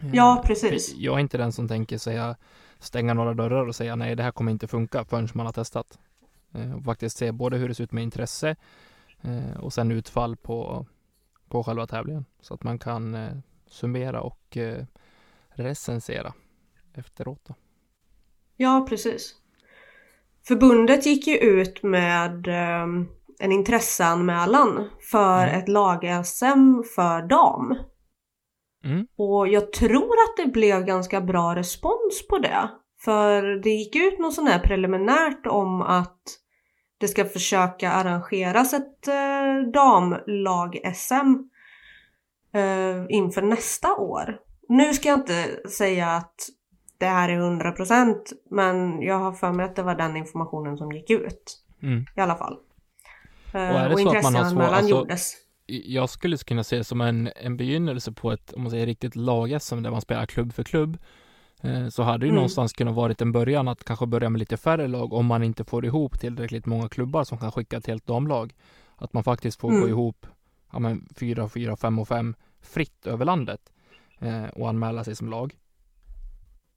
Eh, 0.00 0.14
Ja, 0.14 0.42
precis. 0.46 0.94
Jag 0.96 1.14
är 1.14 1.20
inte 1.20 1.38
den 1.38 1.52
som 1.52 1.68
tänker 1.68 1.98
säga 1.98 2.36
stänga 2.78 3.14
några 3.14 3.34
dörrar 3.34 3.66
och 3.66 3.76
säga 3.76 3.96
nej, 3.96 4.16
det 4.16 4.22
här 4.22 4.30
kommer 4.32 4.52
inte 4.52 4.68
funka 4.68 5.04
förrän 5.04 5.28
man 5.34 5.46
har 5.46 5.52
testat. 5.52 5.98
Eh, 6.52 6.72
Och 6.72 6.84
faktiskt 6.84 7.16
se 7.16 7.32
både 7.32 7.56
hur 7.56 7.68
det 7.68 7.74
ser 7.74 7.84
ut 7.84 7.92
med 7.92 8.02
intresse 8.02 8.56
eh, 9.20 9.56
och 9.60 9.72
sen 9.72 9.90
utfall 9.90 10.36
på, 10.36 10.86
på 11.48 11.64
själva 11.64 11.86
tävlingen 11.86 12.24
så 12.40 12.54
att 12.54 12.62
man 12.62 12.78
kan 12.78 13.16
summera 13.66 14.20
och 14.20 14.58
recensera 15.48 16.32
efteråt. 16.94 17.44
Då. 17.44 17.54
Ja, 18.56 18.86
precis. 18.88 19.39
Förbundet 20.50 21.06
gick 21.06 21.26
ju 21.26 21.36
ut 21.36 21.82
med 21.82 22.46
ehm, 22.48 23.06
en 23.38 23.52
intresseanmälan 23.52 24.90
för 25.10 25.42
Mm. 25.42 25.58
ett 25.58 25.68
lag-SM 25.68 26.82
för 26.94 27.28
dam. 27.28 27.74
Mm. 28.84 29.06
Och 29.18 29.48
jag 29.48 29.72
tror 29.72 30.12
att 30.12 30.36
det 30.36 30.52
blev 30.52 30.84
ganska 30.84 31.20
bra 31.20 31.54
respons 31.54 32.26
på 32.30 32.38
det. 32.38 32.70
För 33.04 33.42
det 33.62 33.70
gick 33.70 33.96
ut 33.96 34.18
något 34.18 34.34
sånt 34.34 34.48
här 34.48 34.58
preliminärt 34.58 35.46
om 35.46 35.82
att 35.82 36.22
det 36.98 37.08
ska 37.08 37.24
försöka 37.24 37.92
arrangeras 37.92 38.72
ett 38.72 39.08
eh, 39.08 39.70
damlag-SM 39.72 41.48
eh, 42.54 43.04
inför 43.08 43.42
nästa 43.42 43.94
år. 43.94 44.36
Nu 44.68 44.94
ska 44.94 45.08
jag 45.08 45.18
inte 45.18 45.68
säga 45.68 46.08
att 46.10 46.34
det 47.00 47.06
här 47.06 47.28
är 47.28 47.40
100% 47.40 48.16
men 48.50 49.02
jag 49.02 49.18
har 49.18 49.32
för 49.32 49.52
mig 49.52 49.66
att 49.66 49.76
det 49.76 49.82
var 49.82 49.94
den 49.94 50.16
informationen 50.16 50.76
som 50.76 50.92
gick 50.92 51.10
ut 51.10 51.56
Mm. 51.82 52.04
i 52.16 52.20
alla 52.20 52.36
fall. 52.36 52.56
Eh, 53.54 53.60
är 53.60 53.88
det 53.88 53.94
och 53.94 54.00
så 54.00 54.08
att 54.08 54.14
man 54.14 54.24
har 54.24 54.30
svår- 54.30 54.36
intresseanmälan 54.38 54.74
alltså- 54.74 54.90
gjordes. 54.90 55.32
Jag 55.66 56.08
skulle 56.10 56.36
kunna 56.36 56.64
se 56.64 56.76
det 56.76 56.84
som 56.84 57.00
en, 57.00 57.30
en 57.36 57.56
begynnelse 57.56 58.12
på 58.12 58.32
ett, 58.32 58.52
om 58.52 58.62
man 58.62 58.70
säger 58.70 58.86
riktigt 58.86 59.16
lag 59.16 59.62
som 59.62 59.82
där 59.82 59.90
man 59.90 60.00
spelar 60.00 60.26
klubb 60.26 60.52
för 60.52 60.62
klubb. 60.62 60.98
Eh, 61.62 61.88
så 61.88 62.02
hade 62.02 62.26
ju 62.26 62.28
Mm. 62.30 62.34
någonstans 62.34 62.72
kunnat 62.72 62.94
varit 62.94 63.20
en 63.22 63.32
början 63.32 63.68
att 63.68 63.84
kanske 63.84 64.06
börja 64.06 64.30
med 64.30 64.38
lite 64.38 64.56
färre 64.56 64.86
lag 64.88 65.12
om 65.12 65.26
man 65.26 65.42
inte 65.42 65.64
får 65.64 65.84
ihop 65.84 66.20
tillräckligt 66.20 66.66
många 66.66 66.88
klubbar 66.88 67.24
som 67.24 67.38
kan 67.38 67.52
skicka 67.52 67.76
ett 67.76 67.86
helt 67.86 68.06
damlag. 68.06 68.54
Att 68.96 69.12
man 69.12 69.24
faktiskt 69.24 69.60
får 69.60 69.68
Mm. 69.68 69.80
gå 69.80 69.88
ihop 69.88 70.26
ja, 70.72 70.78
men 70.78 71.08
fyra, 71.16 71.48
fyra, 71.48 71.76
fem 71.76 71.98
och 71.98 72.08
fem 72.08 72.34
fritt 72.62 73.06
över 73.06 73.24
landet 73.24 73.60
eh, 74.20 74.44
och 74.44 74.68
anmäla 74.68 75.04
sig 75.04 75.16
som 75.16 75.28
lag. 75.30 75.54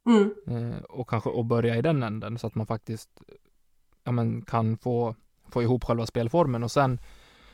Mm. 0.05 0.33
Eh, 0.47 0.83
och 0.83 1.09
kanske 1.09 1.29
och 1.29 1.45
börja 1.45 1.75
i 1.75 1.81
den 1.81 2.03
änden 2.03 2.37
så 2.37 2.47
att 2.47 2.55
man 2.55 2.67
faktiskt 2.67 3.09
ja, 4.03 4.11
men 4.11 4.41
kan 4.41 4.77
få, 4.77 5.15
få 5.49 5.63
ihop 5.63 5.83
själva 5.83 6.05
spelformen 6.05 6.63
och 6.63 6.71
sen 6.71 6.99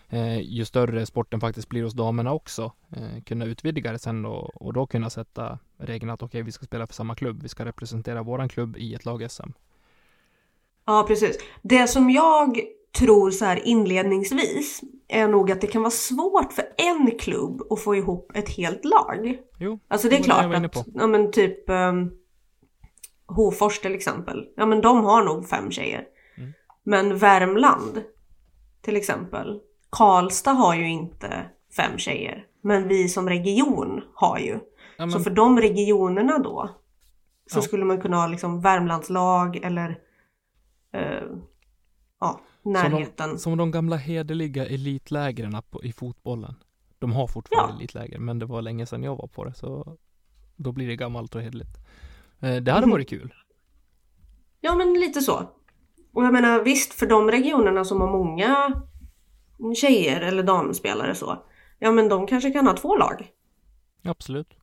eh, 0.10 0.39
ju 0.39 0.66
större 0.66 1.06
sporten 1.06 1.39
faktiskt 1.39 1.70
blir 1.70 1.84
hos 1.84 1.93
damerna 1.93 2.34
också 2.34 2.72
eh, 2.95 3.24
kunna 3.24 3.45
utvidga 3.45 3.91
det 3.91 4.00
sen 4.00 4.26
och, 4.26 4.62
och 4.62 4.74
då 4.74 4.88
kunna 4.88 5.10
sätta 5.10 5.60
regeln 5.78 6.10
att 6.10 6.24
okej 6.24 6.41
vi 6.41 6.52
ska 6.52 6.66
spela 6.66 6.88
för 6.88 6.93
samma 6.93 7.16
klubb, 7.16 7.43
vi 7.43 7.50
ska 7.50 7.66
representera 7.66 8.24
våran 8.24 8.50
klubb 8.50 8.78
i 8.78 8.95
ett 8.95 9.06
lag-SM. 9.06 9.52
Ja, 10.86 11.06
precis. 11.08 11.38
Det 11.62 11.88
som 11.88 12.10
jag 12.10 12.60
tror 12.97 13.32
så 13.32 13.45
här 13.45 13.68
inledningsvis 13.68 14.82
är 15.08 15.28
nog 15.28 15.52
att 15.52 15.62
det 15.62 15.68
kan 15.68 15.82
vara 15.82 15.91
svårt 15.91 16.54
för 16.54 16.66
en 16.78 17.12
klubb 17.20 17.62
att 17.70 17.82
få 17.82 17.95
ihop 17.95 18.32
ett 18.36 18.50
helt 18.50 18.86
lag. 18.86 19.38
Jo, 19.60 19.80
Alltså 19.88 20.10
det 20.10 20.18
är 20.18 20.24
klart 20.24 20.56
att, 20.56 20.86
ja 20.93 21.08
men 21.08 21.32
typ 21.32 21.70
um, 21.70 22.12
Hofors 23.36 23.80
till 23.80 23.95
exempel, 23.95 24.47
ja 24.55 24.65
men 24.65 24.82
de 24.82 25.03
har 25.05 25.23
nog 25.23 25.47
fem 25.49 25.71
tjejer. 25.71 26.03
Mm. 26.38 26.53
Men 26.84 27.17
Värmland 27.17 28.03
till 28.82 28.95
exempel, 28.95 29.59
Karlstad 29.89 30.51
har 30.51 30.75
ju 30.75 30.89
inte 30.89 31.45
fem 31.77 31.97
tjejer. 31.97 32.45
Men 32.61 32.88
vi 32.88 33.09
som 33.09 33.30
region 33.30 34.01
har 34.13 34.38
ju. 34.39 34.51
ja, 34.53 34.59
men, 34.97 35.11
Så 35.11 35.19
för 35.19 35.30
de 35.32 35.59
regionerna 35.59 36.38
då 36.38 36.69
så 37.51 37.57
Ja. 37.57 37.61
skulle 37.61 37.86
man 37.86 38.01
kunna 38.01 38.17
ha 38.17 38.27
liksom 38.27 38.61
Värmlandslag 38.61 39.55
eller 39.55 39.99
eh, 40.93 41.23
ja, 42.19 42.39
som, 42.63 42.73
närheten. 42.73 43.30
de, 43.30 43.38
som 43.38 43.57
de 43.57 43.71
gamla 43.71 43.95
hederliga 43.95 44.65
elitlägren 44.65 45.61
på, 45.69 45.84
i 45.84 45.91
fotbollen. 45.93 46.55
De 46.99 47.11
har 47.11 47.27
fortfarande 47.27 47.73
Ja. 47.73 47.77
elitläger, 47.80 48.19
men 48.19 48.39
det 48.39 48.45
var 48.45 48.61
länge 48.61 48.86
sedan 48.86 49.03
jag 49.03 49.15
var 49.15 49.27
på 49.27 49.43
det, 49.45 49.53
så 49.53 49.97
då 50.55 50.71
blir 50.71 50.88
det 50.88 50.95
gammalt 50.95 51.36
och 51.36 51.41
hederligt. 51.41 51.77
Eh, 52.40 52.56
det 52.56 52.72
hade 52.72 52.86
Mhm. 52.86 52.92
varit 52.92 53.10
kul. 53.10 53.34
Ja 54.62 54.76
men 54.76 54.94
lite 54.94 55.22
så. 55.22 55.50
Och 56.14 56.24
jag 56.26 56.34
menar 56.34 56.64
visst 56.64 56.94
för 56.94 57.06
de 57.06 57.32
regionerna 57.32 57.86
som 57.86 58.02
har 58.02 58.08
många 58.12 58.82
tjejer 59.76 60.22
eller 60.22 60.44
damspelare 60.44 61.16
så. 61.16 61.44
Ja 61.80 61.92
men 61.92 62.10
de 62.10 62.28
kanske 62.28 62.52
kan 62.52 62.68
ha 62.68 62.74
två 62.74 62.96
lag. 62.98 63.32
Absolut. 64.04 64.54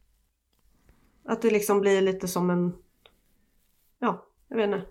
Att 1.29 1.43
det 1.43 1.51
liksom 1.51 1.81
blir 1.81 2.01
lite 2.03 2.29
som 2.29 2.51
en 2.51 2.75
Ja, 3.99 4.27
jag 4.49 4.57
vet 4.57 4.65
inte. 4.65 4.83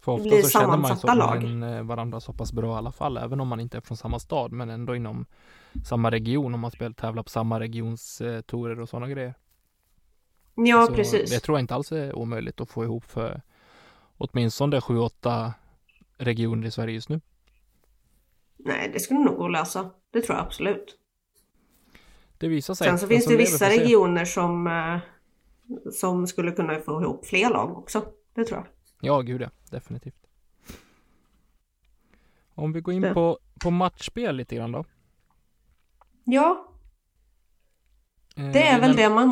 För 0.00 0.12
Det 0.12 0.16
ofta 0.18 0.28
blir 0.28 0.42
så 0.42 0.48
känner 0.48 0.66
man 0.76 0.78
ju 0.90 0.96
så 0.96 1.00
sammansatta 1.00 1.14
lag. 1.14 1.42
man, 1.42 1.62
eh, 1.62 1.82
varandra 1.82 2.20
så 2.20 2.32
pass 2.32 2.52
bra 2.52 2.74
i 2.74 2.78
alla 2.78 2.92
fall, 2.92 3.16
även 3.16 3.40
om 3.40 3.48
man 3.48 3.60
inte 3.60 3.76
är 3.76 3.80
från 3.80 3.96
samma 3.96 4.18
stad, 4.18 4.52
men 4.52 4.70
ändå 4.70 4.96
inom 4.96 5.26
samma 5.84 6.10
region, 6.10 6.54
om 6.54 6.60
man 6.60 6.70
spelar, 6.70 6.92
tävlar 6.92 7.22
på 7.22 7.28
samma 7.28 7.60
regions 7.60 8.20
eh, 8.20 8.42
och 8.80 8.88
sådana 8.88 9.08
grejer. 9.08 9.34
Ja 10.54 10.86
så 10.86 10.94
precis. 10.94 11.30
Det 11.30 11.40
tror 11.40 11.58
jag 11.58 11.62
inte 11.62 11.74
alls 11.74 11.92
är 11.92 12.16
omöjligt 12.16 12.60
att 12.60 12.70
få 12.70 12.84
ihop 12.84 13.04
för 13.04 13.42
åtminstone 14.18 14.80
sju, 14.80 14.98
åtta 14.98 15.54
regioner 16.18 16.66
i 16.66 16.70
Sverige 16.70 16.94
just 16.94 17.08
nu. 17.08 17.20
Nej 18.56 18.90
det 18.92 19.00
skulle 19.00 19.20
nog 19.20 19.36
gå 19.36 19.44
att 19.46 19.52
lösa. 19.52 19.90
Det 20.10 20.20
tror 20.22 20.36
jag 20.38 20.46
absolut. 20.46 20.96
Det 22.38 22.48
visar 22.48 22.74
sig. 22.74 22.86
Sen 22.88 22.98
så 22.98 23.06
finns 23.06 23.26
det 23.26 23.36
vissa 23.36 23.68
regioner 23.68 24.24
som 24.24 24.66
eh, 24.66 24.98
som 25.92 26.26
skulle 26.26 26.52
kunna 26.52 26.80
få 26.80 27.02
ihop 27.02 27.26
fler 27.26 27.50
lag 27.50 27.78
också. 27.78 28.06
Det 28.34 28.44
tror 28.44 28.58
jag. 28.58 28.66
Ja, 29.00 29.20
gud 29.20 29.42
ja, 29.42 29.50
definitivt. 29.70 30.26
Om 32.54 32.72
vi 32.72 32.80
går 32.80 32.94
in 32.94 33.02
Det. 33.02 33.14
på, 33.14 33.38
på 33.60 33.70
matchspel 33.70 34.36
lite 34.36 34.56
grann 34.56 34.72
då. 34.72 34.84
Ja, 36.24 36.66
Eh, 38.36 38.52
det 38.52 38.62
är 38.62 38.80
väl 38.80 38.88
men- 38.90 38.96
det 38.96 39.08
man 39.08 39.28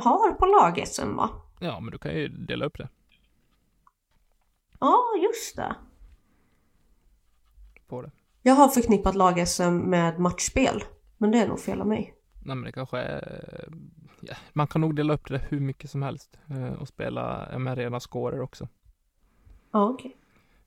har 0.00 0.32
på 0.32 0.46
lag-SM 0.46 1.16
va? 1.16 1.30
Ja, 1.60 1.80
men 1.80 1.90
du 1.90 1.98
kan 1.98 2.14
ju 2.14 2.28
dela 2.28 2.64
upp 2.66 2.78
det 2.78 2.88
Ja, 4.80 5.04
just 5.22 5.56
det. 5.56 5.76
på 7.88 8.02
det. 8.02 8.10
Jag 8.42 8.54
har 8.54 8.68
förknippat 8.68 9.14
lag-SM 9.14 9.70
med 9.90 10.18
matchspel. 10.18 10.84
Men 11.18 11.30
det 11.30 11.38
är 11.38 11.48
nog 11.48 11.60
fel 11.60 11.80
av 11.80 11.86
mig. 11.86 12.14
Nej 12.44 12.56
men 12.56 12.64
det 12.64 12.72
kanske 12.72 12.98
är, 12.98 13.68
ja, 14.20 14.34
man 14.52 14.66
kan 14.66 14.80
nog 14.80 14.96
dela 14.96 15.14
upp 15.14 15.28
det 15.28 15.38
hur 15.48 15.60
mycket 15.60 15.90
som 15.90 16.02
helst 16.02 16.38
eh, 16.50 16.72
och 16.72 16.88
spela 16.88 17.48
med 17.58 17.78
rena 17.78 18.00
scorer 18.00 18.40
också. 18.40 18.68
Ja, 19.72 19.88
okej. 19.88 20.16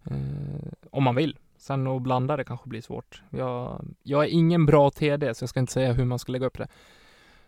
Eh, 0.06 0.72
om 0.92 1.04
man 1.04 1.16
vill. 1.16 1.38
Sen 1.58 1.88
att 1.88 2.02
blanda 2.02 2.38
det 2.38 2.44
kanske 2.44 2.70
blir 2.70 2.82
svårt. 2.82 3.24
Jag, 3.30 3.86
jag 4.04 4.24
är 4.24 4.28
ingen 4.30 4.66
bra 4.66 4.90
TD 4.90 5.34
så 5.36 5.44
jag 5.44 5.50
ska 5.50 5.60
inte 5.60 5.74
säga 5.74 5.94
hur 5.94 6.06
man 6.06 6.20
ska 6.20 6.32
lägga 6.32 6.46
upp 6.46 6.58
det. 6.58 6.68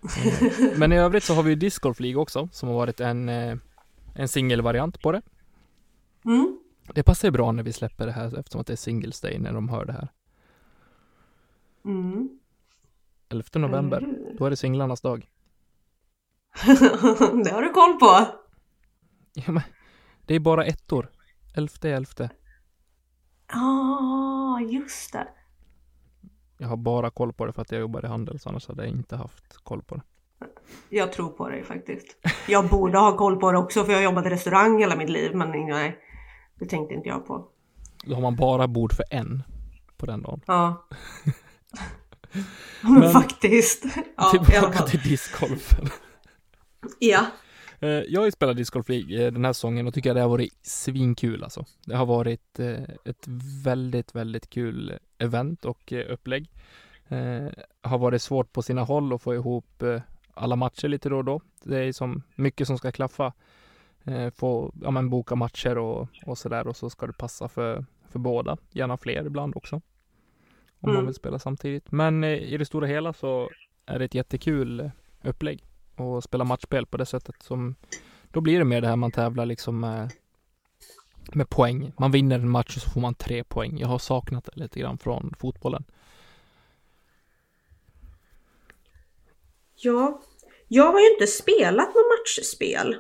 Eh, 0.03 0.77
men 0.77 0.91
i 0.91 0.97
övrigt 0.97 1.23
så 1.23 1.33
har 1.33 1.43
vi 1.43 1.49
ju 1.49 1.55
Disc 1.55 1.79
Golf 1.79 1.99
League 1.99 2.21
också 2.21 2.49
som 2.51 2.69
har 2.69 2.75
varit 2.75 2.99
en, 2.99 3.29
eh, 3.29 3.57
en 4.15 4.27
singelvariant 4.27 5.01
på 5.01 5.11
det. 5.11 5.21
Mm. 6.25 6.59
Det 6.93 7.03
passar 7.03 7.27
ju 7.27 7.31
bra 7.31 7.51
när 7.51 7.63
vi 7.63 7.73
släpper 7.73 8.05
det 8.05 8.11
här 8.11 8.39
eftersom 8.39 8.61
att 8.61 8.67
det 8.67 8.73
är 8.73 8.77
Singles 8.77 9.21
Day 9.21 9.39
när 9.39 9.53
de 9.53 9.69
hör 9.69 9.85
det 9.85 9.93
här. 9.93 10.07
Mm. 11.85 12.39
11 13.29 13.45
november, 13.53 14.07
då 14.37 14.45
är 14.45 14.49
det 14.49 14.55
singlarnas 14.55 15.01
dag. 15.01 15.29
det 17.43 17.51
har 17.51 17.61
du 17.61 17.69
koll 17.69 17.99
på. 17.99 18.27
Ja, 19.33 19.51
men, 19.51 19.63
det 20.25 20.35
är 20.35 20.39
bara 20.39 20.65
ettor. 20.65 21.11
11 21.55 21.73
är 21.81 21.93
11. 21.93 22.29
Ja, 23.47 24.59
just 24.61 25.13
det. 25.13 25.27
Jag 26.57 26.67
har 26.67 26.77
bara 26.77 27.09
koll 27.09 27.33
på 27.33 27.45
det 27.45 27.53
för 27.53 27.61
att 27.61 27.71
jag 27.71 27.81
jobbar 27.81 28.05
i 28.05 28.07
handel, 28.07 28.39
så 28.39 28.49
annars 28.49 28.67
hade 28.67 28.83
jag 28.83 28.91
inte 28.91 29.15
haft 29.15 29.57
koll 29.63 29.81
på 29.83 29.95
det. 29.95 30.01
Jag 30.89 31.11
tror 31.13 31.29
på 31.29 31.49
dig 31.49 31.63
faktiskt. 31.63 32.17
Jag 32.47 32.69
borde 32.69 32.97
ha 32.97 33.17
koll 33.17 33.39
på 33.39 33.51
det 33.51 33.57
också 33.57 33.83
för 33.83 33.91
jag 33.91 33.99
har 33.99 34.03
jobbat 34.03 34.25
i 34.25 34.29
restaurang 34.29 34.79
hela 34.79 34.95
mitt 34.95 35.09
liv. 35.09 35.35
Men 35.35 35.49
nej, 35.51 35.97
det 36.59 36.65
tänkte 36.65 36.93
inte 36.95 37.09
jag 37.09 37.27
på. 37.27 37.47
Då 38.05 38.15
har 38.15 38.21
man 38.21 38.35
bara 38.35 38.67
bord 38.67 38.93
för 38.93 39.05
en 39.09 39.43
på 39.97 40.05
den 40.05 40.21
dagen. 40.21 40.41
Ja. 40.45 40.87
men, 42.81 42.93
Men- 42.93 43.09
faktiskt. 43.13 43.83
Ja, 44.17 44.29
Tillbaka 44.31 44.83
till 44.83 44.99
discgolfen. 44.99 45.87
Ja. 46.99 47.25
Eh, 47.83 47.89
Jag 47.89 48.21
har 48.21 48.25
ju 48.25 48.31
spelat 48.31 48.57
discgolf 48.57 48.89
League 48.89 49.25
eh, 49.25 49.31
den 49.33 49.45
här 49.45 49.53
säsongen 49.53 49.87
och 49.87 49.93
tycker 49.93 50.09
att 50.09 50.15
det 50.15 50.21
har 50.21 50.29
varit 50.29 50.53
svinkul 50.61 51.43
alltså. 51.43 51.65
Det 51.85 51.95
har 51.95 52.05
varit 52.05 52.59
eh, 52.59 52.83
ett 53.05 53.27
väldigt, 53.63 54.15
väldigt 54.15 54.49
kul 54.49 54.93
event 55.17 55.65
och 55.65 55.93
upplägg. 56.09 56.49
Har 57.81 57.97
varit 57.97 58.21
svårt 58.21 58.53
på 58.53 58.61
sina 58.61 58.81
håll 58.83 59.13
att 59.13 59.21
få 59.21 59.33
ihop 59.33 59.83
alla 60.33 60.55
matcher 60.55 60.87
lite 60.87 61.09
då 61.09 61.17
och 61.17 61.25
då. 61.25 61.41
Det 61.63 61.77
är 61.79 61.93
som 61.93 62.21
mycket 62.35 62.67
som 62.67 62.77
ska 62.77 62.91
klaffa. 62.91 63.33
få 64.35 64.73
ja, 64.83 64.91
men 64.91 65.09
boka 65.09 65.35
matcher 65.35 65.77
och, 65.77 66.07
och 66.25 66.37
sådär 66.37 66.67
och 66.67 66.75
så 66.77 66.89
ska 66.89 67.07
det 67.07 67.13
passa 67.13 67.47
för, 67.47 67.85
för 68.09 68.19
båda. 68.19 68.57
Gärna 68.71 68.97
fler 68.97 69.25
ibland 69.25 69.55
också. 69.55 69.75
Om 69.75 70.89
Mm. 70.89 70.95
man 70.95 71.05
vill 71.05 71.15
spela 71.15 71.39
samtidigt. 71.39 71.91
Men 71.91 72.23
i 72.23 72.57
det 72.57 72.65
stora 72.65 72.87
hela 72.87 73.13
så 73.13 73.49
är 73.85 73.99
det 73.99 74.05
ett 74.05 74.15
jättekul 74.15 74.91
upplägg 75.23 75.65
och 75.95 76.23
spela 76.23 76.43
matchspel 76.43 76.85
på 76.85 76.97
det 76.97 77.05
sättet 77.05 77.35
som 77.43 77.75
då 78.31 78.41
blir 78.41 78.59
det 78.59 78.65
mer 78.65 78.81
det 78.81 78.87
här 78.87 78.95
man 78.95 79.11
tävlar 79.11 79.45
liksom 79.45 79.79
med, 79.79 80.11
med 81.33 81.49
poäng. 81.49 81.93
Man 81.97 82.11
vinner 82.11 82.39
en 82.39 82.49
match 82.49 82.75
och 82.75 82.81
så 82.81 82.89
får 82.89 83.01
man 83.01 83.15
tre 83.15 83.43
poäng. 83.43 83.77
Jag 83.77 83.87
har 83.87 83.99
saknat 83.99 84.45
det 84.45 84.61
lite 84.61 84.79
grann 84.79 84.97
från 84.97 85.33
fotbollen. 85.39 85.83
Ja, 89.75 90.21
jag 90.67 90.91
har 90.91 90.99
ju 90.99 91.13
inte 91.13 91.27
spelat 91.27 91.87
något 91.87 92.19
matchspel. 92.19 92.97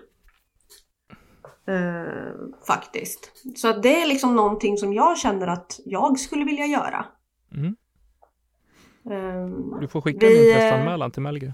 Eh, 1.67 2.33
faktiskt. 2.67 3.31
Så 3.55 3.73
det 3.73 4.01
är 4.01 4.07
liksom 4.07 4.35
någonting 4.35 4.77
som 4.77 4.93
jag 4.93 5.17
känner 5.17 5.47
att 5.47 5.79
jag 5.85 6.19
skulle 6.19 6.45
vilja 6.45 6.65
göra. 6.65 7.05
Mm. 7.51 7.75
Eh, 9.05 9.79
Du 9.79 9.87
får 9.87 10.01
skicka 10.01 10.27
Vi, 10.27 10.37
en 10.37 10.43
eh, 10.43 10.47
intresseanmälan 10.47 11.11
till 11.11 11.21
Mellgren. 11.21 11.53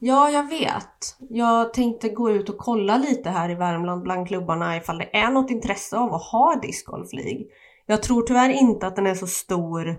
Ja, 0.00 0.30
jag 0.30 0.48
vet. 0.48 1.16
Jag 1.18 1.74
tänkte 1.74 2.08
gå 2.08 2.30
ut 2.30 2.48
och 2.48 2.58
kolla 2.58 2.98
lite 2.98 3.30
här 3.30 3.50
i 3.50 3.54
Värmland 3.54 4.02
bland 4.02 4.28
klubbarna 4.28 4.76
ifall 4.76 4.98
det 4.98 5.16
är 5.16 5.30
något 5.30 5.50
intresse 5.50 5.96
av 5.96 6.14
att 6.14 6.22
ha 6.22 6.60
discgolf 6.62 7.12
League. 7.12 7.44
Jag 7.86 8.02
tror 8.02 8.22
tyvärr 8.22 8.50
inte 8.50 8.86
att 8.86 8.96
den 8.96 9.06
är 9.06 9.14
så 9.14 9.26
stor 9.26 9.96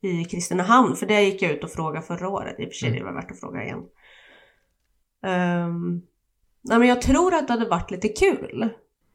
i 0.00 0.24
Kristinehamn, 0.24 0.96
för 0.96 1.06
det 1.06 1.22
gick 1.22 1.42
jag 1.42 1.52
ut 1.52 1.64
och 1.64 1.70
frågade 1.70 2.06
förra 2.06 2.28
året. 2.28 2.60
I 2.60 2.64
och 2.64 2.68
för 2.68 2.74
sig, 2.74 2.90
det 2.90 3.04
var 3.04 3.12
värt 3.12 3.30
att 3.30 3.40
fråga 3.40 3.64
igen. 3.64 3.78
Um, 5.26 6.02
nej, 6.62 6.78
men 6.78 6.88
jag 6.88 7.02
tror 7.02 7.34
att 7.34 7.46
det 7.46 7.52
hade 7.52 7.68
varit 7.68 7.90
lite 7.90 8.08
kul. 8.08 8.68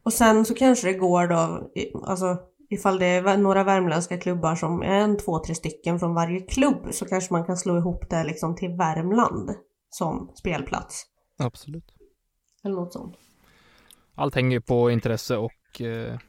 Och 0.03 0.13
sen 0.13 0.45
så 0.45 0.53
kanske 0.53 0.87
det 0.87 0.93
går 0.93 1.27
då, 1.27 1.71
alltså 2.03 2.37
ifall 2.69 2.99
det 2.99 3.05
är 3.05 3.37
några 3.37 3.63
värmländska 3.63 4.17
klubbar 4.17 4.55
som 4.55 4.81
är 4.81 4.99
en, 4.99 5.17
två, 5.17 5.39
tre 5.39 5.55
stycken 5.55 5.99
från 5.99 6.13
varje 6.13 6.39
klubb 6.39 6.87
så 6.91 7.05
kanske 7.05 7.33
man 7.33 7.45
kan 7.45 7.57
slå 7.57 7.77
ihop 7.77 8.09
det 8.09 8.23
liksom 8.23 8.55
till 8.55 8.71
Värmland 8.71 9.51
som 9.91 10.31
spelplats. 10.35 11.05
Absolut. 11.37 11.93
Eller 12.63 12.75
något 12.75 12.93
sånt. 12.93 13.15
Allt 14.15 14.35
hänger 14.35 14.51
ju 14.51 14.61
på 14.61 14.91
intresse 14.91 15.37
och 15.37 15.81
eh, 15.81 16.19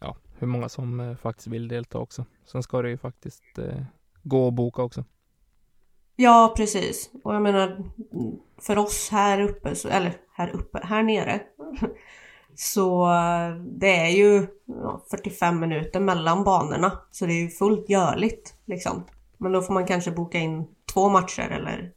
ja, 0.00 0.16
hur 0.38 0.46
många 0.46 0.68
som 0.68 1.00
eh, 1.00 1.16
faktiskt 1.16 1.46
vill 1.46 1.68
delta 1.68 1.98
också. 1.98 2.24
Sen 2.44 2.62
ska 2.62 2.82
det 2.82 2.90
ju 2.90 2.98
faktiskt 2.98 3.58
eh, 3.58 3.82
gå 4.22 4.46
och 4.46 4.52
boka 4.52 4.82
också. 4.82 5.04
Ja, 6.16 6.54
precis. 6.56 7.10
Och 7.24 7.34
jag 7.34 7.42
menar, 7.42 7.84
för 8.60 8.78
oss 8.78 9.08
här 9.12 9.40
uppe, 9.40 9.74
så, 9.74 9.88
eller 9.88 10.16
här 10.32 10.50
uppe, 10.50 10.80
här 10.82 11.02
nere. 11.02 11.40
Så 12.54 13.12
eh, 13.12 13.56
det 13.56 13.96
är 13.96 14.08
ju 14.08 14.46
ja, 14.64 15.04
45 15.10 15.60
minuter 15.60 16.00
mellan 16.00 16.44
banorna. 16.44 16.98
Så 17.10 17.26
det 17.26 17.32
är 17.32 17.42
ju 17.42 17.48
fullt 17.48 17.88
görligt 17.88 18.54
liksom. 18.64 19.04
Men 19.38 19.52
då 19.52 19.62
får 19.62 19.74
man 19.74 19.86
kanske 19.86 20.10
boka 20.10 20.38
in 20.38 20.66
två 20.92 21.08
matcher 21.08 21.48
eller 21.50 21.92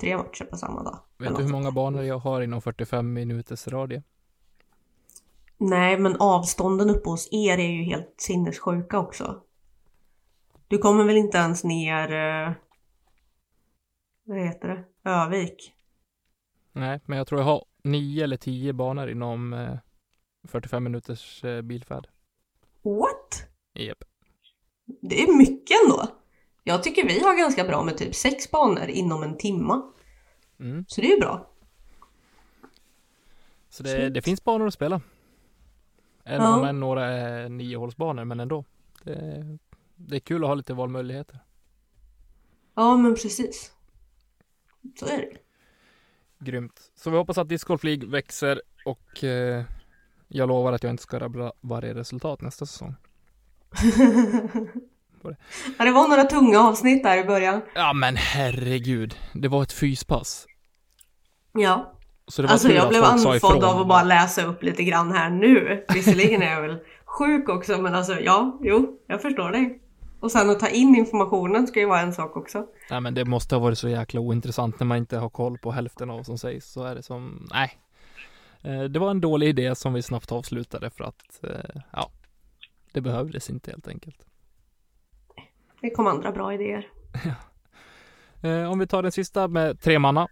tre 0.00 0.16
matcher 0.16 0.44
på 0.44 0.56
samma 0.56 0.82
dag. 0.82 0.98
Vet 1.18 1.36
du 1.36 1.42
hur 1.42 1.50
många 1.52 1.70
banor 1.72 2.02
jag 2.02 2.18
har 2.18 2.40
inom 2.42 2.62
45 2.62 3.12
minuters 3.12 3.68
radie? 3.68 4.02
Nej, 5.58 5.98
men 5.98 6.16
avstånden 6.20 6.90
uppe 6.90 7.08
hos 7.08 7.28
er 7.32 7.58
är 7.58 7.70
ju 7.70 7.82
helt 7.82 8.14
sinnessjuka 8.16 8.98
också. 8.98 9.40
Du 10.68 10.78
kommer 10.78 11.04
väl 11.04 11.16
inte 11.16 11.38
ens 11.38 11.64
ner... 11.64 12.12
eh, 12.12 12.52
Vad 14.24 14.38
heter 14.38 14.68
det? 14.68 15.10
Övik? 15.10 15.72
Nej, 16.72 17.00
men 17.04 17.18
jag 17.18 17.26
tror 17.26 17.40
jag 17.40 17.46
har 17.46 17.64
nio 17.84 18.24
eller 18.24 18.36
tio 18.36 18.72
banor 18.72 19.08
inom 19.10 19.52
eh, 19.52 19.76
45 20.48 20.84
minuters 20.84 21.44
eh, 21.44 21.62
bilfärd. 21.62 22.08
What? 22.82 23.46
Japp. 23.74 24.04
Det 25.02 25.22
är 25.22 25.36
mycket 25.38 25.76
ändå. 25.84 26.06
Jag 26.64 26.82
tycker 26.82 27.06
vi 27.08 27.20
har 27.20 27.36
ganska 27.38 27.64
bra 27.64 27.82
med 27.82 27.96
typ 27.98 28.14
sex 28.14 28.50
banor 28.50 28.88
inom 28.88 29.22
en 29.22 29.36
timma. 29.36 29.82
Mm. 30.60 30.84
Så 30.88 31.00
det 31.00 31.06
är 31.06 31.14
ju 31.14 31.20
bra. 31.20 31.50
Så 33.68 33.82
det, 33.82 34.10
det 34.10 34.22
finns 34.22 34.44
banor 34.44 34.66
att 34.66 34.74
spela. 34.74 35.00
Även 36.24 36.46
Ja. 36.46 36.58
om 36.58 36.64
än 36.64 36.80
några 36.80 37.04
är 37.04 37.48
niohålsbanor, 37.48 38.24
men 38.24 38.40
ändå. 38.40 38.64
Det, 39.04 39.58
det 39.96 40.16
är 40.16 40.20
kul 40.20 40.44
att 40.44 40.48
ha 40.48 40.54
lite 40.54 40.74
valmöjligheter. 40.74 41.38
Ja, 42.74 42.96
men 42.96 43.14
precis. 43.14 43.72
Så 44.98 45.06
är 45.06 45.16
det. 45.18 45.36
Grymt. 46.44 46.90
Så 46.94 47.10
vi 47.10 47.16
hoppas 47.16 47.38
att 47.38 47.48
Disc 47.48 47.64
Golf 47.64 47.84
League 47.84 48.08
växer 48.08 48.62
och 48.84 49.24
eh, 49.24 49.64
jag 50.28 50.48
lovar 50.48 50.72
att 50.72 50.82
jag 50.82 50.90
inte 50.90 51.02
ska 51.02 51.18
rabbla 51.18 51.52
varje 51.60 51.94
resultat 51.94 52.40
nästa 52.40 52.66
säsong. 52.66 52.94
ja, 55.78 55.84
det 55.84 55.90
var 55.90 56.08
några 56.08 56.24
tunga 56.24 56.60
avsnitt 56.60 57.02
där 57.02 57.18
i 57.18 57.24
början. 57.24 57.60
Ja 57.74 57.92
men 57.92 58.16
herregud, 58.16 59.14
det 59.32 59.48
var 59.48 59.62
ett 59.62 59.72
fyspass. 59.72 60.46
Ja. 61.52 61.92
Så 62.28 62.42
det 62.42 62.46
var 62.48 62.52
Alltså 62.52 62.68
jag 62.72 62.88
blev 62.88 63.04
andfådd 63.04 63.64
av 63.64 63.80
att 63.80 63.88
bara 63.88 64.02
läsa 64.02 64.44
upp 64.44 64.62
lite 64.62 64.84
grann 64.84 65.12
här 65.12 65.30
nu. 65.30 65.84
Visserligen 65.94 66.42
är 66.42 66.52
jag 66.52 66.62
väl 66.62 66.78
sjuk 67.04 67.48
också 67.48 67.78
men 67.78 67.94
alltså 67.94 68.20
ja, 68.20 68.58
jo, 68.62 68.98
jag 69.06 69.22
förstår 69.22 69.50
dig. 69.52 69.80
Och 70.20 70.30
sen 70.32 70.50
att 70.50 70.60
ta 70.60 70.68
in 70.68 70.96
informationen 70.96 71.66
ska 71.66 71.80
ju 71.80 71.86
vara 71.86 72.00
en 72.00 72.12
sak 72.12 72.36
också. 72.36 72.66
Nej 72.90 73.00
men 73.00 73.14
det 73.14 73.24
måste 73.24 73.54
ha 73.54 73.60
varit 73.60 73.78
så 73.78 73.88
jäkla 73.88 74.20
ointressant 74.20 74.80
när 74.80 74.86
man 74.86 74.98
inte 74.98 75.16
har 75.18 75.28
koll 75.30 75.58
på 75.58 75.70
hälften 75.72 76.10
av 76.10 76.16
vad 76.16 76.26
som 76.26 76.38
sägs. 76.38 76.72
Så 76.72 76.84
är 76.84 76.94
det 76.94 77.02
som, 77.02 77.48
nej. 77.52 77.70
Eh, 78.62 78.82
Det 78.82 78.98
var 78.98 79.10
en 79.10 79.20
dålig 79.20 79.48
idé 79.48 79.74
som 79.74 79.92
vi 79.92 80.02
snabbt 80.02 80.32
avslutade 80.32 80.90
för 80.90 81.04
att, 81.04 81.44
eh, 81.44 81.80
ja, 81.92 82.10
det 82.92 83.00
behövdes 83.00 83.50
inte 83.50 83.70
helt 83.70 83.88
enkelt. 83.88 84.16
Det 85.80 85.90
kom 85.90 86.06
andra 86.06 86.32
bra 86.32 86.54
idéer. 86.54 86.86
Eh, 88.42 88.70
Om 88.72 88.78
vi 88.78 88.86
tar 88.86 89.02
den 89.02 89.12
sista 89.12 89.48
med 89.48 89.80
tre 89.80 89.98
manna. 89.98 90.28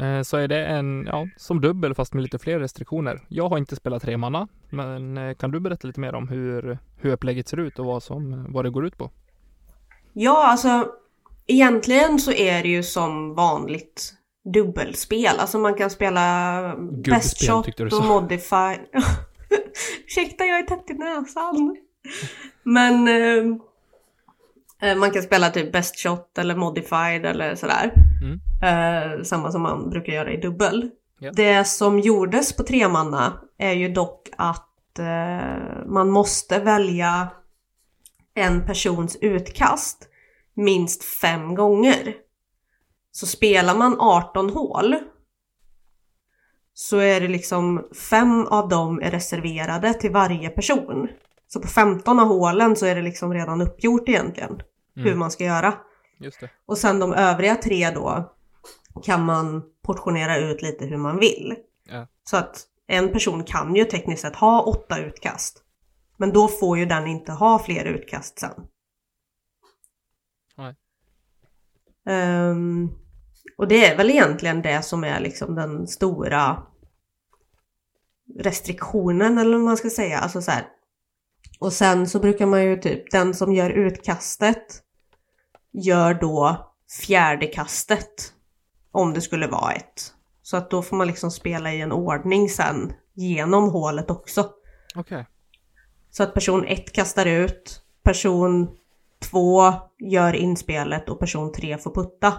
eh, 0.00 0.22
Så 0.22 0.36
är 0.36 0.48
det 0.48 0.66
en, 0.66 1.04
ja, 1.06 1.26
som 1.36 1.60
dubbel 1.60 1.94
fast 1.94 2.14
med 2.14 2.22
lite 2.22 2.38
fler 2.38 2.58
restriktioner. 2.60 3.20
Jag 3.28 3.48
har 3.48 3.58
inte 3.58 3.76
spelat 3.76 4.02
tre 4.02 4.16
manna, 4.16 4.48
men 4.70 5.18
eh, 5.18 5.34
kan 5.34 5.50
du 5.50 5.60
berätta 5.60 5.86
lite 5.86 6.00
mer 6.00 6.14
om 6.14 6.28
hur, 6.28 6.78
hur 6.96 7.12
upplägget 7.12 7.48
ser 7.48 7.56
ut 7.60 7.78
och 7.78 7.86
vad, 7.86 8.02
som, 8.02 8.52
vad 8.52 8.64
det 8.64 8.70
går 8.70 8.86
ut 8.86 8.98
på? 8.98 9.10
Ja, 10.12 10.46
alltså 10.46 10.88
egentligen 11.46 12.18
så 12.18 12.32
är 12.32 12.62
det 12.62 12.68
ju 12.68 12.82
som 12.82 13.34
vanligt 13.34 14.14
dubbelspel. 14.54 15.38
Alltså 15.38 15.58
man 15.58 15.74
kan 15.74 15.90
spela 15.90 16.76
best 17.04 17.46
shot 17.48 17.80
och 17.80 18.04
modify. 18.04 18.76
Ursäkta, 20.06 20.44
jag 20.44 20.58
är 20.58 20.62
tätt 20.66 20.90
i 20.90 20.94
näsan. 20.94 21.76
Men 22.62 23.08
eh, 23.08 23.56
man 24.96 25.10
kan 25.10 25.22
spela 25.22 25.50
typ 25.50 25.72
best 25.72 25.98
shot 25.98 26.38
eller 26.38 26.56
modified 26.56 27.26
eller 27.26 27.54
sådär. 27.54 27.92
Mm. 28.22 28.40
Eh, 28.62 29.22
samma 29.22 29.52
som 29.52 29.62
man 29.62 29.90
brukar 29.90 30.12
göra 30.12 30.32
i 30.32 30.36
dubbel. 30.36 30.90
Ja. 31.18 31.32
Det 31.34 31.64
som 31.64 32.00
gjordes 32.00 32.56
på 32.56 32.62
tremanna 32.62 33.40
är 33.58 33.72
ju 33.72 33.88
dock 33.88 34.28
att 34.36 34.98
eh, 34.98 35.86
man 35.86 36.10
måste 36.10 36.58
välja 36.58 37.28
en 38.34 38.66
persons 38.66 39.16
utkast 39.20 40.08
minst 40.54 41.04
fem 41.04 41.54
gånger. 41.54 42.14
Så 43.12 43.26
spelar 43.26 43.74
man 43.74 44.00
18 44.00 44.50
hål 44.50 44.96
så 46.74 46.98
är 46.98 47.20
det 47.20 47.28
liksom 47.28 47.88
fem 48.10 48.46
av 48.46 48.68
dem 48.68 49.00
är 49.00 49.10
reserverade 49.10 49.94
till 49.94 50.10
varje 50.10 50.48
person. 50.48 51.08
Så 51.48 51.60
på 51.60 51.68
15 51.68 52.18
av 52.18 52.26
hålen 52.28 52.76
så 52.76 52.86
är 52.86 52.94
det 52.94 53.02
liksom 53.02 53.34
redan 53.34 53.60
uppgjort 53.60 54.08
egentligen 54.08 54.62
hur 54.94 55.06
Mm. 55.06 55.18
man 55.18 55.30
ska 55.30 55.44
göra. 55.44 55.74
Och 56.66 56.78
sen 56.78 56.98
de 56.98 57.12
övriga 57.12 57.56
tre 57.56 57.90
då 57.90 58.32
kan 59.02 59.24
man 59.24 59.62
portionera 59.82 60.38
ut 60.38 60.62
lite 60.62 60.84
hur 60.84 60.96
man 60.96 61.18
vill. 61.18 61.56
Ja. 61.88 62.06
Så 62.24 62.36
att 62.36 62.66
en 62.86 63.12
person 63.12 63.44
kan 63.44 63.74
ju 63.76 63.84
tekniskt 63.84 64.22
sett 64.22 64.36
ha 64.36 64.62
åtta 64.62 64.98
utkast. 64.98 65.62
Men 66.16 66.32
då 66.32 66.48
får 66.48 66.78
ju 66.78 66.86
den 66.86 67.06
inte 67.06 67.32
ha 67.32 67.58
fler 67.58 67.84
utkast 67.84 68.38
sen. 68.38 68.66
Ehm, 72.06 72.90
och 73.56 73.68
det 73.68 73.84
är 73.86 73.96
väl 73.96 74.10
egentligen 74.10 74.62
det 74.62 74.82
som 74.82 75.04
är 75.04 75.20
liksom 75.20 75.54
den 75.54 75.86
stora 75.86 76.62
restriktionen 78.38 79.38
eller 79.38 79.52
vad 79.52 79.60
man 79.64 79.76
ska 79.76 79.90
säga. 79.90 80.18
Alltså 80.18 80.42
så 80.42 80.50
här. 80.50 80.66
Och 81.60 81.72
sen 81.72 82.08
så 82.08 82.18
brukar 82.18 82.46
man 82.46 82.64
ju 82.64 82.76
typ, 82.76 83.10
den 83.10 83.34
som 83.34 83.52
gör 83.52 83.70
utkastet 83.70 84.81
gör 85.72 86.14
då 86.14 86.66
fjärde 87.00 87.46
kastet. 87.46 88.32
Om 88.94 89.14
det 89.14 89.20
skulle 89.20 89.46
vara 89.46 89.72
ett. 89.72 90.14
Så 90.42 90.56
att 90.56 90.70
då 90.70 90.82
får 90.82 90.96
man 90.96 91.06
liksom 91.06 91.30
spela 91.30 91.72
i 91.72 91.80
en 91.80 91.92
ordning 91.92 92.48
sen 92.48 92.92
genom 93.14 93.68
hålet 93.68 94.10
också. 94.10 94.50
Okej. 94.96 95.26
Så 96.10 96.22
att 96.22 96.34
person 96.34 96.64
1 96.64 96.92
kastar 96.92 97.26
ut, 97.26 97.82
person 98.02 98.76
2 99.30 99.72
gör 99.98 100.32
inspelet 100.34 101.08
och 101.08 101.18
person 101.18 101.52
3 101.52 101.78
får 101.78 101.94
putta. 101.94 102.34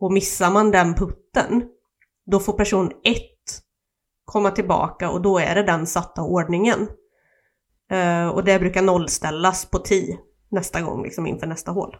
Och 0.00 0.12
missar 0.12 0.50
man 0.50 0.70
den 0.70 0.94
putten, 0.94 1.68
då 2.26 2.40
får 2.40 2.52
person 2.52 2.92
1 3.04 3.22
komma 4.24 4.50
tillbaka 4.50 5.10
och 5.10 5.22
då 5.22 5.38
är 5.38 5.54
det 5.54 5.62
den 5.62 5.86
satta 5.86 6.22
ordningen. 6.22 6.88
Eh, 7.90 8.28
och 8.28 8.44
det 8.44 8.58
brukar 8.58 8.82
nollställas 8.82 9.66
på 9.70 9.78
10 9.78 10.18
nästa 10.48 10.80
gång, 10.80 11.02
liksom 11.02 11.26
inför 11.26 11.46
nästa 11.46 11.70
hål. 11.72 11.96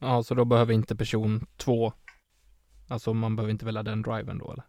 Ja, 0.00 0.22
så 0.22 0.34
då 0.34 0.44
behöver 0.44 0.72
inte 0.72 0.96
person 0.96 1.46
två, 1.56 1.92
alltså 2.88 3.14
man 3.14 3.36
behöver 3.36 3.50
inte 3.50 3.64
välja 3.64 3.82
den 3.82 4.02
driven 4.02 4.38
då 4.38 4.52
eller? 4.52 4.64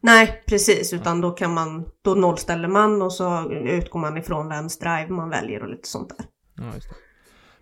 Nej, 0.00 0.42
precis, 0.46 0.92
utan 0.92 1.20
då 1.20 1.30
kan 1.30 1.54
man, 1.54 1.88
då 2.02 2.14
nollställer 2.14 2.68
man 2.68 3.02
och 3.02 3.12
så 3.12 3.50
utgår 3.50 3.98
man 4.00 4.16
ifrån 4.16 4.48
vems 4.48 4.78
drive 4.78 5.08
man 5.08 5.30
väljer 5.30 5.62
och 5.62 5.68
lite 5.68 5.88
sånt 5.88 6.08
där. 6.18 6.26
Ja, 6.56 6.74
just 6.74 6.88
det. 6.88 6.96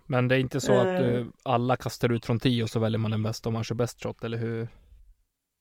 Men 0.07 0.27
det 0.27 0.35
är 0.35 0.39
inte 0.39 0.61
så 0.61 0.73
att 0.79 1.01
eh, 1.01 1.25
alla 1.43 1.75
kastar 1.75 2.11
ut 2.11 2.25
från 2.25 2.39
10 2.39 2.63
och 2.63 2.69
så 2.69 2.79
väljer 2.79 2.99
man 2.99 3.11
den 3.11 3.23
bästa 3.23 3.49
om 3.49 3.53
man 3.53 3.63
kör 3.63 3.75
best 3.75 4.03
shot, 4.03 4.23
eller 4.23 4.37
hur? 4.37 4.67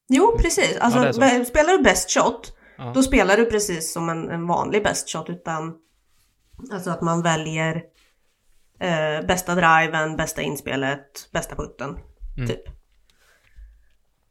Jo, 0.09 0.37
precis. 0.39 0.77
Alltså, 0.81 1.21
be- 1.21 1.45
spelar 1.45 1.77
du 1.77 1.83
best 1.83 2.11
shot, 2.11 2.57
Ja. 2.79 2.93
då 2.95 3.03
spelar 3.03 3.37
du 3.37 3.45
precis 3.45 3.93
som 3.93 4.09
en, 4.09 4.31
en 4.31 4.47
vanlig 4.47 4.83
best 4.83 5.09
shot, 5.13 5.31
utan 5.31 5.75
alltså 6.73 6.91
att 6.91 7.03
man 7.03 7.23
väljer 7.23 7.83
eh, 8.85 9.27
bästa 9.27 9.55
driven, 9.55 10.17
bästa 10.17 10.43
inspelet, 10.43 11.29
bästa 11.33 11.57
putten, 11.57 11.99
Mm. 12.37 12.49
typ. 12.49 12.63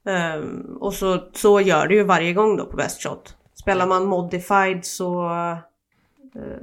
Ehm, 0.06 0.78
och 0.80 0.94
så, 0.94 1.30
så 1.34 1.62
gör 1.62 1.88
du 1.88 1.96
ju 1.96 2.04
varje 2.04 2.34
gång 2.34 2.58
då 2.58 2.66
på 2.66 2.78
best 2.78 3.04
shot. 3.04 3.38
Spelar 3.54 3.88
man 3.88 4.06
modified 4.06 4.86
så 4.86 5.30
eh, 6.36 6.58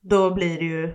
då 0.00 0.30
blir 0.34 0.58
det 0.58 0.64
ju, 0.64 0.94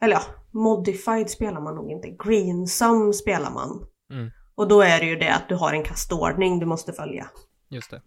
eller 0.00 0.14
ja, 0.14 0.22
modified 0.50 1.30
spelar 1.30 1.60
man 1.60 1.74
nog 1.74 1.90
inte, 1.90 2.10
greensum 2.10 3.12
spelar 3.12 3.50
man. 3.50 3.86
Mm. 4.10 4.30
Och 4.54 4.68
då 4.68 4.82
är 4.82 5.00
det 5.00 5.06
ju 5.06 5.16
det 5.16 5.34
att 5.34 5.48
du 5.48 5.54
har 5.54 5.72
en 5.72 5.82
kastordning 5.82 6.58
du 6.58 6.66
måste 6.66 6.92
följa. 6.92 7.30
Just 7.68 7.90
det. 7.90 8.02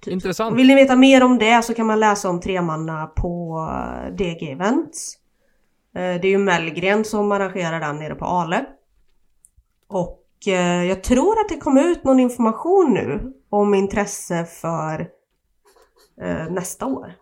Typ. 0.00 0.12
Intressant. 0.12 0.52
Och 0.52 0.58
Vill 0.58 0.66
ni 0.66 0.74
veta 0.74 0.96
mer 0.96 1.22
om 1.22 1.38
det 1.38 1.64
så 1.64 1.74
kan 1.74 1.86
man 1.86 2.00
läsa 2.00 2.28
om 2.28 2.40
tremanna 2.40 3.06
på 3.06 3.58
eh, 3.70 4.14
DG 4.14 4.50
Events. 4.52 5.14
Eh, 5.94 6.00
Det 6.00 6.28
är 6.28 6.30
ju 6.30 6.38
Mellgren 6.38 7.04
som 7.04 7.32
arrangerar 7.32 7.80
den 7.80 7.96
nere 7.96 8.14
på 8.14 8.24
Ale. 8.24 8.66
Och 9.88 10.26
eh, 10.46 10.84
jag 10.84 11.04
tror 11.04 11.40
att 11.40 11.48
det 11.48 11.56
kom 11.56 11.78
ut 11.78 12.04
någon 12.04 12.20
information 12.20 12.94
nu 12.94 13.32
om 13.48 13.74
intresse 13.74 14.44
för 14.44 15.08
nästa 16.50 16.86
år. 16.86 17.12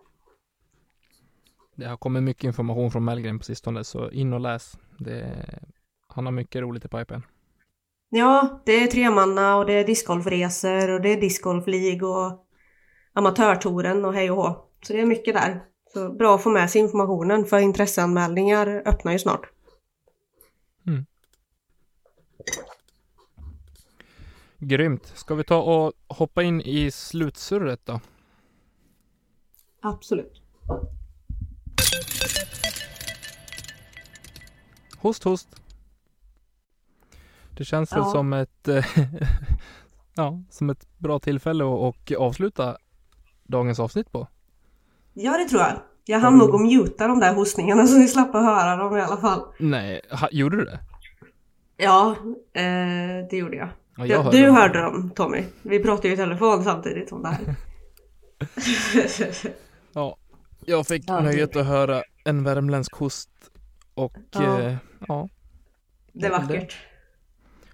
Det 1.76 1.84
har 1.86 1.96
kommit 1.96 2.22
mycket 2.22 2.44
information 2.44 2.90
från 2.90 3.04
Mellgren 3.04 3.38
på 3.38 3.44
sistone, 3.44 3.84
så 3.84 4.10
in 4.10 4.32
och 4.32 4.40
läs. 4.40 4.78
Det, 4.98 5.30
han 6.08 6.26
har 6.26 6.32
mycket 6.32 6.62
roligt 6.62 6.84
i 6.84 6.88
pipen. 6.88 7.22
Ja, 8.10 8.62
det 8.64 8.82
är 8.82 8.86
tremanna 8.86 9.56
och 9.56 9.66
det 9.66 9.72
är 9.72 9.84
discgolfresor 9.84 10.90
och 10.90 11.00
det 11.00 11.08
är 11.08 11.20
discgolf 11.20 11.66
och 12.02 12.47
amatörtouren 13.18 14.04
och 14.04 14.14
hej 14.14 14.30
och 14.30 14.36
hå. 14.36 14.64
Så 14.82 14.92
det 14.92 15.00
är 15.00 15.06
mycket 15.06 15.34
där. 15.34 15.64
Så 15.92 16.12
bra 16.12 16.34
att 16.34 16.42
få 16.42 16.50
med 16.50 16.70
sig 16.70 16.80
informationen 16.80 17.44
för 17.44 17.58
intresseanmälningar 17.58 18.82
öppnar 18.86 19.12
ju 19.12 19.18
snart. 19.18 19.50
Grymt. 24.58 25.12
Ska 25.14 25.34
vi 25.34 25.44
ta 25.44 25.62
och 25.62 25.92
hoppa 26.08 26.42
in 26.42 26.60
i 26.60 26.90
slutsurret 26.90 27.80
då? 27.86 28.00
Absolut. 29.82 30.42
Host, 34.98 35.24
host. 35.24 35.48
Det 37.56 37.64
känns 37.64 37.92
väl 37.92 37.98
Ja. 37.98 38.10
som 38.12 38.32
ett, 38.32 38.68
ja, 40.14 40.42
som 40.50 40.70
ett 40.70 40.98
bra 40.98 41.18
tillfälle 41.18 41.64
att 41.64 41.70
och 41.70 42.12
avsluta 42.18 42.78
dagens 43.49 43.80
avsnitt 43.80 44.12
på. 44.12 44.28
Ja, 45.14 45.38
det 45.38 45.44
tror 45.44 45.61
jag. 45.62 45.72
Jag 46.05 46.18
hann 46.20 46.38
nog 46.38 46.55
att 46.55 46.61
muta 46.61 47.07
de 47.09 47.20
där 47.20 47.34
hostningarna 47.34 47.86
så 47.86 47.99
ni 47.99 48.09
slapp 48.09 48.34
att 48.34 48.42
höra 48.44 48.76
dem 48.76 48.96
i 48.96 49.01
alla 49.01 49.16
fall. 49.16 49.42
Nej, 49.59 50.01
ha, 50.11 50.28
gjorde 50.32 50.57
du 50.57 50.64
det? 50.64 50.78
Ja, 51.76 52.16
eh, 52.53 53.26
det 53.30 53.36
gjorde 53.36 53.57
jag. 53.57 53.68
Ja, 53.96 54.07
Ja, 54.07 54.22
hörde 54.22 54.38
du 54.38 54.46
dem. 54.46 54.55
hörde 54.57 54.82
dem 54.82 55.11
Tommy. 55.11 55.44
Vi 55.62 55.78
pratade 55.82 56.09
ju 56.09 56.14
i 56.14 56.16
telefon 56.16 56.64
samtidigt 56.64 57.12
om 57.12 57.22
det 57.22 57.28
här. 57.28 57.55
Ja, 59.92 60.16
jag 60.66 60.86
fick 60.86 61.05
Ja, 61.07 61.20
nöjet 61.20 61.57
att 61.57 61.66
höra 61.66 62.03
en 62.24 62.44
värmländsk 62.44 62.94
host 62.94 63.30
och 63.94 64.12
Ja. 64.30 64.61
eh, 64.61 64.76
ja. 65.09 65.28
det 66.12 66.26
är 66.26 66.30
vackert. 66.30 66.76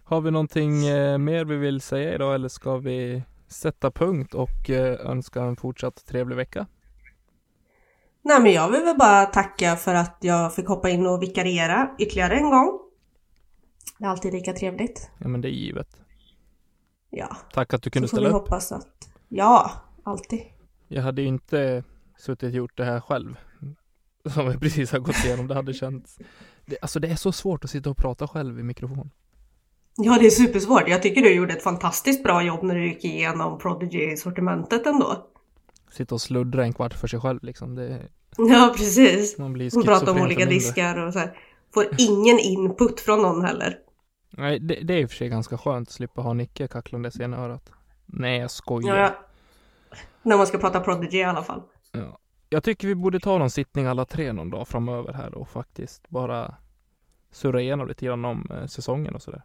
Har 0.05 0.21
vi 0.21 0.31
någonting 0.31 0.87
eh, 0.87 1.19
mer 1.19 1.45
vi 1.45 1.57
vill 1.57 1.81
säga 1.81 2.15
idag 2.15 2.35
eller 2.35 2.49
ska 2.49 2.77
vi 2.77 3.23
sätta 3.55 3.91
punkt 3.91 4.35
och 4.35 4.71
eh, 4.71 5.11
önska 5.11 5.43
en 5.43 5.57
fortsatt 5.57 6.07
trevlig 6.07 6.37
vecka? 6.37 6.67
Nej 8.23 8.41
men 8.43 8.53
jag 8.53 8.71
vill 8.71 8.83
väl 8.85 8.97
bara 8.99 9.27
tacka 9.27 9.77
för 9.77 9.95
att 9.95 10.17
jag 10.21 10.55
fick 10.55 10.69
hoppa 10.69 10.91
in 10.91 11.07
och 11.07 11.23
vikariera 11.23 11.91
ytterligare 11.99 12.35
en 12.37 12.51
gång. 12.51 12.81
Det 13.99 14.05
är 14.05 14.09
alltid 14.09 14.33
lika 14.33 14.53
trevligt. 14.53 15.11
Ja 15.19 15.29
men 15.29 15.41
det 15.41 15.49
är 15.49 15.53
givet. 15.53 16.01
Ja, 17.11 17.37
Tack 17.53 17.75
att 17.75 17.83
du 17.83 17.91
kunde 17.91 18.09
så 18.09 18.11
får 18.11 18.17
ställa 18.17 18.29
vi 18.29 18.35
upp. 18.35 18.41
hoppas 18.43 18.73
att... 18.73 19.09
Ja, 19.29 19.71
alltid. 20.03 20.41
Jag 20.89 21.03
hade 21.03 21.23
ju 21.23 21.29
inte 21.29 21.85
suttit 22.19 22.43
och 22.49 22.51
gjort 22.55 22.77
det 22.77 22.85
här 22.85 23.01
själv. 23.01 23.37
Som 24.35 24.49
vi 24.49 24.59
precis 24.59 24.93
har 24.93 24.99
gått 24.99 25.25
igenom. 25.25 25.47
Det 25.49 25.55
hade 25.55 25.73
känts. 25.73 26.19
Det, 26.67 26.79
alltså 26.83 27.01
det 27.01 27.09
är 27.09 27.17
så 27.17 27.33
svårt 27.33 27.65
att 27.65 27.71
sitta 27.71 27.91
och 27.91 27.97
prata 27.97 28.29
själv 28.29 28.61
i 28.61 28.63
mikrofon. 28.63 29.11
Ja, 29.97 30.19
det 30.21 30.27
är 30.27 30.31
supersvårt. 30.31 30.89
Jag 30.89 31.03
tycker 31.03 31.23
du 31.23 31.35
gjorde 31.35 31.53
ett 31.53 31.63
fantastiskt 31.63 32.23
bra 32.23 32.43
jobb 32.43 32.63
när 32.63 32.75
du 32.75 32.87
gick 32.87 33.05
igenom 33.05 33.59
Prodigy-sortimentet 33.59 34.87
ändå. 34.87 35.27
Sitta 35.91 36.15
och 36.15 36.21
sluddra 36.21 36.65
en 36.65 36.73
kvart 36.73 36.95
för 36.95 37.07
sig 37.09 37.21
själv 37.21 37.43
liksom. 37.43 37.75
Det, 37.75 38.09
Ja, 38.37 38.75
precis. 38.77 39.39
man 39.39 39.53
blir 39.53 39.79
Och 39.79 39.85
prata 39.85 40.13
om 40.13 40.21
olika 40.21 40.47
diskar 40.47 41.07
och 41.07 41.13
så 41.13 41.19
här. 41.19 41.39
Får 41.75 41.87
ingen 41.99 42.39
input 42.39 43.01
från 43.01 43.23
någon 43.23 43.45
heller. 43.45 43.79
Nej, 44.31 44.59
det, 44.59 44.75
det 44.75 44.95
är 44.95 44.99
i 44.99 45.05
och 45.05 45.11
för 45.11 45.17
sig 45.17 45.29
ganska 45.29 45.59
skönt 45.59 45.89
att 45.89 45.95
slippa 45.95 46.23
ha 46.23 46.33
Nicke 46.33 46.69
kacklandes 46.69 47.21
i 47.21 47.23
ena 47.23 47.37
örat. 47.37 47.71
Nej, 48.07 48.41
jag 48.41 48.51
skojar. 48.51 48.97
Ja, 48.97 49.03
ja. 49.03 49.97
När 50.23 50.37
man 50.37 50.47
ska 50.47 50.59
prata 50.59 50.81
Prodigy 50.81 51.19
i 51.19 51.25
alla 51.25 51.43
fall. 51.43 51.63
Ja. 51.93 52.19
Jag 52.49 52.65
tycker 52.65 52.89
vi 52.89 52.95
borde 52.95 53.21
ta 53.21 53.39
någon 53.39 53.51
sittning 53.51 53.87
alla 53.87 54.05
tre 54.05 54.33
någon 54.33 54.51
dag 54.51 54.69
framöver 54.69 55.13
här 55.13 55.35
och 55.35 55.49
faktiskt 55.49 56.09
bara 56.09 56.55
surra 57.33 57.61
igenom 57.61 57.89
lite 57.89 58.07
grann 58.07 58.25
om 58.25 58.51
eh, 58.51 58.67
säsongen 58.67 59.15
och 59.15 59.23
sådär. 59.23 59.43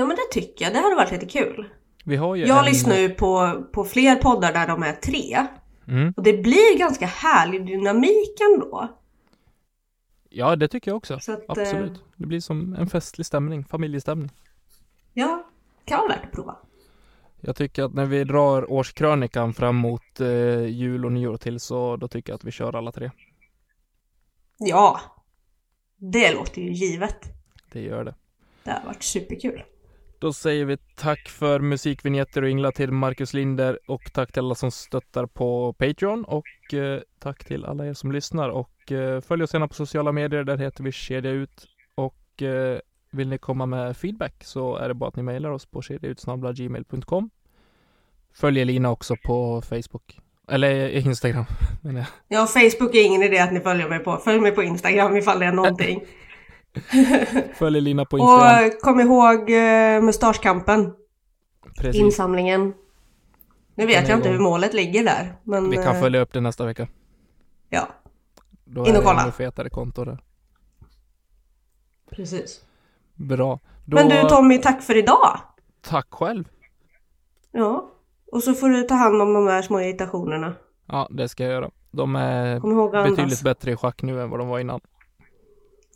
Ja, 0.00 0.06
men 0.06 0.16
det 0.16 0.40
tycker 0.40 0.64
jag. 0.64 0.74
Det 0.74 0.78
hade 0.78 0.94
varit 0.94 1.10
lite 1.12 1.26
kul. 1.26 1.68
Vi 2.04 2.16
har 2.16 2.34
ju 2.34 2.46
Jag 2.46 2.58
en... 2.58 2.64
lyssnar 2.64 2.96
ju 2.96 3.08
på, 3.08 3.62
på 3.72 3.84
fler 3.84 4.16
poddar 4.16 4.52
där 4.52 4.66
de 4.68 4.82
är 4.82 4.92
tre. 4.92 5.46
Mm. 5.88 6.14
Och 6.16 6.22
det 6.22 6.32
blir 6.32 6.78
ganska 6.78 7.06
härlig 7.06 7.66
dynamik 7.66 8.40
ändå. 8.52 8.88
Ja, 10.28 10.56
det 10.56 10.68
tycker 10.68 10.90
jag 10.90 10.96
också. 10.96 11.20
Så 11.20 11.32
att, 11.32 11.38
eh, 11.38 11.44
Absolut. 11.48 12.04
Det 12.16 12.26
blir 12.26 12.40
som 12.40 12.74
en 12.74 12.86
festlig 12.86 13.26
stämning, 13.26 13.64
familjestämning. 13.64 14.30
Ja, 15.12 15.46
kan 15.84 15.98
vara 15.98 16.08
värt 16.08 16.24
att 16.24 16.32
prova. 16.32 16.56
Jag 17.40 17.56
tycker 17.56 17.82
att 17.82 17.94
när 17.94 18.06
vi 18.06 18.24
drar 18.24 18.72
årskrönikan 18.72 19.54
fram 19.54 19.76
mot 19.76 20.20
eh, 20.20 20.64
jul 20.66 21.04
och 21.04 21.12
nyår 21.12 21.36
till 21.36 21.60
så 21.60 21.96
då 21.96 22.08
tycker 22.08 22.32
jag 22.32 22.34
att 22.36 22.44
vi 22.44 22.50
kör 22.50 22.76
alla 22.76 22.92
tre. 22.92 23.10
Ja, 24.58 25.00
det 25.96 26.34
låter 26.34 26.62
ju 26.62 26.72
givet. 26.72 27.18
Det 27.72 27.80
gör 27.80 28.04
det. 28.04 28.14
Det 28.64 28.70
har 28.70 28.84
varit 28.84 29.02
superkul. 29.02 29.62
Då 30.20 30.32
säger 30.32 30.64
vi 30.64 30.76
tack 30.76 31.28
för 31.28 31.60
musikvinjetter 31.60 32.42
och 32.42 32.48
ingla 32.48 32.72
till 32.72 32.92
Marcus 32.92 33.34
Linder 33.34 33.78
och 33.86 34.12
tack 34.12 34.32
till 34.32 34.42
alla 34.42 34.54
som 34.54 34.70
stöttar 34.70 35.26
på 35.26 35.72
Patreon 35.72 36.24
och 36.24 36.74
eh, 36.74 37.00
tack 37.18 37.44
till 37.44 37.64
alla 37.64 37.86
er 37.86 37.94
som 37.94 38.12
lyssnar 38.12 38.48
och 38.48 38.92
eh, 38.92 39.20
följ 39.20 39.42
oss 39.42 39.54
gärna 39.54 39.68
på 39.68 39.74
sociala 39.74 40.12
medier, 40.12 40.44
där 40.44 40.56
heter 40.58 40.84
vi 40.84 40.92
Kedja 40.92 41.30
Ut 41.30 41.66
och 41.94 42.42
eh, 42.42 42.78
vill 43.10 43.28
ni 43.28 43.38
komma 43.38 43.66
med 43.66 43.96
feedback 43.96 44.44
så 44.44 44.76
är 44.76 44.88
det 44.88 44.94
bara 44.94 45.08
att 45.08 45.16
ni 45.16 45.22
mejlar 45.22 45.50
oss 45.50 45.66
på 45.66 45.82
kedjautsnabla.gmail.com 45.82 47.30
Följ 48.34 48.60
Elina 48.60 48.90
också 48.90 49.16
på 49.24 49.62
Facebook, 49.62 50.18
eller 50.48 50.88
Instagram 50.88 51.44
menar 51.82 52.00
jag. 52.00 52.38
Ja, 52.38 52.46
Facebook 52.46 52.94
är 52.94 53.04
ingen 53.04 53.22
idé 53.22 53.38
att 53.38 53.52
ni 53.52 53.60
följer 53.60 53.88
mig 53.88 53.98
på. 53.98 54.16
Följ 54.16 54.40
mig 54.40 54.52
på 54.52 54.62
Instagram 54.62 55.16
ifall 55.16 55.38
det 55.38 55.46
är 55.46 55.52
någonting. 55.52 56.04
Följ 57.54 57.78
Elina 57.78 58.04
på 58.04 58.18
Instagram. 58.18 58.40
Och 58.58 58.62
eh, 58.62 58.70
kom 58.80 59.00
ihåg 59.00 59.50
uh, 59.50 60.02
mustaschkampen. 60.02 60.92
Precis. 61.76 62.00
Insamlingen. 62.02 62.74
Nu 63.74 63.86
vet 63.86 64.04
är 64.04 64.08
jag 64.10 64.18
inte 64.18 64.28
igång. 64.28 64.36
hur 64.38 64.44
målet 64.44 64.74
ligger 64.74 65.04
där. 65.04 65.36
Men 65.44 65.70
Vi 65.70 65.76
kan 65.76 65.94
eh, 65.96 66.00
följa 66.00 66.20
upp 66.20 66.32
det 66.32 66.40
nästa 66.40 66.64
vecka. 66.66 66.88
ja, 67.68 67.88
Då 68.64 68.80
In 68.80 68.86
är 68.86 68.90
och 68.98 69.02
det 69.02 69.06
kolla. 69.06 69.22
ännu 69.22 69.32
fetare 69.32 69.70
konto 69.70 70.04
där. 70.04 70.18
precis. 72.10 72.60
Bra. 73.14 73.60
Då, 73.84 73.94
Men 73.94 74.08
du 74.08 74.28
Tommy, 74.28 74.58
tack 74.58 74.82
för 74.82 74.96
idag. 74.96 75.40
tack 75.80 76.06
själv. 76.10 76.48
Ja. 77.52 77.90
Och 78.32 78.42
så 78.42 78.54
får 78.54 78.68
du 78.68 78.82
ta 78.82 78.94
hand 78.94 79.22
om 79.22 79.32
de 79.34 79.46
här 79.46 79.62
små 79.62 79.80
irritationerna. 79.80 80.54
Ja, 80.86 81.08
det 81.10 81.28
ska 81.28 81.42
jag 81.44 81.52
göra. 81.52 81.70
De 81.90 82.16
är 82.16 82.60
betydligt 83.08 83.42
bättre 83.42 83.72
i 83.72 83.76
schack 83.76 84.02
nu 84.02 84.22
än 84.22 84.30
vad 84.30 84.40
de 84.40 84.48
var 84.48 84.58
innan. 84.58 84.80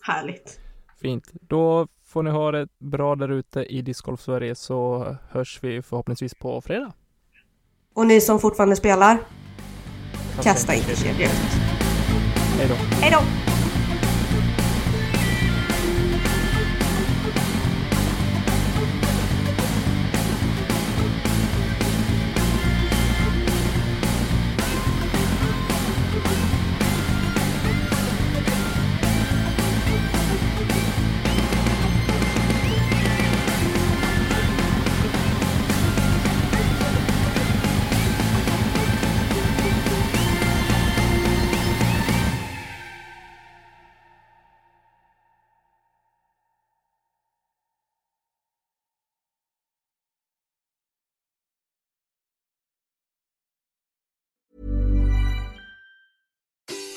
Härligt. 0.01 0.61
Fint. 1.05 1.31
Då 1.33 1.89
får 2.05 2.23
ni 2.23 2.31
ha 2.31 2.53
det 2.53 2.69
bra 2.79 3.17
där 3.17 3.29
ute 3.29 3.61
i 3.65 3.83
Discgolf 3.83 4.21
Sverige 4.21 4.55
så 4.55 5.07
hörs 5.31 5.59
vi 5.63 5.83
förhoppningsvis 5.83 6.35
på 6.35 6.61
fredag. 6.61 6.93
Och 7.95 8.07
ni 8.07 8.21
som 8.21 8.41
fortfarande 8.41 8.77
spelar, 8.77 9.19
kasta 10.43 10.75
inte 10.75 10.97
kedjor. 10.97 11.29
Hej 12.59 12.69
då. 12.69 12.75
Hej 12.75 13.11
då! 13.11 13.54